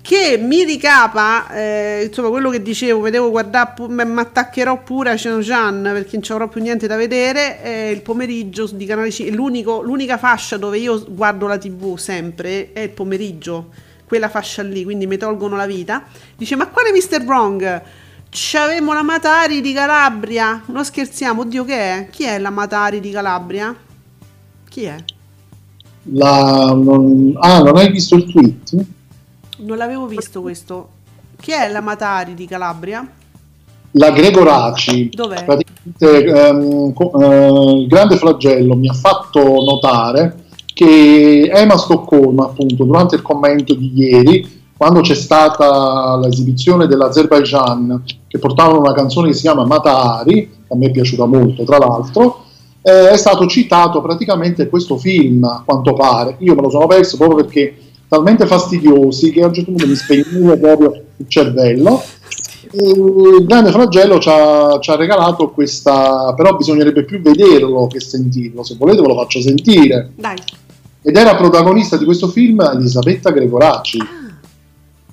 che 0.02 0.38
mi 0.40 0.64
ricapa, 0.64 1.50
eh, 1.52 2.04
insomma, 2.08 2.30
quello 2.30 2.50
che 2.50 2.62
dicevo, 2.62 3.02
mi 3.02 3.10
devo 3.12 3.30
guardare, 3.32 3.74
mi 3.90 4.20
attaccherò 4.20 4.82
pure 4.82 5.10
a 5.12 5.16
Jean 5.16 5.82
perché 5.82 6.10
non 6.14 6.24
ci 6.24 6.32
avrò 6.32 6.48
più 6.48 6.62
niente 6.62 6.88
da 6.88 6.96
vedere. 6.96 7.62
eh, 7.64 7.90
il 7.92 8.02
pomeriggio 8.02 8.66
di 8.68 8.86
Canale 8.86 9.12
5, 9.12 9.36
l'unico- 9.36 9.82
l'unica 9.82 10.18
fascia 10.18 10.58
dove 10.58 10.78
io 10.78 11.04
guardo 11.08 11.48
la 11.48 11.58
TV 11.58 11.98
sempre 11.98 12.72
è 12.74 12.80
il 12.82 12.90
pomeriggio, 12.92 13.70
quella 14.08 14.30
fascia 14.30 14.62
lì, 14.64 14.84
quindi 14.84 15.06
mi 15.08 15.18
tolgono 15.18 15.56
la 15.56 15.66
vita. 15.68 16.04
Dice, 16.38 16.56
ma 16.56 16.68
quale 16.68 16.92
Mr. 16.92 17.24
Wrong? 17.26 17.82
C'avemo 18.30 18.94
la 18.94 19.02
Matari 19.04 19.60
di 19.62 19.74
Calabria. 19.74 20.62
Non 20.68 20.86
scherziamo, 20.86 21.42
oddio 21.42 21.66
che 21.66 21.74
è? 21.76 22.08
Chi 22.12 22.24
è 22.26 22.38
la 22.38 22.52
Matari 22.52 23.00
di 23.00 23.10
Calabria? 23.10 23.76
Chi 24.70 24.84
è? 24.84 24.96
La- 26.12 26.74
non- 26.76 27.34
ah, 27.40 27.62
non 27.64 27.76
hai 27.78 27.92
visto 27.92 28.16
il 28.16 28.32
tweet? 28.32 28.86
Non 29.60 29.78
l'avevo 29.78 30.06
visto 30.06 30.42
questo. 30.42 30.90
Chi 31.40 31.52
è 31.52 31.70
la 31.72 31.82
Matari 31.82 32.36
di 32.36 32.46
Calabria? 32.46 33.08
La 33.94 34.12
Gregoraci, 34.12 35.10
Dov'è? 35.10 35.46
ehm, 35.98 36.94
eh, 37.22 37.72
il 37.82 37.88
grande 37.88 38.18
flagello 38.18 38.76
mi 38.76 38.88
ha 38.88 38.94
fatto 38.94 39.40
notare 39.42 40.44
che 40.76 41.50
Emma 41.52 41.76
Stoccolma, 41.76 42.46
appunto, 42.46 42.84
durante 42.84 43.16
il 43.16 43.24
commento 43.24 43.74
di 43.74 43.92
ieri, 43.96 44.59
quando 44.80 45.02
c'è 45.02 45.14
stata 45.14 46.18
l'esibizione 46.24 46.88
dell'Azerbaijan 46.88 48.02
che 48.26 48.40
portavano 48.40 48.80
una 48.80 48.94
canzone 48.94 49.28
che 49.28 49.34
si 49.34 49.42
chiama 49.42 49.68
che 49.68 49.90
a 49.90 50.76
me 50.78 50.86
è 50.86 50.92
piaciuta 50.92 51.26
molto 51.26 51.66
tra 51.66 51.80
l'altro, 51.80 52.46
eh, 52.82 53.10
è 53.10 53.18
stato 53.18 53.46
citato 53.48 54.00
praticamente 54.00 54.70
questo 54.70 54.96
film, 54.98 55.44
a 55.44 55.64
quanto 55.66 55.92
pare. 55.92 56.38
Io 56.40 56.56
me 56.56 56.62
lo 56.62 56.70
sono 56.70 56.88
perso 56.88 57.18
proprio 57.18 57.44
perché 57.44 57.76
talmente 58.08 58.46
fastidiosi 58.46 59.32
che 59.32 59.44
a 59.44 59.48
un 59.48 59.54
certo 59.54 59.72
punto 59.72 59.86
mi 59.86 59.96
spegneva 59.96 60.56
proprio 60.56 61.04
il 61.18 61.28
cervello. 61.28 62.02
Il 62.72 63.44
grande 63.46 63.72
flagello 63.72 64.18
ci 64.20 64.30
ha, 64.30 64.80
ci 64.80 64.92
ha 64.92 64.96
regalato 64.96 65.50
questa, 65.50 66.34
però 66.38 66.56
bisognerebbe 66.56 67.04
più 67.04 67.20
vederlo 67.20 67.86
che 67.88 68.00
sentirlo. 68.00 68.64
Se 68.64 68.78
volete 68.80 69.02
ve 69.02 69.08
lo 69.08 69.16
faccio 69.16 69.42
sentire. 69.42 70.12
Dai. 70.16 70.38
Ed 71.02 71.18
era 71.18 71.36
protagonista 71.36 71.98
di 71.98 72.06
questo 72.06 72.30
film 72.30 72.62
Elisabetta 72.62 73.32
Gregoracci. 73.32 74.28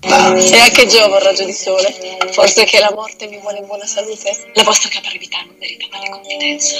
E 0.08 0.58
anche 0.58 0.86
Gio 0.86 1.02
avrà 1.02 1.18
raggio 1.18 1.44
di 1.44 1.52
sole. 1.52 2.18
Forse 2.32 2.64
che 2.64 2.78
la 2.78 2.92
morte 2.94 3.26
mi 3.26 3.38
vuole 3.38 3.58
in 3.58 3.66
buona 3.66 3.86
salute. 3.86 4.50
La 4.54 4.62
vostra 4.62 4.88
caparibità 4.88 5.42
non 5.42 5.56
merita 5.58 5.86
tale 5.90 6.08
confidenza. 6.10 6.76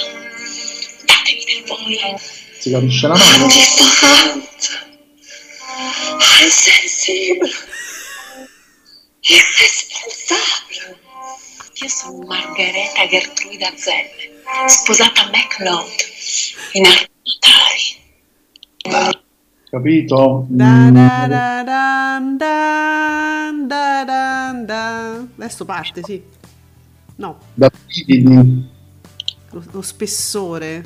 Datevi 1.05 1.43
del 1.45 1.63
voi. 1.65 1.99
Si 2.59 2.71
capisce 2.71 3.07
la 3.07 3.15
mano? 3.15 3.47
Distante. 3.47 4.67
Insensibile. 6.41 7.51
Irresponsabile. 9.19 10.99
Io 11.79 11.89
sono 11.89 12.25
Margareta 12.25 13.07
Gertruida 13.07 13.71
Zelle, 13.75 14.41
sposata 14.67 15.21
a 15.21 15.29
MacLeod, 15.29 15.91
in 16.71 16.85
Artari. 16.85 17.15
Capito? 19.77 20.45
Da, 20.49 20.89
Mm, 20.89 20.93
da, 20.95 21.27
da, 21.27 21.63
dan, 21.63 22.37
dan, 22.37 23.67
da, 23.67 24.03
dan, 24.05 24.65
dan. 24.65 25.29
Adesso 25.37 25.65
parte, 25.65 26.01
sì. 26.03 26.19
No, 27.17 27.37
da 27.53 27.69
brividi. 27.85 28.65
lo, 29.51 29.63
lo 29.71 29.81
spessore. 29.83 30.83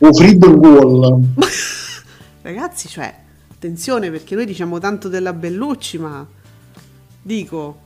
O 0.00 0.12
Friedel 0.12 0.50
Wall. 0.52 1.22
Ragazzi, 2.42 2.88
cioè, 2.88 3.14
attenzione 3.50 4.10
perché 4.10 4.34
noi 4.34 4.44
diciamo 4.44 4.78
tanto 4.78 5.08
della 5.08 5.32
Bellucci, 5.32 5.96
ma 5.98 6.26
dico, 7.22 7.78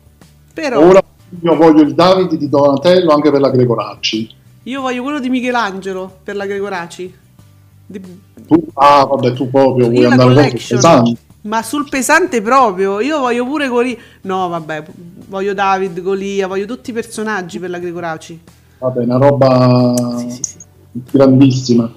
però 0.53 0.81
Ora 0.85 1.01
io 1.43 1.55
voglio 1.55 1.83
il 1.83 1.95
Davide 1.95 2.37
di 2.37 2.49
Donatello 2.49 3.13
anche 3.13 3.31
per 3.31 3.41
la 3.41 3.51
Gregoracci. 3.51 4.35
io 4.65 4.81
voglio 4.81 5.03
quello 5.05 5.21
di 5.21 5.29
Michelangelo 5.31 6.19
per 6.25 6.35
la 6.35 6.45
Gregoraci. 6.47 7.15
Di- 7.91 8.01
Tu, 8.47 8.67
ah, 8.75 9.05
vabbè, 9.05 9.33
tu 9.33 9.51
proprio 9.51 9.89
vuoi 9.91 10.05
andare 10.05 10.33
proprio 10.33 10.45
collection. 10.45 10.79
pesante. 10.81 11.21
Ma 11.43 11.63
sul 11.63 11.89
pesante 11.89 12.41
proprio, 12.43 13.01
io 13.01 13.19
voglio 13.19 13.45
pure 13.47 13.67
Golia. 13.69 13.97
No, 14.23 14.49
vabbè, 14.49 14.85
voglio 15.29 15.55
David, 15.55 16.01
Golia, 16.03 16.47
voglio 16.47 16.67
tutti 16.67 16.91
i 16.91 16.93
personaggi 16.93 17.59
per 17.59 17.71
la 17.71 17.79
Gregoraci. 17.79 18.41
Vabbè, 18.79 19.03
una 19.05 19.17
roba 19.17 19.95
Sì, 20.19 20.31
sì, 20.31 20.43
sì. 20.43 20.57
grandissima. 21.11 21.93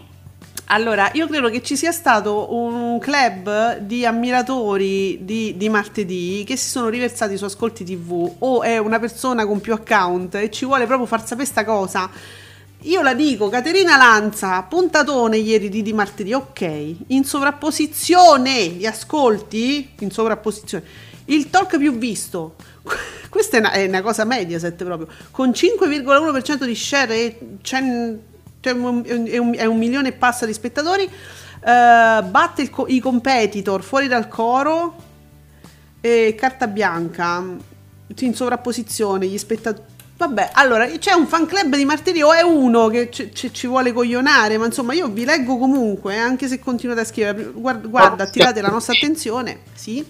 Allora, 0.68 1.12
io 1.14 1.28
credo 1.28 1.50
che 1.50 1.62
ci 1.62 1.76
sia 1.76 1.92
stato 1.92 2.54
un 2.56 2.98
club 3.00 3.78
di 3.80 4.06
ammiratori 4.06 5.20
di, 5.24 5.56
di 5.58 5.70
martedì 5.70 6.44
che 6.48 6.56
si 6.56 6.70
sono 6.70 6.88
riversati 6.90 7.38
su 7.38 7.44
Ascolti 7.46 7.84
TV 7.84 8.32
o 8.40 8.62
è 8.64 8.78
una 8.80 8.98
persona 8.98 9.46
con 9.46 9.60
più 9.62 9.74
account 9.74 10.36
e 10.36 10.50
ci 10.50 10.66
vuole 10.66 10.86
proprio 10.86 11.06
far 11.06 11.26
sapere 11.28 11.46
sta 11.46 11.64
cosa. 11.66 12.10
Io 12.84 13.02
la 13.02 13.14
dico, 13.14 13.48
Caterina 13.48 13.96
Lanza, 13.96 14.62
puntatone 14.64 15.38
ieri 15.38 15.70
di, 15.70 15.82
di 15.82 15.94
martedì, 15.94 16.34
ok, 16.34 16.96
in 17.08 17.24
sovrapposizione, 17.24 18.68
gli 18.68 18.86
ascolti, 18.86 19.92
in 20.00 20.12
sovrapposizione, 20.12 20.84
il 21.26 21.50
talk 21.50 21.78
più 21.78 21.98
visto, 21.98 22.56
questa 23.30 23.56
è 23.56 23.60
una, 23.62 23.72
è 23.72 23.88
una 23.88 24.02
cosa 24.02 24.26
Mediaset 24.26 24.84
proprio, 24.84 25.08
con 25.32 25.52
5,1% 25.52 26.66
di 26.66 26.76
share 26.76 27.16
e 27.16 27.40
100 27.62 28.32
cioè 28.60 28.74
un- 28.74 29.04
un, 29.06 29.54
è 29.56 29.66
un 29.66 29.78
milione 29.78 30.10
e 30.10 30.14
passa 30.14 30.46
di 30.46 30.54
spettatori, 30.54 31.04
eh, 31.04 31.10
batte 32.24 32.62
il 32.62 32.72
i 32.88 33.00
competitor 33.00 33.82
fuori 33.82 34.08
dal 34.08 34.28
coro 34.28 34.96
e 36.00 36.36
carta 36.38 36.68
bianca. 36.68 37.44
In 38.20 38.36
sovrapposizione 38.36 39.26
gli 39.28 39.38
spettatori. 39.38 39.92
Vabbè, 40.26 40.52
allora 40.54 40.86
c'è 40.88 41.12
un 41.12 41.28
fan 41.28 41.46
club 41.46 41.76
di 41.76 41.84
martedì 41.84 42.22
o 42.22 42.32
è 42.32 42.42
uno 42.42 42.88
che 42.88 43.10
ci, 43.12 43.32
ci- 43.34 43.54
ci 43.54 43.68
vuole 43.68 43.92
coglionare, 43.92 44.58
ma 44.58 44.66
insomma 44.66 44.94
io 44.94 45.10
vi 45.10 45.26
leggo 45.26 45.58
comunque, 45.58 46.14
eh, 46.16 46.18
anche 46.18 46.48
se 46.48 46.60
continuate 46.60 47.02
a 47.02 47.06
scrivere. 47.06 47.52
Guarda, 47.54 47.88
guarda 47.90 48.24
attirate 48.24 48.62
la 48.62 48.70
nostra 48.70 48.94
attenzione, 48.94 49.60
sì. 49.74 50.02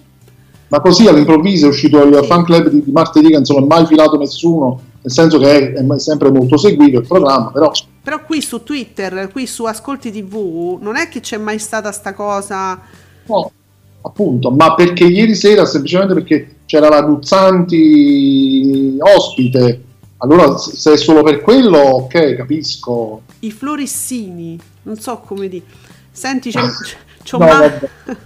Ma 0.67 0.79
così 0.81 1.07
all'improvviso 1.07 1.65
è 1.65 1.69
uscito 1.69 2.03
il 2.03 2.15
Sì. 2.21 2.27
fan 2.27 2.43
club 2.43 2.67
di, 2.69 2.83
di 2.83 2.91
martedì 2.91 3.29
che 3.29 3.43
sono 3.43 3.65
mai 3.65 3.87
filato 3.87 4.17
nessuno, 4.17 4.79
nel 5.01 5.11
senso 5.11 5.39
che 5.39 5.73
è, 5.73 5.83
è 5.83 5.99
sempre 5.99 6.29
molto 6.31 6.57
seguito 6.57 6.99
il 6.99 7.07
programma, 7.07 7.49
però 7.51 7.71
Però 8.03 8.23
qui 8.23 8.39
su 8.41 8.61
Twitter, 8.63 9.29
qui 9.31 9.47
su 9.47 9.63
Ascolti 9.65 10.11
TV, 10.11 10.77
non 10.79 10.95
è 10.95 11.07
che 11.09 11.21
c'è 11.21 11.37
mai 11.37 11.57
stata 11.57 11.91
sta 11.91 12.13
cosa. 12.13 12.79
no, 13.25 13.51
appunto, 14.01 14.51
ma 14.51 14.75
perché 14.75 15.05
ieri 15.05 15.33
sera 15.33 15.65
semplicemente 15.65 16.13
perché 16.13 16.55
c'era 16.65 16.89
la 16.89 17.01
Guzzanti 17.01 18.97
ospite, 18.99 19.81
allora 20.23 20.57
se 20.57 20.93
è 20.93 20.97
solo 20.97 21.21
per 21.21 21.41
quello, 21.41 21.77
ok, 21.79 22.35
capisco. 22.35 23.21
I 23.39 23.51
florissini, 23.51 24.57
non 24.83 24.97
so 24.97 25.17
come 25.19 25.47
dire. 25.49 25.63
Senti, 26.11 26.49
c'è, 26.51 26.61
c'è- 27.23 27.37
No, 27.37 27.45
Ma- 27.45 27.59
vabbè. 27.59 27.89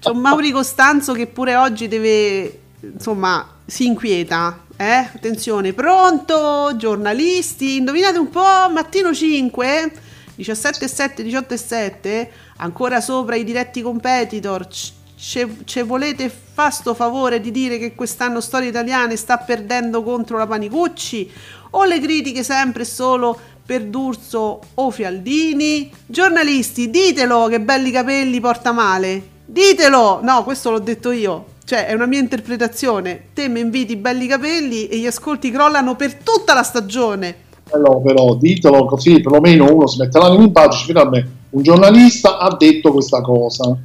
c'ho 0.00 0.14
Mauri 0.14 0.50
Costanzo 0.50 1.12
che 1.12 1.26
pure 1.26 1.56
oggi 1.56 1.88
deve, 1.88 2.60
insomma, 2.80 3.46
si 3.64 3.86
inquieta. 3.86 4.64
Eh? 4.76 5.08
Attenzione, 5.14 5.72
pronto? 5.72 6.74
Giornalisti, 6.76 7.76
indovinate 7.76 8.18
un 8.18 8.28
po', 8.28 8.68
mattino 8.70 9.14
5, 9.14 9.92
17 10.34 10.84
e 10.84 10.88
7, 10.88 11.22
18 11.22 11.54
e 11.54 11.56
7, 11.56 12.30
ancora 12.58 13.00
sopra 13.00 13.36
i 13.36 13.44
diretti 13.44 13.80
competitor. 13.80 14.68
C- 14.68 14.92
ce 15.18 15.82
volete 15.82 16.28
fa 16.28 16.70
sto 16.70 16.92
favore 16.92 17.40
di 17.40 17.50
dire 17.50 17.78
che 17.78 17.94
quest'anno 17.94 18.40
Storia 18.40 18.68
Italiane 18.68 19.16
sta 19.16 19.38
perdendo 19.38 20.02
contro 20.02 20.36
la 20.36 20.46
Panicucci? 20.46 21.30
O 21.70 21.84
le 21.84 22.00
critiche 22.00 22.42
sempre 22.42 22.84
solo 22.84 23.38
per 23.64 23.84
D'Urso 23.84 24.60
o 24.74 24.90
Fialdini? 24.90 25.90
Giornalisti, 26.04 26.90
ditelo 26.90 27.46
che 27.46 27.60
belli 27.60 27.90
capelli 27.90 28.40
porta 28.40 28.72
male. 28.72 29.34
Ditelo! 29.46 30.20
No, 30.22 30.44
questo 30.44 30.70
l'ho 30.70 30.80
detto 30.80 31.10
io. 31.10 31.54
Cioè, 31.64 31.86
è 31.86 31.94
una 31.94 32.06
mia 32.06 32.20
interpretazione. 32.20 33.28
Te 33.34 33.48
mi 33.48 33.60
inviti 33.60 33.96
belli 33.96 34.26
capelli 34.26 34.86
e 34.86 34.98
gli 34.98 35.06
ascolti 35.06 35.50
crollano 35.50 35.96
per 35.96 36.14
tutta 36.14 36.54
la 36.54 36.62
stagione. 36.62 37.34
Però, 37.68 38.00
però 38.00 38.34
ditelo 38.36 38.84
così, 38.84 39.20
perlomeno 39.20 39.74
uno 39.74 39.86
si 39.86 39.98
mette 39.98 40.18
l'animo 40.18 40.44
in 40.44 40.52
pace, 40.52 40.84
finalmente 40.84 41.36
un 41.56 41.62
giornalista 41.62 42.38
ha 42.38 42.54
detto 42.56 42.92
questa 42.92 43.20
cosa. 43.22 43.76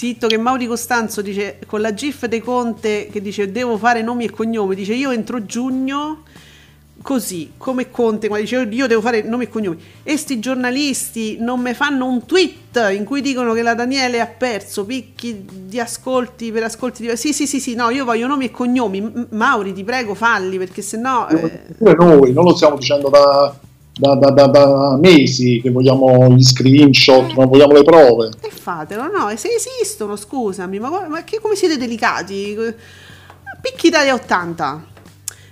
Zitto 0.00 0.28
che 0.28 0.38
Mauri 0.38 0.66
Costanzo 0.66 1.20
dice 1.20 1.58
con 1.66 1.82
la 1.82 1.92
GIF 1.92 2.24
dei 2.24 2.40
Conte 2.40 3.08
che 3.12 3.20
dice 3.20 3.52
devo 3.52 3.76
fare 3.76 4.00
nomi 4.00 4.24
e 4.24 4.30
cognomi, 4.30 4.74
dice 4.74 4.94
io 4.94 5.10
entro 5.10 5.44
giugno 5.44 6.22
così 7.02 7.52
come 7.58 7.90
Conte, 7.90 8.30
ma 8.30 8.38
dice 8.38 8.66
io 8.70 8.86
devo 8.86 9.02
fare 9.02 9.20
nomi 9.20 9.44
e 9.44 9.48
cognomi. 9.50 9.78
E 10.02 10.16
sti 10.16 10.38
giornalisti 10.38 11.36
non 11.38 11.60
mi 11.60 11.74
fanno 11.74 12.06
un 12.06 12.24
tweet 12.24 12.94
in 12.96 13.04
cui 13.04 13.20
dicono 13.20 13.52
che 13.52 13.60
la 13.60 13.74
Daniele 13.74 14.22
ha 14.22 14.26
perso 14.26 14.86
picchi 14.86 15.44
di 15.66 15.78
ascolti 15.78 16.50
per 16.50 16.62
ascolti 16.62 17.06
di... 17.06 17.14
Sì, 17.18 17.34
sì, 17.34 17.46
sì, 17.46 17.60
sì, 17.60 17.74
no, 17.74 17.90
io 17.90 18.06
voglio 18.06 18.26
nomi 18.26 18.46
e 18.46 18.50
cognomi. 18.50 19.26
Mauri, 19.28 19.74
ti 19.74 19.84
prego, 19.84 20.14
falli 20.14 20.56
perché 20.56 20.80
sennò... 20.80 21.28
Eh, 21.28 21.74
Pure 21.76 21.94
noi, 21.94 22.32
non 22.32 22.44
lo 22.44 22.54
stiamo 22.54 22.76
dicendo 22.76 23.10
da, 23.10 23.54
da- 24.00 24.14
da- 24.14 24.30
da- 24.30 24.46
da 24.46 24.96
mesi 24.98 25.60
che 25.60 25.70
vogliamo 25.70 26.28
gli 26.34 26.42
screenshot, 26.42 27.34
non 27.34 27.48
vogliamo 27.48 27.74
le 27.74 27.82
prove. 27.82 28.30
E 28.40 28.50
fatelo, 28.50 29.10
no, 29.10 29.28
e 29.28 29.36
se 29.36 29.48
esistono, 29.48 30.16
scusami, 30.16 30.78
ma, 30.78 31.06
ma 31.08 31.22
che, 31.22 31.38
come 31.40 31.54
siete 31.54 31.76
delicati? 31.76 32.56
Picchi 33.60 33.88
Italia 33.88 34.14
80. 34.14 34.88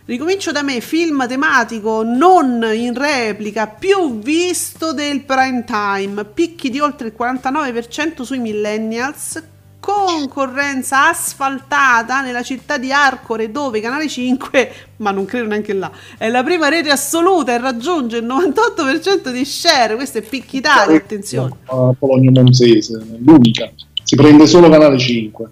Ricomincio 0.06 0.52
da 0.52 0.62
me, 0.62 0.80
film 0.80 1.28
tematico 1.28 2.02
non 2.02 2.64
in 2.72 2.94
replica, 2.94 3.66
più 3.66 4.18
visto 4.20 4.94
del 4.94 5.22
prime 5.24 5.64
time, 5.66 6.24
picchi 6.24 6.70
di 6.70 6.80
oltre 6.80 7.08
il 7.08 7.14
49% 7.14 8.22
sui 8.22 8.38
millennials, 8.38 9.42
concorrenza 9.80 11.08
asfaltata 11.08 12.20
nella 12.20 12.42
città 12.42 12.78
di 12.78 12.92
Arcore 12.92 13.50
dove 13.50 13.80
Canale 13.80 14.08
5, 14.08 14.72
ma 14.96 15.10
non 15.10 15.24
credo 15.24 15.48
neanche 15.48 15.72
là, 15.72 15.90
è 16.16 16.28
la 16.28 16.42
prima 16.42 16.68
rete 16.68 16.90
assoluta 16.90 17.54
e 17.54 17.58
raggiunge 17.58 18.18
il 18.18 18.26
98% 18.26 19.30
di 19.30 19.44
share, 19.44 19.94
questo 19.94 20.18
è 20.18 20.22
Picchi 20.22 20.56
Italia, 20.56 20.96
attenzione. 20.96 21.54
A 21.66 21.94
Polonio 21.98 22.30
Monzese, 22.30 23.00
l'unica. 23.18 23.70
Si 24.02 24.16
prende 24.16 24.46
solo 24.46 24.68
Canale 24.68 24.98
5. 24.98 25.50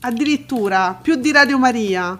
Addirittura 0.00 0.98
più 1.00 1.14
di 1.16 1.32
Radio 1.32 1.58
Maria. 1.58 2.18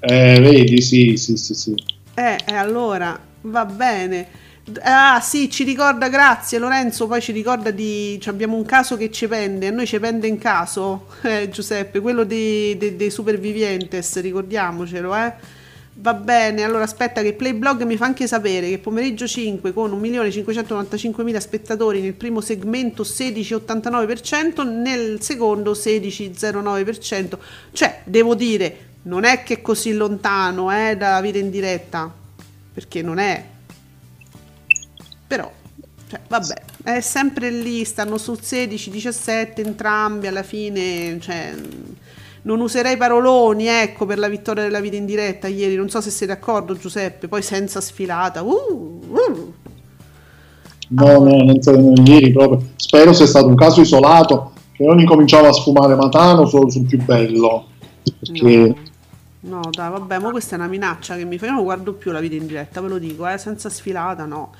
Eh, 0.00 0.40
vedi, 0.40 0.80
sì, 0.80 1.16
sì, 1.16 1.36
sì, 1.36 1.54
sì. 1.54 1.74
Eh, 2.14 2.38
e 2.44 2.54
allora 2.54 3.18
va 3.42 3.64
bene. 3.64 4.40
Ah 4.82 5.20
sì, 5.20 5.50
ci 5.50 5.64
ricorda, 5.64 6.08
grazie 6.08 6.58
Lorenzo, 6.58 7.08
poi 7.08 7.20
ci 7.20 7.32
ricorda 7.32 7.72
di... 7.72 8.20
abbiamo 8.26 8.56
un 8.56 8.64
caso 8.64 8.96
che 8.96 9.10
ci 9.10 9.26
pende, 9.26 9.66
a 9.66 9.70
noi 9.72 9.86
ci 9.86 9.98
pende 9.98 10.28
in 10.28 10.38
caso, 10.38 11.08
eh, 11.22 11.48
Giuseppe, 11.50 11.98
quello 11.98 12.22
dei, 12.22 12.76
dei, 12.76 12.94
dei 12.94 13.10
supervivientes, 13.10 14.20
ricordiamocelo, 14.20 15.16
eh. 15.16 15.60
Va 15.94 16.14
bene, 16.14 16.62
allora 16.62 16.84
aspetta 16.84 17.22
che 17.22 17.34
Playblog 17.34 17.82
mi 17.82 17.96
fa 17.96 18.06
anche 18.06 18.26
sapere 18.26 18.68
che 18.70 18.78
pomeriggio 18.78 19.26
5 19.26 19.74
con 19.74 19.90
1.595.000 20.00 21.36
spettatori 21.36 22.00
nel 22.00 22.14
primo 22.14 22.40
segmento 22.40 23.02
16,89%, 23.02 24.66
nel 24.66 25.20
secondo 25.20 25.72
16,09%. 25.72 27.38
Cioè, 27.72 28.00
devo 28.04 28.34
dire, 28.34 28.76
non 29.02 29.24
è 29.24 29.42
che 29.42 29.54
è 29.54 29.60
così 29.60 29.92
lontano 29.92 30.72
eh, 30.72 30.96
dalla 30.96 31.20
vita 31.20 31.38
in 31.38 31.50
diretta, 31.50 32.10
perché 32.72 33.02
non 33.02 33.18
è. 33.18 33.51
Però, 35.32 35.50
cioè, 36.08 36.20
vabbè, 36.28 36.54
è 36.82 37.00
sempre 37.00 37.50
lì, 37.50 37.86
stanno 37.86 38.18
sul 38.18 38.38
16-17 38.42 39.64
entrambi, 39.64 40.26
alla 40.26 40.42
fine, 40.42 41.18
cioè 41.20 41.54
non 42.42 42.60
userei 42.60 42.98
paroloni, 42.98 43.66
ecco, 43.66 44.04
per 44.04 44.18
la 44.18 44.28
vittoria 44.28 44.62
della 44.62 44.80
vita 44.80 44.96
in 44.96 45.06
diretta 45.06 45.48
ieri. 45.48 45.74
Non 45.74 45.88
so 45.88 46.02
se 46.02 46.10
sei 46.10 46.28
d'accordo, 46.28 46.76
Giuseppe. 46.76 47.28
Poi 47.28 47.40
senza 47.40 47.80
sfilata. 47.80 48.42
Uh, 48.42 49.00
uh. 49.08 49.54
No, 50.88 51.18
no, 51.20 51.42
non 51.44 51.62
so, 51.62 51.94
ieri 52.04 52.30
proprio. 52.30 52.62
Spero 52.76 53.14
sia 53.14 53.24
stato 53.26 53.46
un 53.46 53.54
caso 53.54 53.80
isolato 53.80 54.52
che 54.72 54.84
non 54.84 55.00
incominciava 55.00 55.48
a 55.48 55.52
sfumare 55.52 55.94
Matano 55.94 56.44
solo 56.44 56.68
sul 56.68 56.84
più 56.84 57.02
bello. 57.02 57.68
Perché... 58.18 58.74
No. 59.40 59.60
no 59.60 59.70
dai, 59.70 59.90
vabbè, 59.90 60.18
ma 60.18 60.30
questa 60.30 60.56
è 60.56 60.58
una 60.58 60.68
minaccia 60.68 61.16
che 61.16 61.24
mi 61.24 61.38
fa. 61.38 61.46
Io 61.46 61.52
non 61.52 61.64
guardo 61.64 61.94
più 61.94 62.10
la 62.10 62.20
vita 62.20 62.34
in 62.34 62.46
diretta, 62.46 62.82
ve 62.82 62.88
lo 62.88 62.98
dico, 62.98 63.26
eh, 63.26 63.38
senza 63.38 63.70
sfilata, 63.70 64.26
no. 64.26 64.50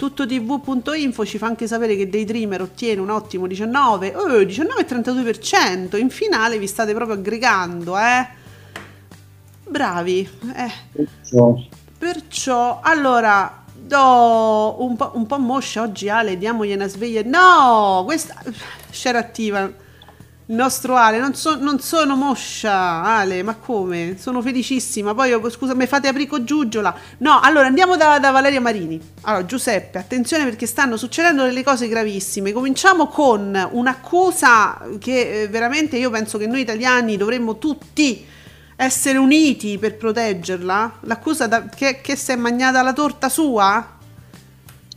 Tuttotv.info 0.00 1.26
ci 1.26 1.36
fa 1.36 1.44
anche 1.44 1.66
sapere 1.66 1.94
che 1.94 2.08
Daydreamer 2.08 2.62
ottiene 2.62 3.02
un 3.02 3.10
ottimo 3.10 3.46
19, 3.46 4.14
oh, 4.16 4.28
19,32%. 4.40 5.98
In 5.98 6.08
finale 6.08 6.58
vi 6.58 6.66
state 6.66 6.94
proprio 6.94 7.16
aggregando, 7.16 7.98
eh? 7.98 8.26
Bravi. 9.68 10.26
Eh. 10.56 10.72
Perciò. 10.90 11.54
Perciò, 11.98 12.80
allora, 12.82 13.62
do 13.74 14.76
un 14.78 14.96
po', 14.96 15.10
un 15.16 15.26
po' 15.26 15.38
moscia 15.38 15.82
oggi 15.82 16.08
Ale, 16.08 16.38
diamogli 16.38 16.72
una 16.72 16.88
sveglia. 16.88 17.20
No, 17.22 18.00
questa... 18.06 18.42
Share 18.88 19.18
attiva 19.18 19.70
il 20.50 20.56
nostro 20.56 20.96
Ale, 20.96 21.20
non, 21.20 21.34
so, 21.36 21.54
non, 21.54 21.78
sono 21.78 22.16
moscia, 22.16 23.04
Ale, 23.04 23.44
ma 23.44 23.54
come? 23.54 24.16
Sono 24.18 24.42
felicissima. 24.42 25.14
Poi, 25.14 25.40
scusa, 25.48 25.76
mi 25.76 25.86
fate 25.86 26.08
aprico 26.08 26.42
giugiola. 26.42 26.92
No, 27.18 27.38
allora 27.40 27.68
andiamo 27.68 27.96
da, 27.96 28.18
da, 28.18 28.32
Valeria 28.32 28.60
Marini. 28.60 29.00
Allora, 29.22 29.46
Giuseppe, 29.46 29.98
attenzione 29.98 30.42
perché 30.42 30.66
stanno 30.66 30.96
succedendo 30.96 31.44
delle 31.44 31.62
cose 31.62 31.86
gravissime. 31.86 32.50
Cominciamo 32.50 33.06
con 33.06 33.68
un'accusa 33.70 34.88
che 34.98 35.42
eh, 35.42 35.48
veramente 35.48 35.96
io 35.96 36.10
penso 36.10 36.36
che 36.36 36.48
noi 36.48 36.62
italiani 36.62 37.16
dovremmo 37.16 37.58
tutti 37.58 38.26
essere 38.74 39.18
uniti 39.18 39.78
per 39.78 39.96
proteggerla. 39.96 40.98
L'accusa 41.02 41.46
da, 41.46 41.66
che, 41.66 42.00
che 42.00 42.16
si 42.16 42.32
è 42.32 42.36
mangiata 42.36 42.82
la 42.82 42.92
torta 42.92 43.28
sua? 43.28 43.98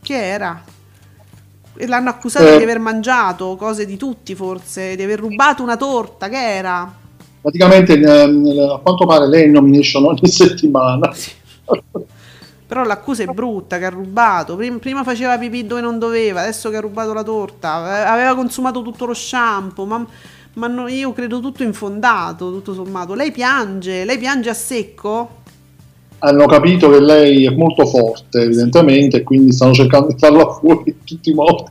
Che 0.02 0.14
era? 0.16 0.73
L'hanno 1.86 2.08
accusato 2.08 2.46
eh, 2.46 2.56
di 2.56 2.62
aver 2.62 2.78
mangiato 2.78 3.56
cose 3.56 3.86
di 3.86 3.96
tutti 3.96 4.34
forse, 4.34 4.96
di 4.96 5.02
aver 5.02 5.20
rubato 5.20 5.62
una 5.62 5.76
torta, 5.76 6.28
che 6.28 6.56
era? 6.56 6.92
Praticamente 7.40 7.92
ehm, 7.94 8.70
a 8.72 8.78
quanto 8.78 9.06
pare 9.06 9.28
lei 9.28 9.42
è 9.42 9.46
in 9.46 9.52
nomination 9.52 10.04
ogni 10.04 10.28
settimana. 10.28 11.12
Sì. 11.12 11.30
Però 12.66 12.82
l'accusa 12.82 13.22
è 13.22 13.26
brutta, 13.26 13.78
che 13.78 13.84
ha 13.84 13.90
rubato, 13.90 14.56
prima, 14.56 14.78
prima, 14.78 15.04
faceva 15.04 15.36
pipì 15.38 15.66
dove 15.66 15.80
non 15.80 15.98
doveva, 15.98 16.40
adesso 16.40 16.70
che 16.70 16.76
ha 16.76 16.80
rubato 16.80 17.12
la 17.12 17.22
torta, 17.22 18.10
aveva 18.10 18.34
consumato 18.34 18.82
tutto 18.82 19.04
lo 19.04 19.14
shampoo, 19.14 19.84
ma, 19.84 20.04
ma 20.54 20.66
no, 20.66 20.88
io 20.88 21.12
credo 21.12 21.40
tutto 21.40 21.62
infondato, 21.62 22.50
tutto 22.50 22.72
sommato. 22.72 23.14
Lei 23.14 23.30
piange, 23.30 24.04
lei 24.04 24.18
piange 24.18 24.48
a 24.48 24.54
secco? 24.54 25.42
Hanno 26.24 26.46
capito 26.46 26.90
che 26.90 27.00
lei 27.00 27.44
è 27.44 27.50
molto 27.50 27.84
forte, 27.86 28.40
evidentemente, 28.40 29.18
e 29.18 29.22
quindi 29.22 29.52
stanno 29.52 29.74
cercando 29.74 30.08
di 30.08 30.18
farla 30.18 30.48
fuori 30.52 30.90
in 30.90 31.04
tutti 31.04 31.30
i 31.30 31.34
modi. 31.34 31.64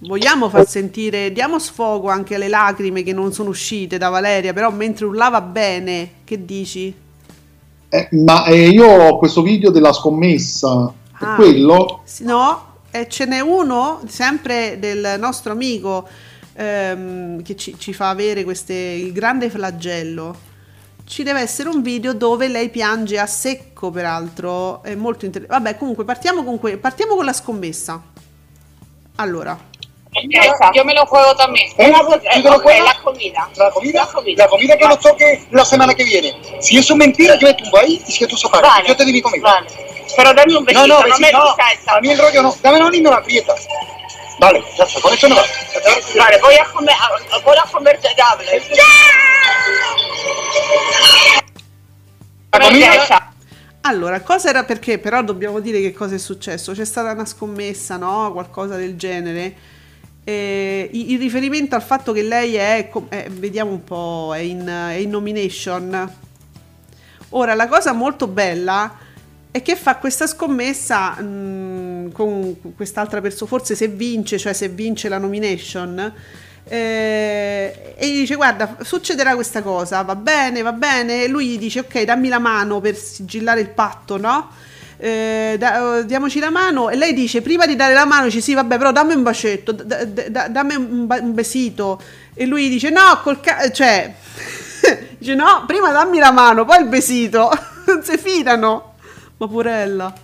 Vogliamo 0.00 0.48
far 0.48 0.68
sentire, 0.68 1.32
diamo 1.32 1.58
sfogo 1.58 2.08
anche 2.08 2.34
alle 2.34 2.48
lacrime 2.48 3.02
che 3.02 3.12
non 3.12 3.32
sono 3.32 3.48
uscite 3.48 3.96
da 3.98 4.10
Valeria, 4.10 4.52
però 4.52 4.70
mentre 4.70 5.06
urlava 5.06 5.40
bene, 5.40 6.10
che 6.24 6.44
dici? 6.44 6.94
Eh, 7.88 8.08
ma 8.12 8.44
eh, 8.44 8.68
io 8.68 8.86
ho 8.86 9.18
questo 9.18 9.42
video 9.42 9.70
della 9.70 9.92
scommessa, 9.92 10.92
ah, 11.12 11.34
quello? 11.34 12.02
No, 12.20 12.66
eh, 12.90 13.06
ce 13.08 13.24
n'è 13.26 13.40
uno 13.40 14.00
sempre 14.06 14.78
del 14.78 15.16
nostro 15.18 15.52
amico 15.52 16.06
ehm, 16.54 17.42
che 17.42 17.56
ci, 17.56 17.74
ci, 17.78 17.92
fa 17.92 18.10
avere 18.10 18.44
queste, 18.44 18.74
il 18.74 19.12
grande 19.12 19.50
flagello 19.50 20.50
ci 21.12 21.22
deve 21.22 21.42
essere 21.42 21.68
un 21.68 21.82
video 21.82 22.14
dove 22.14 22.48
lei 22.48 22.70
piange 22.70 23.18
a 23.18 23.26
secco, 23.26 23.90
peraltro. 23.90 24.82
È 24.82 24.94
molto 24.94 25.26
interessante. 25.26 25.62
Vabbè, 25.62 25.76
comunque, 25.76 26.04
partiamo 26.04 26.42
con, 26.42 26.58
que- 26.58 26.78
partiamo 26.78 27.16
con 27.16 27.26
la 27.26 27.34
scommessa. 27.34 28.02
Allora. 29.16 29.58
Okay, 30.14 30.72
yo 30.72 30.84
me 30.86 30.94
lo 30.94 31.04
juego 31.04 31.34
también. 31.34 31.70
¿Eh? 31.76 31.90
La, 31.90 32.00
okay, 32.00 32.80
la, 32.80 32.98
comida. 33.02 33.50
¿La 33.56 33.70
comida? 33.70 34.00
La 34.00 34.10
comida. 34.10 34.44
La 34.44 34.48
comida 34.48 34.76
que 34.78 34.88
nos 34.88 35.00
toque 35.00 35.46
la 35.50 35.66
semana 35.66 35.92
que 35.92 36.04
viene. 36.04 36.34
Si 36.60 36.78
eso 36.78 36.94
es 36.94 36.98
mentira, 36.98 37.38
yo 37.38 37.46
me 37.46 37.54
tumbo 37.54 37.76
ahí 37.76 38.02
y 38.06 38.10
si 38.10 38.26
tú 38.26 38.34
separas. 38.34 38.70
Vale, 38.70 38.88
yo 38.88 38.96
te 38.96 39.04
di 39.04 39.12
mi 39.12 39.20
comida. 39.20 39.42
Vale. 39.42 39.66
Pero 40.16 40.32
dame 40.32 40.56
un 40.56 40.64
besito, 40.64 40.86
no, 40.86 41.00
no, 41.00 41.06
no 41.08 41.18
me 41.18 41.30
no, 41.30 41.56
A 41.88 42.00
mí 42.00 42.10
el 42.10 42.18
rollo 42.18 42.42
no. 42.42 42.56
Dame 42.62 42.78
la 42.78 42.96
y 42.96 43.02
me 43.02 43.10
la 43.10 43.16
aprietas. 43.16 43.68
Vale, 44.38 44.64
ya 44.78 44.84
está, 44.84 44.98
con 44.98 45.12
eso 45.12 45.28
no 45.28 45.36
va. 45.36 45.42
Vale, 46.16 46.38
voy 46.40 46.54
a 46.54 46.64
comer, 46.72 46.94
voy 47.44 47.56
a 47.58 47.70
comer 47.70 48.00
doble. 52.50 53.30
Allora, 53.84 54.20
cosa 54.20 54.48
era 54.48 54.62
perché? 54.64 54.98
Però 54.98 55.22
dobbiamo 55.22 55.58
dire 55.58 55.80
che 55.80 55.92
cosa 55.92 56.14
è 56.14 56.18
successo. 56.18 56.72
C'è 56.72 56.84
stata 56.84 57.10
una 57.12 57.24
scommessa, 57.24 57.96
no? 57.96 58.30
Qualcosa 58.32 58.76
del 58.76 58.96
genere. 58.96 59.54
Eh, 60.24 60.88
il 60.92 61.18
riferimento 61.18 61.74
al 61.74 61.82
fatto 61.82 62.12
che 62.12 62.22
lei 62.22 62.54
è, 62.54 62.90
eh, 63.08 63.28
vediamo 63.30 63.72
un 63.72 63.82
po', 63.82 64.32
è 64.34 64.38
in, 64.38 64.64
è 64.66 64.94
in 64.94 65.10
nomination. 65.10 66.14
Ora, 67.30 67.54
la 67.54 67.66
cosa 67.66 67.92
molto 67.92 68.28
bella 68.28 68.98
è 69.50 69.62
che 69.62 69.74
fa 69.74 69.96
questa 69.96 70.28
scommessa 70.28 71.20
mh, 71.20 71.24
mm, 71.24 72.10
con 72.12 72.74
quest'altra 72.76 73.20
persona, 73.20 73.50
forse 73.50 73.74
se 73.74 73.88
vince, 73.88 74.38
cioè 74.38 74.52
se 74.52 74.68
vince 74.68 75.08
la 75.08 75.18
nomination 75.18 76.14
eh, 76.64 77.94
e 77.96 78.08
gli 78.08 78.20
dice 78.20 78.36
guarda 78.36 78.76
succederà 78.82 79.34
questa 79.34 79.62
cosa 79.62 80.02
va 80.02 80.14
bene 80.14 80.62
va 80.62 80.72
bene. 80.72 81.24
E 81.24 81.28
lui 81.28 81.48
gli 81.48 81.58
dice 81.58 81.80
ok 81.80 82.02
dammi 82.02 82.28
la 82.28 82.38
mano 82.38 82.80
per 82.80 82.96
sigillare 82.96 83.60
il 83.60 83.68
patto 83.68 84.16
no? 84.16 84.50
Eh, 84.96 85.56
da, 85.58 86.02
diamoci 86.02 86.38
la 86.38 86.50
mano. 86.50 86.88
E 86.88 86.96
lei 86.96 87.12
dice 87.12 87.42
prima 87.42 87.66
di 87.66 87.76
dare 87.76 87.94
la 87.94 88.04
mano 88.04 88.24
dice 88.24 88.40
sì 88.40 88.54
vabbè 88.54 88.78
però 88.78 88.92
dammi 88.92 89.14
un 89.14 89.22
bacetto 89.22 89.72
da, 89.72 90.04
da, 90.04 90.48
dammi 90.48 90.74
un, 90.74 91.06
ba- 91.06 91.20
un, 91.20 91.34
besito. 91.34 92.00
E 92.34 92.46
lui 92.46 92.68
dice 92.68 92.90
no 92.90 93.20
col 93.22 93.40
ca- 93.40 93.70
cioè 93.70 94.14
dice 95.18 95.34
no 95.34 95.64
prima 95.66 95.90
dammi 95.90 96.18
la 96.18 96.30
mano 96.30 96.64
poi 96.64 96.80
il 96.80 96.88
besito. 96.88 97.50
Non 97.84 98.04
si 98.04 98.16
fidano. 98.16 98.94
Ma 99.38 99.48
purella 99.48 100.14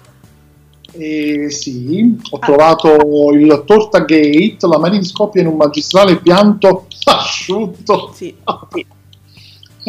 eh, 0.99 1.51
sì, 1.51 2.19
ho 2.31 2.39
trovato 2.39 2.97
il 3.33 3.63
Torta 3.65 4.01
Gate, 4.01 4.57
la 4.61 4.79
Marini 4.79 5.05
scoppia 5.05 5.43
in 5.43 5.49
un 5.49 5.57
magistrale 5.57 6.17
pianto 6.17 6.87
asciutto. 7.05 8.13
Sì. 8.15 8.35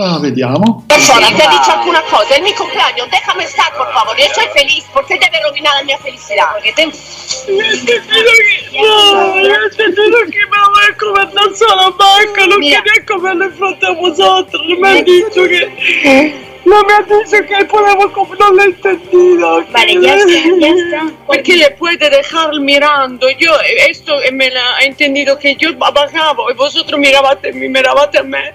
Ah, 0.01 0.17
vediamo. 0.17 0.85
Persona, 0.87 1.27
te 1.27 1.43
he 1.43 1.49
dicho 1.49 1.71
alguna 1.71 2.01
cosa, 2.03 2.33
es 2.33 2.41
mi 2.41 2.53
cumpleaños, 2.53 3.09
déjame 3.11 3.43
estar, 3.43 3.73
por 3.75 3.91
favor, 3.91 4.15
yo 4.17 4.27
soy 4.33 4.45
feliz, 4.53 4.85
¿por 4.93 5.05
qué 5.05 5.15
debe 5.15 5.41
rovinar 5.45 5.75
la 5.75 5.83
mia 5.83 5.97
felicidad? 5.97 6.53
Porque 6.53 6.71
te... 6.71 6.83
Io 6.83 6.87
ho 6.87 7.75
sentito 7.75 8.07
che... 8.07 8.79
No, 8.79 9.39
io 9.39 9.55
ho 9.55 9.71
sentito 9.75 10.17
che 10.31 10.47
me 10.47 10.57
lo 10.57 10.71
vuoi 10.71 10.95
comandare 10.97 11.53
solo 11.53 11.81
a 11.81 11.91
banca, 11.91 12.45
non 12.45 12.61
che 12.61 12.81
neanche 12.81 13.17
me 13.17 13.33
lo 13.33 13.49
fronte 13.51 13.85
a 13.87 13.93
vosotros, 13.93 14.61
non 14.61 14.79
mi 14.79 14.87
ha 14.87 15.03
detto 15.03 15.43
che... 15.43 16.48
No 16.65 16.83
me 16.83 16.93
ha 16.93 17.01
dicho 17.01 17.37
que 17.47 17.65
podemos 17.65 18.11
no 18.39 18.51
lo 18.51 18.61
he 18.61 18.65
entendido. 18.65 19.65
Vale, 19.71 20.01
ya 20.01 20.15
está, 20.15 20.31
ya 20.59 20.67
está. 20.67 21.11
Porque 21.25 21.55
le 21.55 21.71
puede 21.71 22.09
dejar 22.09 22.59
mirando. 22.59 23.29
Yo 23.31 23.51
esto 23.87 24.17
me 24.33 24.49
la 24.49 24.79
he 24.81 24.87
entendido 24.87 25.37
que 25.37 25.55
yo 25.55 25.75
bajaba 25.75 26.43
y 26.51 26.55
vosotros 26.55 26.99
mirabate, 26.99 27.51
mirabate 27.53 28.19
a 28.19 28.23
me 28.23 28.53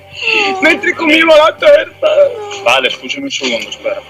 mentre 0.62 0.94
comivo 0.94 1.32
la 1.36 1.56
torta. 1.56 2.08
Vale, 2.64 2.88
escúchame 2.88 3.24
un 3.24 3.30
segundo, 3.30 3.70
espera. 3.70 4.00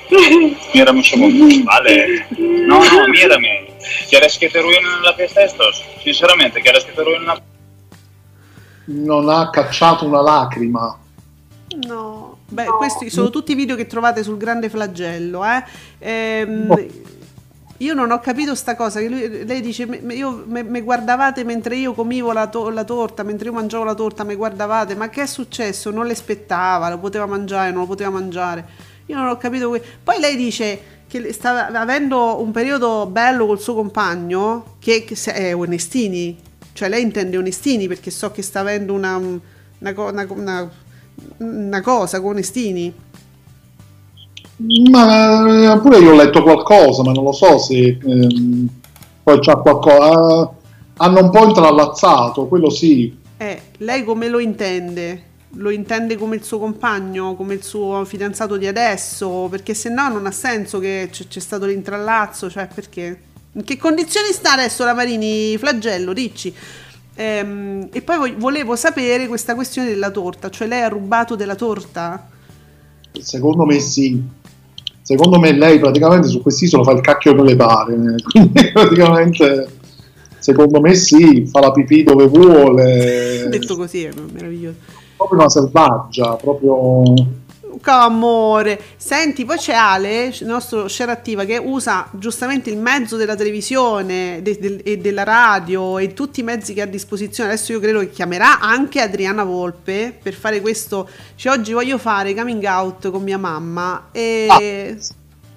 Mírame 0.74 0.98
un 0.98 1.04
segundo. 1.04 1.64
Vale. 1.64 2.26
No, 2.38 2.84
no, 2.84 3.08
mírame. 3.08 3.68
¿Quieres 4.08 4.38
que 4.38 4.48
te 4.48 4.60
ruinen 4.60 5.02
la 5.02 5.12
fiesta 5.14 5.44
estos? 5.44 5.84
Sinceramente, 6.02 6.60
¿quieres 6.60 6.84
que 6.84 6.92
te 6.92 7.02
ruinen 7.02 7.26
la 7.26 7.42
Non 8.86 9.30
ha 9.30 9.50
cacciato 9.50 10.04
una 10.04 10.22
lacrima. 10.22 10.98
No. 11.86 12.33
Beh, 12.48 12.64
no. 12.64 12.76
questi 12.76 13.10
sono 13.10 13.30
tutti 13.30 13.52
i 13.52 13.54
video 13.54 13.74
che 13.76 13.86
trovate 13.86 14.22
sul 14.22 14.36
grande 14.36 14.68
flagello. 14.68 15.44
Eh? 15.44 15.64
Ehm, 15.98 16.66
no. 16.66 16.86
Io 17.78 17.92
non 17.92 18.10
ho 18.12 18.20
capito 18.20 18.54
sta 18.54 18.76
cosa. 18.76 19.00
Che 19.00 19.08
lui- 19.08 19.44
lei 19.44 19.60
dice: 19.60 19.84
"Me- 19.86 20.00
me- 20.00 20.14
io- 20.14 20.44
me, 20.46 20.62
me 20.62 20.80
guardavate 20.80 21.42
mentre 21.42 21.76
io 21.76 21.92
comivo 21.92 22.32
la, 22.32 22.46
to- 22.46 22.68
la 22.70 22.84
torta, 22.84 23.24
mentre 23.24 23.48
io 23.48 23.54
mangiavo 23.54 23.82
la 23.84 23.94
torta, 23.94 24.22
mi 24.24 24.36
guardavate. 24.36 24.94
Ma 24.94 25.08
che 25.08 25.22
è 25.22 25.26
successo? 25.26 25.90
Non 25.90 26.06
le 26.06 26.12
aspettava, 26.12 26.88
lo 26.88 26.98
poteva 26.98 27.26
mangiare, 27.26 27.70
non 27.72 27.80
lo 27.80 27.86
poteva 27.86 28.10
mangiare. 28.10 28.64
Io 29.06 29.16
non 29.16 29.26
ho 29.28 29.36
capito. 29.36 29.68
que- 29.70 29.82
Poi 30.02 30.20
lei 30.20 30.36
dice 30.36 30.80
che 31.08 31.32
stava 31.32 31.66
avendo 31.78 32.40
un 32.40 32.52
periodo 32.52 33.06
bello 33.06 33.44
col 33.46 33.60
suo 33.60 33.74
compagno, 33.74 34.76
che, 34.78 35.04
che 35.04 35.16
è 35.32 35.54
Onestini. 35.54 36.38
Cioè, 36.72 36.88
lei 36.88 37.02
intende 37.02 37.36
Onestini 37.36 37.88
perché 37.88 38.10
so 38.10 38.30
che 38.30 38.42
sta 38.42 38.60
avendo 38.60 38.92
una, 38.94 39.16
una, 39.16 39.40
una- 39.80 40.26
una- 40.28 40.70
una 41.38 41.80
cosa 41.80 42.20
con 42.20 42.30
Onestini. 42.30 42.92
Ma 44.90 45.74
eh, 45.74 45.80
pure 45.80 45.98
io 45.98 46.12
ho 46.12 46.14
letto 46.14 46.42
qualcosa, 46.42 47.02
ma 47.02 47.12
non 47.12 47.24
lo 47.24 47.32
so 47.32 47.58
se 47.58 47.98
ehm, 48.00 48.68
poi 49.22 49.40
c'ha 49.40 49.56
qualcosa. 49.56 50.52
hanno 50.96 51.20
un 51.20 51.30
po' 51.30 51.44
intrallazzato, 51.44 52.46
quello 52.46 52.70
sì. 52.70 53.16
Eh, 53.36 53.60
lei 53.78 54.04
come 54.04 54.28
lo 54.28 54.38
intende? 54.38 55.32
Lo 55.56 55.70
intende 55.70 56.16
come 56.16 56.36
il 56.36 56.44
suo 56.44 56.58
compagno, 56.58 57.34
come 57.34 57.54
il 57.54 57.64
suo 57.64 58.04
fidanzato 58.04 58.56
di 58.56 58.66
adesso? 58.66 59.48
Perché 59.50 59.74
se 59.74 59.88
no 59.88 60.08
non 60.08 60.26
ha 60.26 60.32
senso 60.32 60.78
che 60.78 61.08
c'è, 61.10 61.26
c'è 61.26 61.40
stato 61.40 61.66
l'intrallazzo, 61.66 62.48
cioè 62.48 62.68
perché? 62.72 63.20
In 63.52 63.62
che 63.62 63.76
condizioni 63.76 64.32
sta 64.32 64.52
adesso 64.52 64.84
la 64.84 64.94
Marini? 64.94 65.56
Flagello, 65.58 66.12
Ricci. 66.12 66.54
Ehm, 67.16 67.88
e 67.92 68.02
poi 68.02 68.16
vo- 68.18 68.38
volevo 68.38 68.76
sapere 68.76 69.26
questa 69.28 69.54
questione 69.54 69.88
della 69.88 70.10
torta, 70.10 70.50
cioè 70.50 70.66
lei 70.66 70.82
ha 70.82 70.88
rubato 70.88 71.36
della 71.36 71.54
torta? 71.54 72.28
Secondo 73.12 73.64
me 73.64 73.78
sì. 73.78 74.22
Secondo 75.02 75.38
me 75.38 75.52
lei 75.52 75.78
praticamente 75.78 76.28
su 76.28 76.40
quest'isola 76.40 76.82
fa 76.82 76.92
il 76.92 77.00
cacchio 77.00 77.34
che 77.34 77.42
le 77.42 77.56
pare. 77.56 77.94
Quindi 78.30 78.72
praticamente 78.72 79.68
secondo 80.38 80.80
me 80.80 80.94
sì, 80.94 81.46
fa 81.46 81.60
la 81.60 81.72
pipì 81.72 82.02
dove 82.02 82.26
vuole. 82.26 83.46
Detto 83.48 83.76
così 83.76 84.04
è 84.04 84.10
meraviglioso. 84.32 84.78
Proprio 85.16 85.38
una 85.38 85.48
selvaggia, 85.48 86.34
proprio. 86.36 87.42
Che 87.82 87.90
amore. 87.90 88.80
Senti, 88.96 89.44
poi 89.44 89.56
c'è 89.58 89.74
Ale, 89.74 90.26
il 90.26 90.46
nostro 90.46 90.86
share 90.88 91.10
attiva, 91.12 91.44
che 91.44 91.56
usa 91.56 92.08
giustamente 92.12 92.70
il 92.70 92.76
mezzo 92.76 93.16
della 93.16 93.34
televisione 93.34 94.40
de- 94.42 94.58
del- 94.58 94.80
e 94.84 94.98
della 94.98 95.24
radio 95.24 95.98
e 95.98 96.12
tutti 96.12 96.40
i 96.40 96.42
mezzi 96.42 96.72
che 96.74 96.80
ha 96.80 96.84
a 96.84 96.88
disposizione. 96.88 97.50
Adesso 97.50 97.72
io 97.72 97.80
credo 97.80 97.98
che 98.00 98.10
chiamerà 98.10 98.60
anche 98.60 99.00
Adriana 99.00 99.44
Volpe 99.44 100.16
per 100.22 100.34
fare 100.34 100.60
questo. 100.60 101.08
Cioè, 101.36 101.52
oggi 101.52 101.72
voglio 101.72 101.98
fare 101.98 102.34
coming 102.34 102.62
out 102.64 103.10
con 103.10 103.22
mia 103.22 103.38
mamma 103.38 104.08
e 104.12 104.96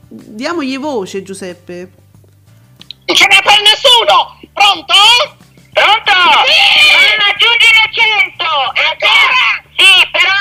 diamogli 0.07 0.77
voce, 0.79 1.21
Giuseppe. 1.23 1.91
Non 3.05 3.15
ce 3.15 3.25
n'è 3.27 3.41
per 3.41 3.61
nessuno! 3.61 4.39
Pronto? 4.53 4.93
Pronto? 5.71 6.11
Sì! 6.43 6.59
Non 7.07 7.19
aggiungi 7.29 7.69
l'accento! 7.77 8.43
Ancora? 8.73 9.45
Sì, 9.77 9.93
però 10.11 10.35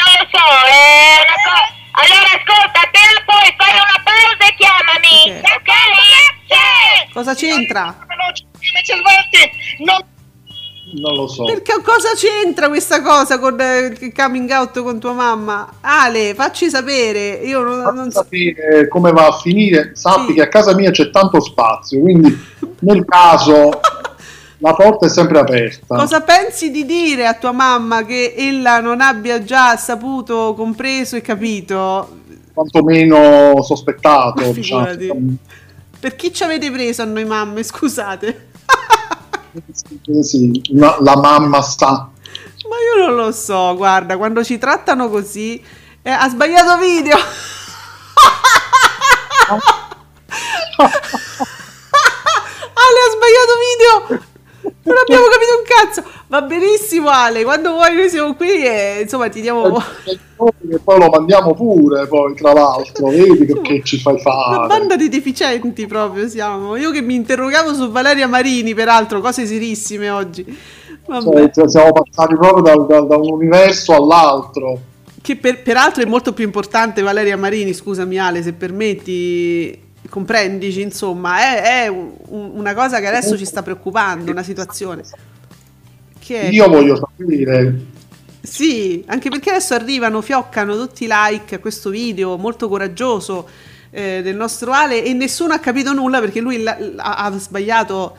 non 0.00 0.15
so, 0.36 0.46
è 0.68 1.16
una 1.24 1.38
cosa... 1.44 1.74
Allora 1.98 2.28
ascolta, 2.36 2.80
te 2.92 3.00
la 3.00 3.22
puoi 3.24 3.48
fare 3.56 3.78
una 3.80 4.00
pausa 4.04 4.44
e 4.44 4.54
chiamami, 4.54 5.40
ok? 5.40 5.72
Sì! 6.46 7.12
Cosa 7.12 7.34
c'entra? 7.34 7.96
Non... 9.78 10.14
Non 10.98 11.14
lo 11.14 11.26
so. 11.26 11.44
Perché 11.44 11.82
cosa 11.82 12.10
c'entra 12.14 12.68
questa 12.68 13.02
cosa 13.02 13.38
con 13.40 13.60
eh, 13.60 13.96
il 13.98 14.12
coming 14.14 14.48
out 14.50 14.80
con 14.82 15.00
tua 15.00 15.12
mamma? 15.12 15.78
Ale, 15.80 16.34
facci 16.34 16.70
sapere. 16.70 17.40
Io 17.42 17.60
non, 17.60 17.94
non 17.94 18.10
so. 18.10 18.22
sapere 18.22 18.86
come 18.86 19.10
va 19.10 19.26
a 19.26 19.32
finire, 19.32 19.92
sappi 19.94 20.34
che 20.34 20.42
a 20.42 20.48
casa 20.48 20.74
mia 20.74 20.92
c'è 20.92 21.10
tanto 21.10 21.40
spazio, 21.40 22.00
quindi 22.00 22.38
nel 22.80 23.04
caso 23.04 23.80
la 24.58 24.74
porta 24.74 25.06
è 25.06 25.08
sempre 25.08 25.38
aperta. 25.38 25.96
Cosa 25.96 26.20
pensi 26.22 26.70
di 26.70 26.84
dire 26.84 27.26
a 27.26 27.34
tua 27.34 27.52
mamma 27.52 28.04
che 28.04 28.34
ella 28.36 28.80
non 28.80 29.00
abbia 29.00 29.42
già 29.42 29.76
saputo, 29.76 30.54
compreso 30.56 31.16
e 31.16 31.20
capito? 31.20 32.20
Quantomeno 32.54 33.60
sospettato, 33.62 34.50
diciamo. 34.52 34.86
Per 35.98 36.16
chi 36.16 36.32
ci 36.32 36.42
avete 36.44 36.70
preso 36.70 37.02
a 37.02 37.04
noi 37.04 37.24
mamme? 37.24 37.62
Scusate. 37.62 38.48
Sì, 40.20 40.62
una- 40.70 40.96
la 41.00 41.16
mamma 41.16 41.60
sta. 41.62 42.10
Ma 42.68 42.76
io 42.76 43.06
non 43.06 43.14
lo 43.16 43.32
so, 43.32 43.74
guarda, 43.76 44.16
quando 44.16 44.42
ci 44.42 44.58
trattano 44.58 45.08
così... 45.08 45.62
eh, 46.02 46.10
ha 46.10 46.28
sbagliato 46.28 46.78
video! 46.78 47.16
Ale 52.76 52.98
ha 53.00 53.10
sbagliato 53.12 53.54
video! 54.18 54.34
Non 54.82 54.94
abbiamo 55.02 55.24
capito 55.26 55.52
un 55.58 55.64
cazzo! 55.64 56.02
Va 56.28 56.42
benissimo 56.42 57.08
Ale, 57.08 57.44
quando 57.44 57.72
vuoi 57.72 57.94
noi 57.94 58.08
siamo 58.08 58.34
qui 58.34 58.64
e 58.64 59.00
insomma 59.02 59.28
ti 59.28 59.40
diamo... 59.40 59.76
Che 59.78 60.78
poi 60.82 60.98
lo 60.98 61.08
mandiamo 61.08 61.54
pure, 61.54 62.06
poi 62.06 62.34
tra 62.34 62.52
l'altro, 62.52 63.08
vedi 63.08 63.46
che, 63.46 63.60
che 63.62 63.82
ci 63.84 63.98
fai 63.98 64.14
Una 64.14 64.22
fare. 64.22 64.66
banda 64.66 64.96
di 64.96 65.08
deficienti 65.08 65.86
proprio 65.86 66.28
siamo. 66.28 66.76
Io 66.76 66.90
che 66.90 67.00
mi 67.00 67.14
interrogavo 67.14 67.72
su 67.72 67.90
Valeria 67.90 68.26
Marini, 68.28 68.74
peraltro, 68.74 69.20
cose 69.20 69.46
serissime 69.46 70.10
oggi. 70.10 70.44
Vabbè. 71.06 71.50
Cioè, 71.52 71.68
siamo 71.68 71.92
passati 71.92 72.34
proprio 72.34 72.62
dal- 72.62 72.86
dal- 72.86 73.06
da 73.06 73.16
un 73.16 73.32
universo 73.32 73.94
all'altro. 73.94 74.78
Che 75.22 75.36
per- 75.36 75.62
peraltro 75.62 76.02
è 76.02 76.06
molto 76.06 76.32
più 76.32 76.44
importante 76.44 77.02
Valeria 77.02 77.36
Marini, 77.36 77.72
scusami 77.72 78.18
Ale, 78.18 78.42
se 78.42 78.52
permetti, 78.52 79.85
comprendici, 80.08 80.80
insomma, 80.80 81.38
è, 81.38 81.84
è 81.84 81.88
un- 81.88 82.12
una 82.28 82.74
cosa 82.74 83.00
che 83.00 83.06
adesso 83.06 83.36
ci 83.36 83.44
sta 83.44 83.62
preoccupando, 83.62 84.30
una 84.30 84.42
situazione. 84.42 85.02
Che 86.18 86.36
Io 86.50 86.68
voglio 86.68 86.96
sapere 86.96 87.94
Sì, 88.42 89.02
anche 89.06 89.28
perché 89.28 89.50
adesso 89.50 89.74
arrivano, 89.74 90.20
fioccano 90.22 90.76
tutti 90.76 91.04
i 91.04 91.08
like 91.10 91.56
a 91.56 91.58
questo 91.58 91.90
video 91.90 92.36
molto 92.36 92.68
coraggioso 92.68 93.48
eh, 93.90 94.20
del 94.22 94.36
nostro 94.36 94.72
Ale 94.72 95.02
e 95.02 95.12
nessuno 95.14 95.52
ha 95.54 95.58
capito 95.58 95.92
nulla 95.92 96.20
perché 96.20 96.40
lui 96.40 96.62
la- 96.62 96.76
ha, 96.96 97.16
ha 97.24 97.38
sbagliato 97.38 98.16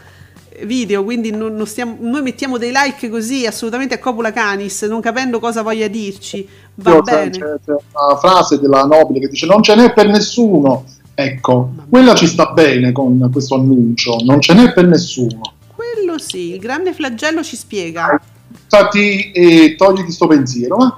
video, 0.64 1.04
quindi 1.04 1.30
non- 1.32 1.56
non 1.56 1.68
stiamo- 1.68 1.98
noi 2.00 2.22
mettiamo 2.24 2.58
dei 2.58 2.72
like 2.74 3.10
così 3.10 3.46
assolutamente 3.46 3.94
a 3.94 4.00
copula 4.00 4.32
canis, 4.32 4.82
non 4.84 5.02
capendo 5.02 5.40
cosa 5.40 5.62
voglia 5.62 5.88
dirci. 5.88 6.48
Va 6.76 7.02
c'è, 7.02 7.30
bene. 7.30 7.30
c'è- 7.30 7.60
c'è 7.64 7.72
una 7.94 8.18
frase 8.18 8.60
della 8.60 8.84
nobile 8.84 9.20
che 9.20 9.28
dice 9.28 9.46
non 9.46 9.62
ce 9.62 9.76
n'è 9.76 9.94
per 9.94 10.08
nessuno. 10.08 10.86
Ecco, 11.20 11.72
quella 11.90 12.14
ci 12.14 12.28
sta 12.28 12.52
bene 12.52 12.92
con 12.92 13.28
questo 13.32 13.56
annuncio, 13.56 14.18
non 14.24 14.40
ce 14.40 14.54
n'è 14.54 14.72
per 14.72 14.86
nessuno. 14.86 15.42
Quello 15.74 16.20
sì, 16.20 16.52
il 16.52 16.60
grande 16.60 16.94
flagello 16.94 17.42
ci 17.42 17.56
spiega. 17.56 18.22
Stati 18.68 19.32
e 19.32 19.74
togliti 19.76 20.12
sto 20.12 20.28
pensiero, 20.28 20.78
ma 20.78 20.96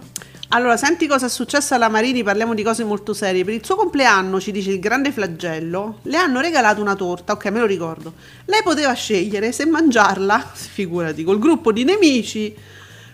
Allora, 0.50 0.76
senti 0.76 1.08
cosa 1.08 1.28
è 1.28 1.30
successo 1.30 1.74
alla 1.74 1.88
Marini, 1.88 2.22
parliamo 2.22 2.54
di 2.54 2.64
cose 2.64 2.84
molto 2.84 3.14
serie. 3.14 3.46
Per 3.46 3.54
il 3.54 3.64
suo 3.64 3.78
compleanno, 3.78 4.42
ci 4.42 4.52
dice 4.52 4.72
il 4.72 4.80
grande 4.80 5.14
flagello, 5.14 6.00
le 6.02 6.18
hanno 6.18 6.42
regalato 6.42 6.82
una 6.82 6.96
torta, 6.96 7.32
ok, 7.32 7.46
me 7.46 7.60
lo 7.60 7.66
ricordo. 7.66 8.12
Lei 8.44 8.62
poteva 8.62 8.92
scegliere 8.92 9.54
se 9.54 9.66
mangiarla, 9.68 10.52
figurati, 10.52 11.24
col 11.24 11.40
gruppo 11.40 11.72
di 11.72 11.86
nemici 11.86 12.54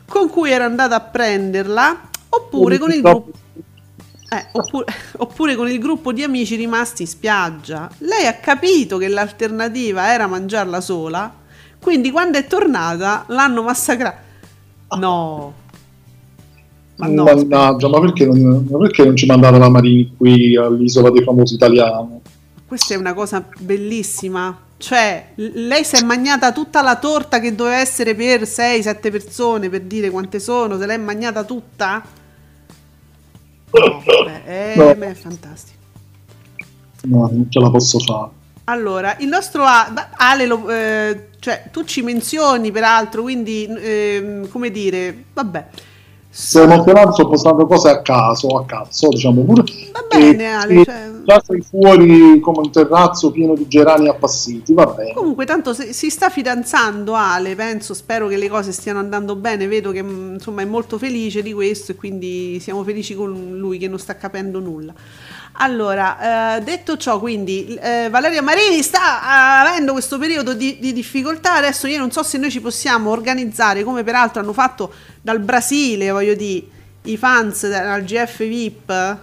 con 0.07 0.27
cui 0.27 0.49
era 0.49 0.65
andata 0.65 0.95
a 0.95 1.01
prenderla, 1.01 2.09
oppure 2.29 2.79
con 2.79 2.91
il 2.91 3.01
gruppo... 3.01 3.31
eh, 4.39 4.45
oppure, 4.51 4.85
oppure 5.17 5.55
con 5.55 5.69
il 5.69 5.79
gruppo 5.79 6.11
di 6.11 6.23
amici 6.23 6.55
rimasti 6.55 7.03
in 7.03 7.07
spiaggia. 7.07 7.89
Lei 7.99 8.25
ha 8.25 8.33
capito 8.35 8.97
che 8.97 9.07
l'alternativa 9.07 10.11
era 10.11 10.27
mangiarla 10.27 10.81
sola, 10.81 11.33
quindi 11.79 12.11
quando 12.11 12.37
è 12.37 12.47
tornata 12.47 13.25
l'hanno 13.27 13.63
massacrata. 13.63 14.23
No. 14.97 15.53
Ma 16.97 17.07
no, 17.07 17.23
mannaggia, 17.25 17.89
ma 17.89 17.99
perché 17.99 18.25
non, 18.25 18.67
ma 18.69 18.77
perché 18.77 19.03
non 19.03 19.15
ci 19.17 19.25
mandate 19.25 19.57
la 19.57 19.69
Marini 19.69 20.13
qui 20.15 20.55
all'isola 20.55 21.09
dei 21.09 21.23
famosi 21.23 21.55
italiani? 21.55 22.21
Questa 22.65 22.93
è 22.93 22.97
una 22.97 23.13
cosa 23.13 23.45
bellissima. 23.59 24.57
Cioè, 24.77 25.31
lei 25.35 25.83
si 25.83 25.95
è 25.95 26.03
mangiata 26.03 26.51
tutta 26.51 26.81
la 26.81 26.97
torta 26.97 27.39
che 27.39 27.55
doveva 27.55 27.77
essere 27.77 28.15
per 28.15 28.41
6-7 28.41 29.11
persone, 29.11 29.69
per 29.69 29.81
dire 29.81 30.09
quante 30.09 30.39
sono, 30.39 30.77
se 30.77 30.85
l'è 30.85 30.97
mangiata 30.97 31.43
tutta? 31.43 32.03
No, 33.79 34.01
vabbè, 34.05 34.43
è, 34.43 34.73
No. 34.77 34.89
è 35.05 35.13
fantastico. 35.13 35.77
No, 37.03 37.19
non 37.31 37.47
ce 37.49 37.59
la 37.59 37.69
posso 37.69 37.99
fare. 37.99 38.29
Allora, 38.65 39.15
il 39.19 39.27
nostro 39.27 39.63
A- 39.63 40.09
Ale, 40.15 40.45
lo- 40.47 40.67
eh, 40.69 41.27
cioè, 41.39 41.65
tu 41.71 41.83
ci 41.83 42.01
menzioni 42.01 42.71
peraltro, 42.71 43.21
quindi, 43.21 43.65
ehm, 43.67 44.47
come 44.49 44.71
dire, 44.71 45.25
vabbè. 45.33 45.65
Se 46.37 46.61
emozionato 46.61 47.13
sto 47.13 47.29
postando 47.29 47.65
cose 47.65 47.87
a 47.87 48.01
caso, 48.01 48.57
a 48.57 48.65
cazzo, 48.65 49.07
diciamo 49.07 49.41
pure. 49.45 49.63
Va 49.93 50.05
bene, 50.09 50.53
Ale, 50.53 50.81
E- 50.81 50.83
cioè, 50.83 51.11
già 51.23 51.41
sei 51.41 51.61
fuori 51.61 52.41
come 52.41 52.57
un 52.57 52.71
terrazzo 52.71 53.31
pieno 53.31 53.55
di 53.55 53.65
gerani 53.69 54.09
appassiti, 54.09 54.73
va 54.73 54.85
bene. 54.85 55.13
Comunque, 55.13 55.45
tanto 55.45 55.73
si, 55.73 55.93
si 55.93 56.09
sta 56.09 56.29
fidanzando 56.29 57.13
Ale, 57.13 57.55
penso, 57.55 57.93
spero 57.93 58.27
che 58.27 58.35
le 58.35 58.49
cose 58.49 58.73
stiano 58.73 58.99
andando 58.99 59.37
bene, 59.37 59.65
vedo 59.67 59.91
che 59.91 60.03
mm, 60.03 60.33
insomma 60.33 60.61
è 60.61 60.65
molto 60.65 60.97
felice 60.97 61.41
di 61.41 61.53
questo 61.53 61.93
e 61.93 61.95
quindi 61.95 62.59
siamo 62.59 62.83
felici 62.83 63.15
con 63.15 63.57
lui 63.57 63.77
che 63.77 63.87
non 63.87 63.97
sta 63.97 64.17
capendo 64.17 64.59
nulla. 64.59 64.93
Allora, 65.57 66.57
eh, 66.57 66.61
detto 66.61 66.97
ciò, 66.97 67.17
quindi 67.17 67.77
eh, 67.81 68.09
Valeria 68.09 68.41
Marini 68.41 68.81
sta 68.81 69.61
avendo 69.61 69.93
questo 69.93 70.17
periodo 70.17 70.53
di, 70.53 70.79
di 70.79 70.91
difficoltà, 70.91 71.53
adesso 71.53 71.87
io 71.87 71.97
non 71.97 72.11
so 72.11 72.23
se 72.23 72.37
noi 72.37 72.51
ci 72.51 72.59
possiamo 72.59 73.11
organizzare, 73.11 73.83
come 73.83 74.03
peraltro 74.03 74.41
hanno 74.41 74.51
fatto 74.51 74.93
dal 75.21 75.39
Brasile, 75.39 76.11
voglio 76.11 76.33
dire, 76.33 76.65
i 77.03 77.15
fans 77.15 77.63
al 77.63 78.03
GF 78.03 78.37
VIP, 78.39 79.17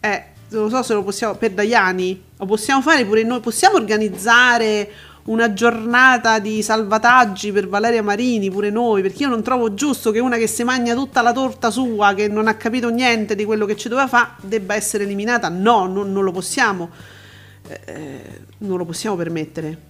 eh, 0.00 0.24
non 0.48 0.70
so 0.70 0.82
se 0.82 0.94
lo 0.94 1.02
possiamo, 1.02 1.34
per 1.34 1.50
Daiani, 1.50 2.22
lo 2.38 2.46
possiamo 2.46 2.80
fare 2.80 3.04
pure 3.04 3.22
noi, 3.22 3.40
possiamo 3.40 3.76
organizzare 3.76 4.90
una 5.28 5.52
giornata 5.52 6.38
di 6.38 6.62
salvataggi 6.62 7.52
per 7.52 7.68
Valeria 7.68 8.02
Marini, 8.02 8.50
pure 8.50 8.70
noi, 8.70 9.02
perché 9.02 9.24
io 9.24 9.28
non 9.28 9.42
trovo 9.42 9.74
giusto 9.74 10.10
che 10.10 10.18
una 10.18 10.36
che 10.36 10.46
si 10.46 10.64
mangia 10.64 10.94
tutta 10.94 11.22
la 11.22 11.32
torta 11.32 11.70
sua, 11.70 12.14
che 12.14 12.28
non 12.28 12.48
ha 12.48 12.54
capito 12.54 12.88
niente 12.88 13.34
di 13.34 13.44
quello 13.44 13.66
che 13.66 13.76
ci 13.76 13.88
doveva 13.88 14.08
fare, 14.08 14.30
debba 14.42 14.74
essere 14.74 15.04
eliminata. 15.04 15.48
No, 15.48 15.86
non, 15.86 16.12
non 16.12 16.24
lo 16.24 16.32
possiamo, 16.32 16.90
eh, 17.66 18.40
non 18.58 18.78
lo 18.78 18.84
possiamo 18.84 19.16
permettere. 19.16 19.87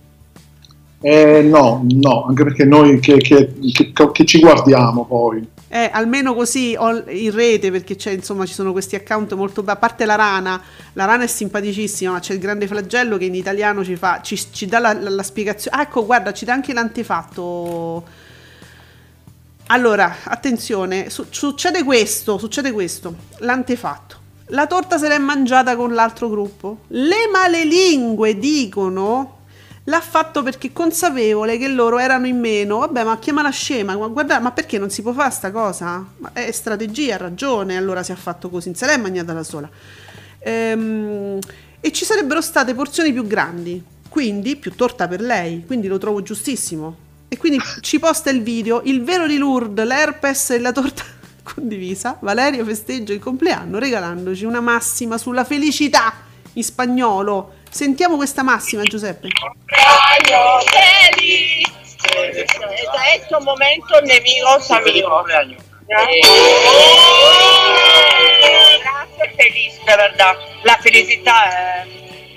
Eh, 1.00 1.42
no, 1.42 1.86
no, 1.88 2.24
anche 2.24 2.42
perché 2.42 2.64
noi 2.64 2.98
che, 2.98 3.18
che- 3.18 3.54
che- 3.72 3.92
che 4.12 4.24
ci 4.24 4.40
guardiamo 4.40 5.04
poi. 5.06 5.46
Eh, 5.70 5.90
almeno 5.92 6.34
così 6.34 6.72
in 6.72 7.30
rete 7.30 7.70
perché 7.70 7.94
insomma, 8.10 8.46
ci 8.46 8.54
sono 8.54 8.72
questi 8.72 8.96
account 8.96 9.34
molto 9.34 9.62
belli. 9.62 9.76
A 9.76 9.80
parte 9.80 10.06
la 10.06 10.14
rana, 10.16 10.60
la 10.94 11.04
rana 11.04 11.24
è 11.24 11.26
simpaticissima, 11.26 12.12
ma 12.12 12.20
c'è 12.20 12.32
il 12.32 12.40
grande 12.40 12.66
flagello 12.66 13.16
che 13.16 13.26
in 13.26 13.34
italiano 13.34 13.84
ci, 13.84 13.94
fa, 13.94 14.20
ci, 14.22 14.36
ci 14.50 14.66
dà 14.66 14.78
la, 14.78 14.92
la- 14.94 15.10
la 15.10 15.22
spiegazione. 15.22 15.76
Ah, 15.76 15.82
ecco, 15.82 16.04
guarda, 16.04 16.32
ci 16.32 16.44
dà 16.44 16.54
anche 16.54 16.72
l'antefatto. 16.72 18.04
Allora, 19.66 20.16
attenzione, 20.24 21.10
su- 21.10 21.26
succede 21.28 21.84
questo, 21.84 22.38
succede 22.38 22.72
questo, 22.72 23.14
l'antefatto. 23.40 24.16
La 24.52 24.66
torta 24.66 24.96
se 24.96 25.08
l'è 25.08 25.18
mangiata 25.18 25.76
con 25.76 25.92
l'altro 25.92 26.30
gruppo. 26.30 26.78
Le 26.88 27.28
malelingue 27.30 28.38
dicono 28.38 29.36
l'ha 29.88 30.00
fatto 30.00 30.42
perché 30.42 30.72
consapevole 30.72 31.58
che 31.58 31.68
loro 31.68 31.98
erano 31.98 32.26
in 32.26 32.38
meno. 32.38 32.78
Vabbè, 32.78 33.04
ma 33.04 33.18
chiamala 33.18 33.50
scema, 33.50 33.96
ma 33.96 34.06
guarda, 34.06 34.38
ma 34.38 34.52
perché 34.52 34.78
non 34.78 34.90
si 34.90 35.02
può 35.02 35.12
fare 35.12 35.30
sta 35.30 35.50
cosa? 35.50 36.04
Ma 36.18 36.32
è 36.32 36.50
strategia, 36.52 37.14
ha 37.14 37.18
ragione, 37.18 37.76
allora 37.76 38.02
si 38.02 38.12
è 38.12 38.14
fatto 38.14 38.48
così, 38.48 38.68
non 38.68 38.76
se 38.76 38.86
l'è 38.86 38.96
mangiata 38.96 39.32
da 39.32 39.42
sola. 39.42 39.68
Ehm, 40.40 41.38
e 41.80 41.92
ci 41.92 42.04
sarebbero 42.04 42.40
state 42.40 42.74
porzioni 42.74 43.12
più 43.12 43.26
grandi, 43.26 43.82
quindi 44.08 44.56
più 44.56 44.74
torta 44.74 45.08
per 45.08 45.20
lei, 45.20 45.64
quindi 45.66 45.88
lo 45.88 45.98
trovo 45.98 46.22
giustissimo. 46.22 47.06
E 47.28 47.36
quindi 47.36 47.58
ci 47.80 47.98
posta 47.98 48.30
il 48.30 48.42
video, 48.42 48.80
il 48.84 49.02
vero 49.02 49.26
di 49.26 49.36
Lourdes, 49.36 49.86
l'herpes 49.86 50.50
e 50.50 50.58
la 50.58 50.72
torta 50.72 51.02
condivisa. 51.42 52.18
Valerio 52.20 52.64
festeggia 52.64 53.12
il 53.12 53.20
compleanno 53.20 53.78
regalandoci 53.78 54.44
una 54.44 54.60
massima 54.60 55.16
sulla 55.16 55.44
felicità 55.44 56.12
in 56.54 56.64
spagnolo. 56.64 57.56
Sentiamo 57.70 58.16
questa 58.16 58.42
massima, 58.42 58.82
Giuseppe. 58.82 59.28
Es 63.14 63.32
un 63.32 63.44
momento 63.44 63.94
amigos 63.96 64.70
amigos. 64.70 65.26
Grazie 68.82 69.32
feliz, 69.36 69.78
de 69.84 69.96
verdad. 69.96 70.36
La 70.64 70.76
felicità 70.80 71.44
è 71.44 71.86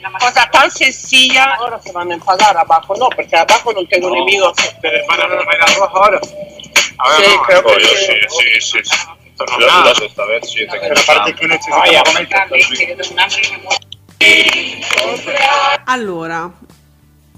una 0.07 0.17
cosa 0.17 0.47
tan 0.51 0.69
sencilla. 0.69 1.57
Ora 1.59 1.79
si 1.84 1.91
vanno 1.91 2.11
a 2.11 2.15
impagare 2.15 2.57
a 2.59 2.63
Baco, 2.63 2.95
no, 2.95 3.07
perché 3.07 3.36
a 3.38 3.45
Baco 3.45 3.71
non 3.71 3.88
tengo 3.88 4.09
nemico. 4.09 4.51
¿Te 4.82 5.03
van 5.07 5.21
a 5.21 5.27
bailar 5.27 5.73
roja 5.77 5.99
ahora? 5.99 6.19
A 6.97 7.15
Sí, 7.15 7.21
ver, 7.21 7.36
no, 7.36 7.41
creo 7.43 7.63
que 7.63 7.79
sí. 7.79 7.95
sí, 7.95 8.19
sí, 8.29 8.61
sí. 8.61 8.79
sí. 8.84 8.97
Tranquilo, 9.38 9.84
las 9.86 10.01
esta 10.01 10.25
vez 10.25 10.51
sí 10.51 10.67
te 10.67 10.79
Pero 10.79 10.93
aparte 10.99 11.34
que 11.34 11.47
Vaya, 11.71 12.03
Allora, 15.86 16.51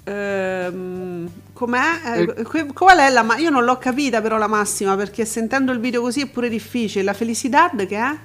ehm, 0.03 1.29
com'è? 1.53 1.79
Eh, 2.17 2.43
que- 2.43 2.65
qual 2.73 2.97
è 2.99 3.09
la 3.09 3.23
ma- 3.23 3.37
Io 3.37 3.49
non 3.49 3.63
l'ho 3.63 3.77
capita 3.77 4.21
però 4.21 4.37
la 4.37 4.47
massima 4.47 4.95
perché 4.95 5.25
sentendo 5.25 5.71
il 5.71 5.79
video 5.79 6.01
così 6.01 6.21
è 6.21 6.27
pure 6.27 6.49
difficile. 6.49 7.03
La 7.03 7.13
felicidad 7.13 7.85
che 7.85 7.97
è? 7.97 8.15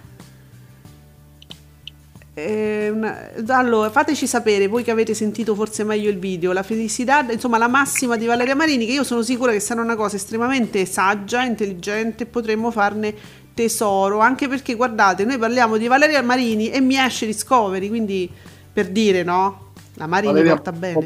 Eh, 2.34 2.88
una- 2.90 3.30
allora, 3.48 3.90
fateci 3.90 4.26
sapere, 4.28 4.68
voi 4.68 4.84
che 4.84 4.92
avete 4.92 5.12
sentito 5.12 5.56
forse 5.56 5.82
meglio 5.82 6.08
il 6.08 6.18
video, 6.18 6.52
la 6.52 6.62
felicidad, 6.62 7.30
insomma 7.32 7.58
la 7.58 7.66
massima 7.66 8.16
di 8.16 8.26
Valeria 8.26 8.54
Marini, 8.54 8.86
che 8.86 8.92
io 8.92 9.02
sono 9.02 9.22
sicura 9.22 9.50
che 9.50 9.58
sarà 9.58 9.80
una 9.82 9.96
cosa 9.96 10.14
estremamente 10.14 10.86
saggia, 10.86 11.42
intelligente, 11.42 12.26
potremmo 12.26 12.70
farne 12.70 13.12
tesoro, 13.58 14.20
anche 14.20 14.46
perché 14.46 14.74
guardate, 14.74 15.24
noi 15.24 15.36
parliamo 15.36 15.78
di 15.78 15.88
Valeria 15.88 16.22
Marini 16.22 16.70
e 16.70 16.80
mi 16.80 16.96
esce 16.96 17.26
Discovery, 17.26 17.88
quindi 17.88 18.30
per 18.72 18.88
dire, 18.90 19.24
no? 19.24 19.72
La 19.94 20.06
Marini 20.06 20.32
Valeria 20.32 20.54
porta 20.54 20.70
bene. 20.70 21.04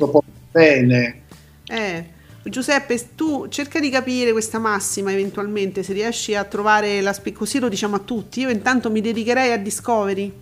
bene. 0.50 1.22
Eh, 1.66 2.04
Giuseppe, 2.42 3.14
tu 3.14 3.48
cerca 3.48 3.80
di 3.80 3.88
capire 3.88 4.32
questa 4.32 4.58
massima 4.58 5.12
eventualmente, 5.12 5.82
se 5.82 5.94
riesci 5.94 6.34
a 6.34 6.44
trovare 6.44 7.00
la 7.00 7.14
spie- 7.14 7.32
così 7.32 7.58
lo 7.58 7.70
diciamo 7.70 7.96
a 7.96 8.00
tutti. 8.00 8.40
Io 8.40 8.50
intanto 8.50 8.90
mi 8.90 9.00
dedicherei 9.00 9.52
a 9.52 9.56
Discovery. 9.56 10.32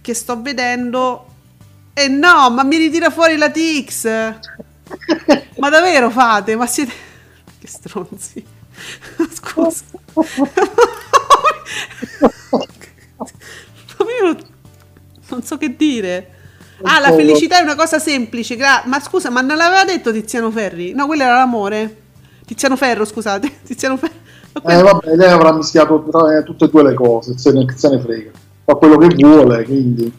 Che 0.00 0.14
sto 0.14 0.42
vedendo. 0.42 1.26
E 1.94 2.08
no, 2.08 2.50
ma 2.50 2.64
mi 2.64 2.78
ritira 2.78 3.10
fuori 3.10 3.36
la 3.36 3.50
Tix. 3.50 4.06
ma 5.58 5.68
davvero 5.70 6.10
fate? 6.10 6.56
Ma 6.56 6.66
siete. 6.66 6.92
Che 7.62 7.68
stronzi. 7.68 8.44
Scusa. 9.42 9.84
Non- 15.28 15.42
so 15.42 15.56
che 15.56 15.74
dire. 15.76 16.28
Ah, 16.82 16.98
la 16.98 17.12
felicità 17.12 17.58
è 17.58 17.62
una 17.62 17.76
cosa 17.76 17.98
semplice. 17.98 18.56
gra- 18.56 18.82
ma 18.86 19.00
scusa, 19.00 19.30
ma 19.30 19.40
non 19.40 19.56
l'aveva 19.56 19.84
detto 19.84 20.12
Tiziano 20.12 20.50
Ferri? 20.50 20.92
No, 20.92 21.06
quello 21.06 21.22
era 21.22 21.36
l'amore. 21.36 21.96
Tiziano 22.44 22.76
Ferro, 22.76 23.04
scusate. 23.04 23.50
Tiziano 23.64 23.96
Ferro. 23.96 24.12
Quello- 24.60 24.78
Eh, 24.78 24.82
vabbè, 24.82 25.14
lei 25.16 25.30
avrà 25.30 25.52
mischiato 25.52 26.04
tra- 26.10 26.36
eh, 26.38 26.42
tutte 26.42 26.66
e 26.66 26.68
due 26.68 26.82
le 26.82 26.94
cose, 26.94 27.38
se 27.38 27.52
ne, 27.52 27.64
se 27.74 27.88
ne 27.88 28.00
frega. 28.00 28.30
Fa 28.64 28.74
quello 28.74 28.96
che 28.98 29.08
vuole, 29.14 29.64
quindi... 29.64 30.12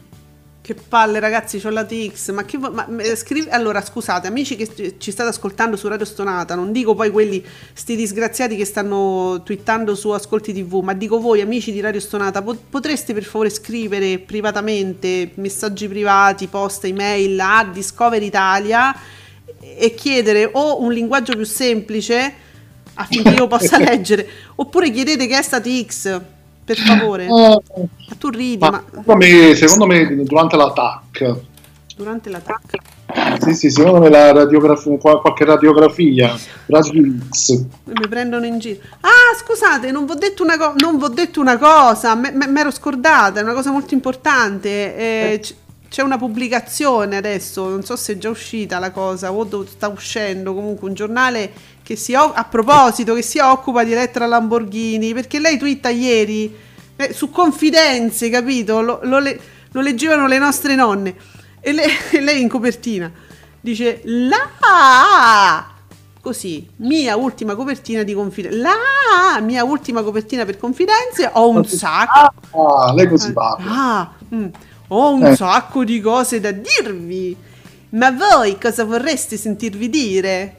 Che 0.64 0.72
palle, 0.74 1.20
ragazzi, 1.20 1.60
c'ho 1.60 1.68
la 1.68 1.84
TX. 1.84 2.30
Ma 2.32 2.46
che 2.46 2.56
vo- 2.56 2.70
ma, 2.70 2.86
eh, 2.96 3.16
scrivi- 3.16 3.50
Allora, 3.50 3.82
scusate, 3.84 4.28
amici 4.28 4.56
che 4.56 4.96
ci- 4.96 5.10
state 5.10 5.28
ascoltando 5.28 5.76
su 5.76 5.88
Radio 5.88 6.06
Stonata, 6.06 6.54
non 6.54 6.72
dico 6.72 6.94
poi 6.94 7.10
quelli, 7.10 7.44
sti 7.74 7.94
disgraziati 7.94 8.56
che 8.56 8.64
stanno 8.64 9.42
twittando 9.44 9.94
su 9.94 10.08
Ascolti 10.08 10.54
TV, 10.54 10.80
ma 10.82 10.94
dico 10.94 11.20
voi, 11.20 11.42
amici 11.42 11.70
di 11.70 11.80
Radio 11.80 12.00
Stonata, 12.00 12.40
po- 12.40 12.56
potreste 12.70 13.12
per 13.12 13.24
favore 13.24 13.50
scrivere 13.50 14.18
privatamente 14.20 15.32
messaggi 15.34 15.86
privati, 15.86 16.46
posta, 16.46 16.86
email 16.86 17.38
a 17.40 17.68
Discover 17.70 18.22
Italia 18.22 18.96
e 19.60 19.94
chiedere 19.94 20.48
o 20.50 20.80
un 20.80 20.92
linguaggio 20.94 21.34
più 21.34 21.44
semplice 21.44 22.32
affinché 22.94 23.34
io 23.34 23.48
possa 23.48 23.76
leggere, 23.84 24.26
oppure 24.54 24.90
chiedete 24.90 25.26
che 25.26 25.36
è 25.36 25.42
sta 25.42 25.60
TX, 25.60 26.20
per 26.64 26.76
favore. 26.78 27.26
Ma 27.28 27.58
tu 28.18 28.28
ridi, 28.30 28.58
Ma 28.58 28.70
ma 28.70 28.82
secondo 28.88 29.16
me, 29.16 29.54
secondo 29.54 29.86
me 29.86 30.24
durante 30.24 30.56
l'attacco, 30.56 31.42
durante 31.96 32.30
l'attacco. 32.30 32.78
sì, 33.40 33.54
sì, 33.54 33.70
secondo 33.70 34.00
me 34.00 34.08
la 34.08 34.32
radiografia, 34.32 34.96
qua- 34.98 35.20
qualche 35.20 35.44
radiografia. 35.44 36.34
Mi 37.84 38.08
prendono 38.08 38.46
in 38.46 38.58
giro. 38.58 38.80
Ah, 39.00 39.36
scusate, 39.38 39.90
non 39.90 40.06
vi 40.06 40.12
ho 40.12 40.16
detto 40.16 40.42
una, 40.42 40.56
co- 40.56 40.74
non 40.76 40.98
v'ho 40.98 41.08
detto 41.08 41.40
una 41.40 41.58
cosa, 41.58 42.14
mi 42.14 42.58
ero 42.58 42.70
scordata, 42.70 43.40
è 43.40 43.42
una 43.42 43.52
cosa 43.52 43.70
molto 43.70 43.94
importante. 43.94 44.96
Eh, 44.96 45.40
c- 45.40 45.54
c'è 45.88 46.02
una 46.02 46.18
pubblicazione 46.18 47.16
adesso, 47.16 47.68
non 47.68 47.84
so 47.84 47.94
se 47.94 48.14
è 48.14 48.18
già 48.18 48.28
uscita 48.28 48.80
la 48.80 48.90
cosa 48.90 49.30
o 49.32 49.66
sta 49.66 49.86
uscendo 49.88 50.52
comunque 50.52 50.88
un 50.88 50.94
giornale 50.94 51.52
che 51.84 51.94
si 51.96 52.14
o- 52.14 52.32
a 52.32 52.42
proposito 52.44 53.14
che 53.14 53.22
si 53.22 53.38
occupa 53.38 53.84
di 53.84 53.92
Elettra 53.92 54.26
Lamborghini, 54.26 55.12
perché 55.14 55.38
lei 55.38 55.56
twitta 55.58 55.90
ieri 55.90 56.52
eh, 56.96 57.12
su 57.12 57.30
confidenze, 57.30 58.28
capito? 58.30 58.80
Lo, 58.80 58.98
lo 59.02 59.18
le- 59.20 59.38
lo 59.70 59.80
leggevano 59.80 60.26
le 60.26 60.38
nostre 60.38 60.74
nonne 60.74 61.14
e, 61.60 61.72
le- 61.72 61.84
e 62.10 62.20
lei 62.20 62.40
in 62.40 62.48
copertina 62.48 63.10
dice 63.60 64.00
la 64.04 65.66
così 66.20 66.66
mia 66.76 67.16
ultima 67.16 67.54
copertina 67.54 68.02
di 68.02 68.14
confidenze 68.14 68.56
la 68.58 69.40
mia 69.40 69.64
ultima 69.64 70.02
copertina 70.02 70.44
per 70.44 70.56
confidenze 70.58 71.28
ho 71.32 71.48
un 71.50 71.64
sacco 71.66 72.32
Ah, 72.52 72.92
lei 72.94 73.08
così 73.08 73.32
parla. 73.32 73.64
Ah, 73.70 74.12
mm, 74.34 74.46
ho 74.88 75.12
un 75.12 75.26
Eh. 75.26 75.36
sacco 75.36 75.84
di 75.84 76.00
cose 76.00 76.40
da 76.40 76.50
dirvi 76.52 77.36
ma 77.90 78.10
voi 78.10 78.58
cosa 78.58 78.84
vorreste 78.84 79.36
sentirvi 79.36 79.90
dire 79.90 80.54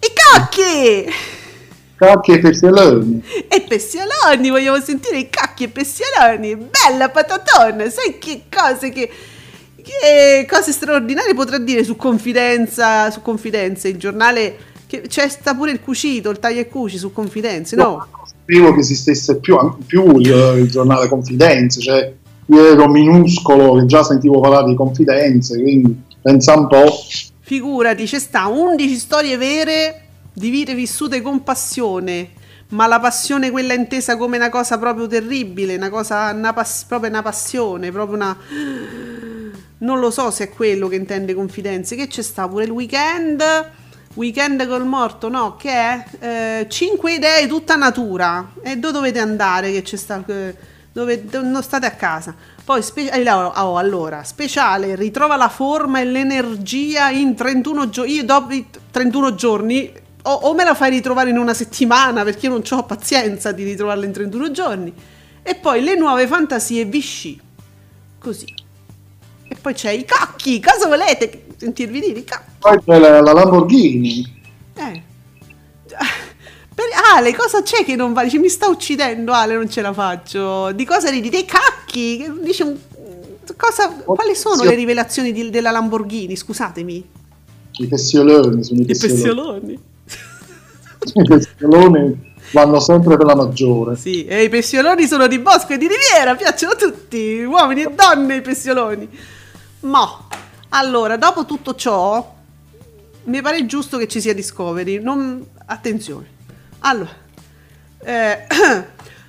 i 0.00 0.12
cocchi 0.14 1.12
Cacchi 1.98 2.30
e 2.30 2.38
Pessialoni. 2.38 3.22
E 3.48 3.64
Pessialoni, 3.66 4.50
vogliamo 4.50 4.80
sentire 4.80 5.18
i 5.18 5.28
cacchi 5.28 5.64
e 5.64 5.68
Pessialoni. 5.68 6.54
Bella 6.54 7.08
patatona, 7.08 7.90
sai 7.90 8.18
che 8.18 8.42
cose 8.48 8.90
che... 8.90 9.10
Che 9.88 10.46
cose 10.46 10.72
straordinarie 10.72 11.34
potrà 11.34 11.56
dire 11.56 11.82
su 11.82 11.96
Confidenza, 11.96 13.10
su 13.10 13.22
Confidenza, 13.22 13.88
il 13.88 13.96
giornale 13.96 14.56
che 14.86 15.00
c'è 15.02 15.26
sta 15.28 15.54
pure 15.54 15.70
il 15.70 15.80
cucito, 15.80 16.28
il 16.28 16.38
taglia 16.38 16.60
e 16.60 16.68
cuci 16.68 16.98
su 16.98 17.10
Confidenze, 17.10 17.74
no? 17.74 18.06
Sapevo 18.26 18.74
che 18.74 18.80
esistesse 18.80 19.38
più, 19.38 19.56
più 19.86 20.18
il, 20.18 20.56
il 20.58 20.70
giornale 20.70 21.08
Confidenze, 21.08 21.80
cioè 21.80 22.12
io 22.46 22.72
ero 22.72 22.86
minuscolo 22.88 23.76
che 23.76 23.86
già 23.86 24.02
sentivo 24.02 24.40
parlare 24.40 24.66
di 24.66 24.74
Confidenze, 24.74 25.58
quindi 25.60 26.02
pensa 26.20 26.58
un 26.58 26.66
po'. 26.66 26.92
Figurati, 27.48 28.04
c'è 28.04 28.18
sta 28.18 28.46
11 28.48 28.98
storie 28.98 29.38
vere 29.38 30.02
di 30.34 30.50
vite 30.50 30.74
vissute 30.74 31.22
con 31.22 31.42
passione, 31.42 32.32
ma 32.72 32.86
la 32.86 33.00
passione 33.00 33.50
quella 33.50 33.72
intesa 33.72 34.18
come 34.18 34.36
una 34.36 34.50
cosa 34.50 34.76
proprio 34.76 35.06
terribile, 35.06 35.76
una 35.76 35.88
cosa, 35.88 36.30
una 36.32 36.52
pass- 36.52 36.84
proprio 36.84 37.08
una 37.08 37.22
passione, 37.22 37.90
proprio 37.90 38.16
una... 38.16 38.36
Non 39.78 39.98
lo 39.98 40.10
so 40.10 40.30
se 40.30 40.44
è 40.44 40.48
quello 40.50 40.88
che 40.88 40.96
intende 40.96 41.32
confidenze, 41.32 41.96
che 41.96 42.06
c'è 42.06 42.20
sta 42.20 42.46
pure 42.46 42.64
il 42.64 42.70
weekend, 42.70 43.42
weekend 44.12 44.68
col 44.68 44.84
morto, 44.84 45.30
no, 45.30 45.56
che 45.56 45.70
è? 45.70 46.04
Eh, 46.18 46.66
5 46.68 47.14
idee 47.14 47.46
tutta 47.46 47.76
natura, 47.76 48.46
e 48.62 48.76
dove 48.76 48.92
dovete 48.92 49.20
andare 49.20 49.72
che 49.72 49.80
c'è 49.80 49.96
sta... 49.96 50.22
eh, 50.26 50.76
Dove, 50.90 51.24
dove 51.26 51.46
non 51.46 51.62
state 51.62 51.86
a 51.86 51.92
casa. 51.92 52.34
Poi, 52.68 52.82
spe- 52.82 53.10
eh, 53.10 53.30
oh, 53.30 53.78
allora, 53.78 54.22
speciale, 54.24 54.94
ritrova 54.94 55.36
la 55.36 55.48
forma 55.48 56.00
e 56.00 56.04
l'energia 56.04 57.08
in 57.08 57.34
31 57.34 57.88
giorni. 57.88 58.12
Io 58.12 58.24
dopo 58.24 58.52
i 58.52 58.66
31 58.90 59.34
giorni 59.36 59.90
o, 60.24 60.30
o 60.30 60.52
me 60.52 60.64
la 60.64 60.74
fai 60.74 60.90
ritrovare 60.90 61.30
in 61.30 61.38
una 61.38 61.54
settimana 61.54 62.24
perché 62.24 62.44
io 62.44 62.52
non 62.52 62.62
ho 62.68 62.82
pazienza 62.84 63.52
di 63.52 63.64
ritrovarla 63.64 64.04
in 64.04 64.12
31 64.12 64.50
giorni. 64.50 64.92
E 65.42 65.54
poi 65.54 65.82
le 65.82 65.96
nuove 65.96 66.26
fantasie 66.26 66.84
Vichy. 66.84 67.40
Così. 68.18 68.52
E 69.48 69.56
poi 69.58 69.72
c'è 69.72 69.92
i 69.92 70.04
cacchi. 70.04 70.60
Cosa 70.60 70.88
volete 70.88 71.46
sentirvi 71.56 72.00
dire? 72.00 72.18
I 72.18 72.24
cacchi. 72.24 72.50
Poi 72.58 72.84
c'è 72.84 72.98
la, 72.98 73.22
la 73.22 73.32
Lamborghini. 73.32 74.42
Eh. 74.74 75.02
Per- 76.78 77.16
Ale, 77.16 77.34
cosa 77.34 77.60
c'è 77.62 77.84
che 77.84 77.96
non 77.96 78.12
va? 78.12 78.22
Dice, 78.22 78.38
mi 78.38 78.48
sta 78.48 78.68
uccidendo 78.68 79.32
Ale, 79.32 79.54
non 79.54 79.68
ce 79.68 79.80
la 79.80 79.92
faccio. 79.92 80.70
Di 80.70 80.84
cosa 80.84 81.10
ridi? 81.10 81.28
Dei 81.28 81.44
cacchi. 81.44 82.32
Dice 82.40 82.62
un- 82.62 82.76
Cosa, 83.56 83.88
quali 84.04 84.36
sono 84.36 84.62
le 84.62 84.74
rivelazioni 84.76 85.32
di- 85.32 85.50
della 85.50 85.70
Lamborghini? 85.72 86.36
Scusatemi. 86.36 87.08
I 87.78 87.86
Pessioloni 87.88 88.62
sono 88.62 88.80
i 88.80 88.84
pessioloni. 88.84 89.72
I 91.14 91.24
Pessioloni 91.26 92.34
vanno 92.52 92.78
sempre 92.78 93.16
per 93.16 93.26
la 93.26 93.34
maggiore. 93.34 93.96
Sì, 93.96 94.24
e 94.26 94.44
i 94.44 94.48
pessioloni 94.48 95.06
sono 95.08 95.26
di 95.26 95.38
Bosco 95.40 95.72
e 95.72 95.78
di 95.78 95.88
Riviera, 95.88 96.36
piacciono 96.36 96.74
a 96.74 96.76
tutti, 96.76 97.42
uomini 97.42 97.82
e 97.82 97.90
donne 97.92 98.36
i 98.36 98.40
pessioloni. 98.42 99.08
Ma, 99.80 100.26
allora, 100.68 101.16
dopo 101.16 101.44
tutto 101.46 101.74
ciò, 101.74 102.34
mi 103.24 103.40
pare 103.42 103.64
giusto 103.66 103.96
che 103.98 104.06
ci 104.06 104.20
sia 104.20 104.34
Discovery. 104.34 105.00
Non... 105.00 105.44
Attenzione. 105.66 106.36
Allora, 106.80 107.10
eh, 108.04 108.46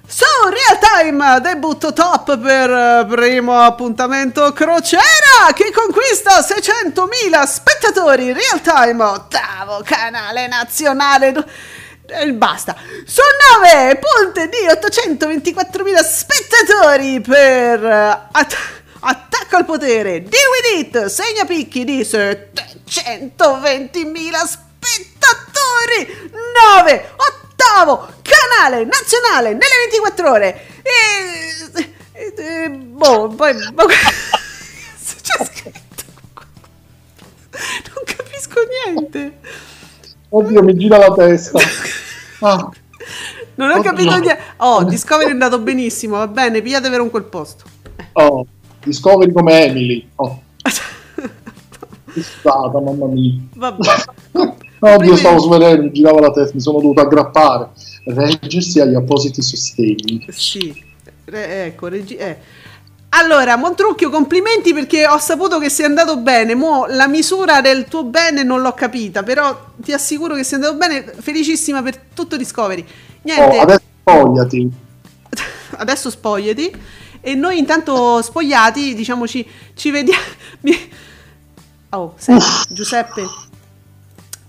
su 0.07 0.23
Real 0.49 0.77
Time 0.79 1.39
debutto 1.41 1.91
top 1.93 2.37
per 2.37 2.69
eh, 2.69 3.05
primo 3.09 3.59
appuntamento 3.59 4.51
crociera 4.53 5.51
che 5.53 5.71
conquista 5.71 6.39
600.000 6.39 7.43
spettatori 7.45 8.31
Real 8.33 8.61
Time 8.61 9.03
ottavo 9.03 9.81
canale 9.83 10.47
nazionale. 10.47 11.33
E 12.05 12.33
basta. 12.33 12.75
Su 13.05 13.21
9 13.61 13.99
punte 13.99 14.47
di 14.49 14.57
824.000 14.67 16.03
spettatori 16.03 17.21
per 17.21 17.85
eh, 17.85 18.27
At- 18.31 18.77
Attacco 19.01 19.55
al 19.55 19.63
potere 19.65 20.21
di 20.23 20.27
With 20.27 20.77
It 20.77 21.05
segna 21.05 21.45
picchi 21.45 21.85
di 21.85 22.01
720.000 22.01 24.35
spettatori. 24.45 26.29
9 26.83 27.11
ottavo 27.79 28.07
canale 28.21 28.83
nazionale 28.85 29.51
nelle 29.53 29.87
24 29.89 30.29
ore 30.31 30.65
e, 30.81 31.93
e- 32.13 32.33
e- 32.35 32.69
boh 32.69 33.29
poi 33.29 33.53
boh, 33.73 33.85
c'è 33.87 35.45
scritto 35.45 36.03
non 37.93 38.03
capisco 38.05 38.59
niente 38.85 39.37
Oddio, 40.31 40.61
mi 40.61 40.75
gira 40.75 40.97
la 40.99 41.11
testa. 41.13 41.59
Ah, 42.41 42.69
non 43.55 43.69
ho 43.69 43.73
Oddio. 43.79 43.91
capito 43.91 44.09
niente 44.11 44.39
oh 44.57 44.83
Discovery 44.85 45.27
è 45.27 45.31
andato 45.33 45.59
benissimo 45.59 46.15
va 46.17 46.27
bene 46.27 46.61
pigliatevelo 46.61 47.03
in 47.03 47.09
quel 47.09 47.23
posto 47.25 47.65
oh, 48.13 48.45
Discovery 48.81 49.33
come 49.33 49.65
Emily. 49.65 50.09
Oh. 50.15 50.41
Che 52.11 52.23
stata, 52.23 52.79
mamma 52.79 53.05
mia. 53.07 53.33
vabbè 53.55 54.03
Oddio, 54.79 55.15
stavo 55.17 55.39
svedendo, 55.39 55.83
mi 55.83 55.91
girava 55.91 56.19
la 56.21 56.31
testa, 56.31 56.53
mi 56.55 56.61
sono 56.61 56.79
dovuto 56.79 57.01
aggrappare. 57.01 57.69
Reggersi 58.05 58.79
agli 58.79 58.95
appositi 58.95 59.41
sostegni. 59.41 60.25
Sì, 60.29 60.87
Re- 61.25 61.65
ecco, 61.65 61.87
regi- 61.87 62.15
eh. 62.15 62.37
Allora, 63.09 63.55
Montrucchio, 63.55 64.09
complimenti 64.09 64.73
perché 64.73 65.07
ho 65.07 65.17
saputo 65.17 65.57
che 65.59 65.69
sei 65.69 65.85
andato 65.85 66.17
bene. 66.17 66.53
Mo 66.55 66.85
la 66.87 67.07
misura 67.07 67.59
del 67.61 67.85
tuo 67.85 68.03
bene 68.03 68.43
non 68.43 68.61
l'ho 68.61 68.73
capita, 68.73 69.23
però 69.23 69.71
ti 69.77 69.93
assicuro 69.93 70.35
che 70.35 70.43
sei 70.43 70.55
andato 70.55 70.75
bene. 70.75 71.03
Felicissima 71.03 71.81
per 71.81 71.97
tutto 71.97 72.37
Discovery. 72.37 72.85
Niente, 73.23 73.57
Oh, 73.57 73.61
adesso 73.61 73.81
spogliati. 74.01 74.71
adesso 75.77 76.09
spogliati. 76.09 76.71
E 77.21 77.35
noi 77.35 77.57
intanto 77.57 78.21
spogliati, 78.21 78.93
diciamo, 78.95 79.27
ci, 79.27 79.45
vediamo. 79.91 80.21
Oh, 81.91 82.13
senti, 82.17 82.45
Giuseppe, 82.69 83.23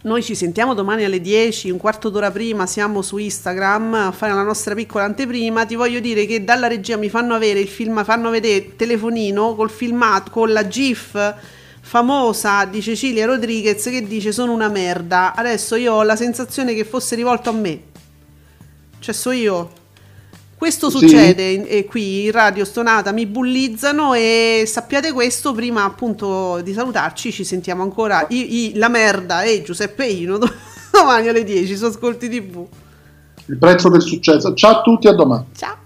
noi 0.02 0.22
ci 0.22 0.34
sentiamo 0.34 0.72
domani 0.72 1.04
alle 1.04 1.20
10, 1.20 1.68
un 1.68 1.76
quarto 1.76 2.08
d'ora 2.08 2.30
prima, 2.30 2.66
siamo 2.66 3.02
su 3.02 3.18
Instagram 3.18 3.92
a 3.92 4.12
fare 4.12 4.32
la 4.32 4.42
nostra 4.42 4.74
piccola 4.74 5.04
anteprima. 5.04 5.66
Ti 5.66 5.74
voglio 5.74 6.00
dire 6.00 6.24
che 6.24 6.42
dalla 6.42 6.68
regia 6.68 6.96
mi 6.96 7.10
fanno 7.10 7.34
avere 7.34 7.60
il 7.60 7.68
film, 7.68 8.02
fanno 8.02 8.30
vedere 8.30 8.76
telefonino 8.76 9.54
col 9.54 9.68
filmato, 9.68 10.30
con 10.30 10.52
la 10.52 10.66
GIF 10.66 11.34
famosa 11.82 12.64
di 12.64 12.80
Cecilia 12.80 13.26
Rodriguez 13.26 13.82
che 13.84 14.06
dice 14.06 14.32
sono 14.32 14.52
una 14.52 14.68
merda. 14.68 15.34
Adesso 15.34 15.76
io 15.76 15.92
ho 15.92 16.02
la 16.02 16.16
sensazione 16.16 16.72
che 16.72 16.84
fosse 16.84 17.14
rivolto 17.14 17.50
a 17.50 17.52
me. 17.52 17.82
Cioè 19.00 19.14
so 19.14 19.32
io. 19.32 19.79
Questo 20.60 20.90
Sì. 20.90 20.98
succede 20.98 21.42
in- 21.52 21.64
e 21.66 21.86
qui 21.86 22.26
in 22.26 22.32
radio 22.32 22.66
stonata 22.66 23.12
mi 23.12 23.24
bullizzano 23.24 24.12
e 24.12 24.64
sappiate 24.66 25.10
questo 25.10 25.54
prima 25.54 25.84
appunto 25.84 26.60
di 26.60 26.74
salutarci 26.74 27.32
ci 27.32 27.44
sentiamo 27.44 27.82
ancora 27.82 28.26
i- 28.28 28.66
i- 28.66 28.72
la 28.74 28.88
merda 28.90 29.40
e 29.42 29.62
Giuseppe 29.62 30.04
Ino 30.04 30.36
do- 30.36 30.52
domani 30.92 31.28
alle 31.28 31.44
10 31.44 31.74
su 31.78 31.86
Ascolti 31.86 32.28
TV. 32.28 32.66
Il 33.46 33.56
prezzo 33.56 33.88
del 33.88 34.02
successo. 34.02 34.52
Ciao 34.52 34.80
a 34.80 34.82
tutti, 34.82 35.08
a 35.08 35.12
domani. 35.12 35.46
Ciao. 35.56 35.78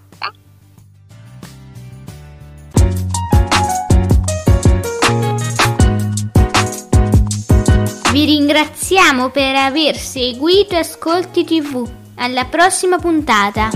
Vi 8.13 8.25
ringraziamo 8.25 9.31
per 9.31 9.57
aver 9.57 9.97
seguito 9.97 10.77
Ascolti 10.77 11.45
TV. 11.45 11.89
Alla 12.17 12.45
prossima 12.45 12.99
puntata. 12.99 13.71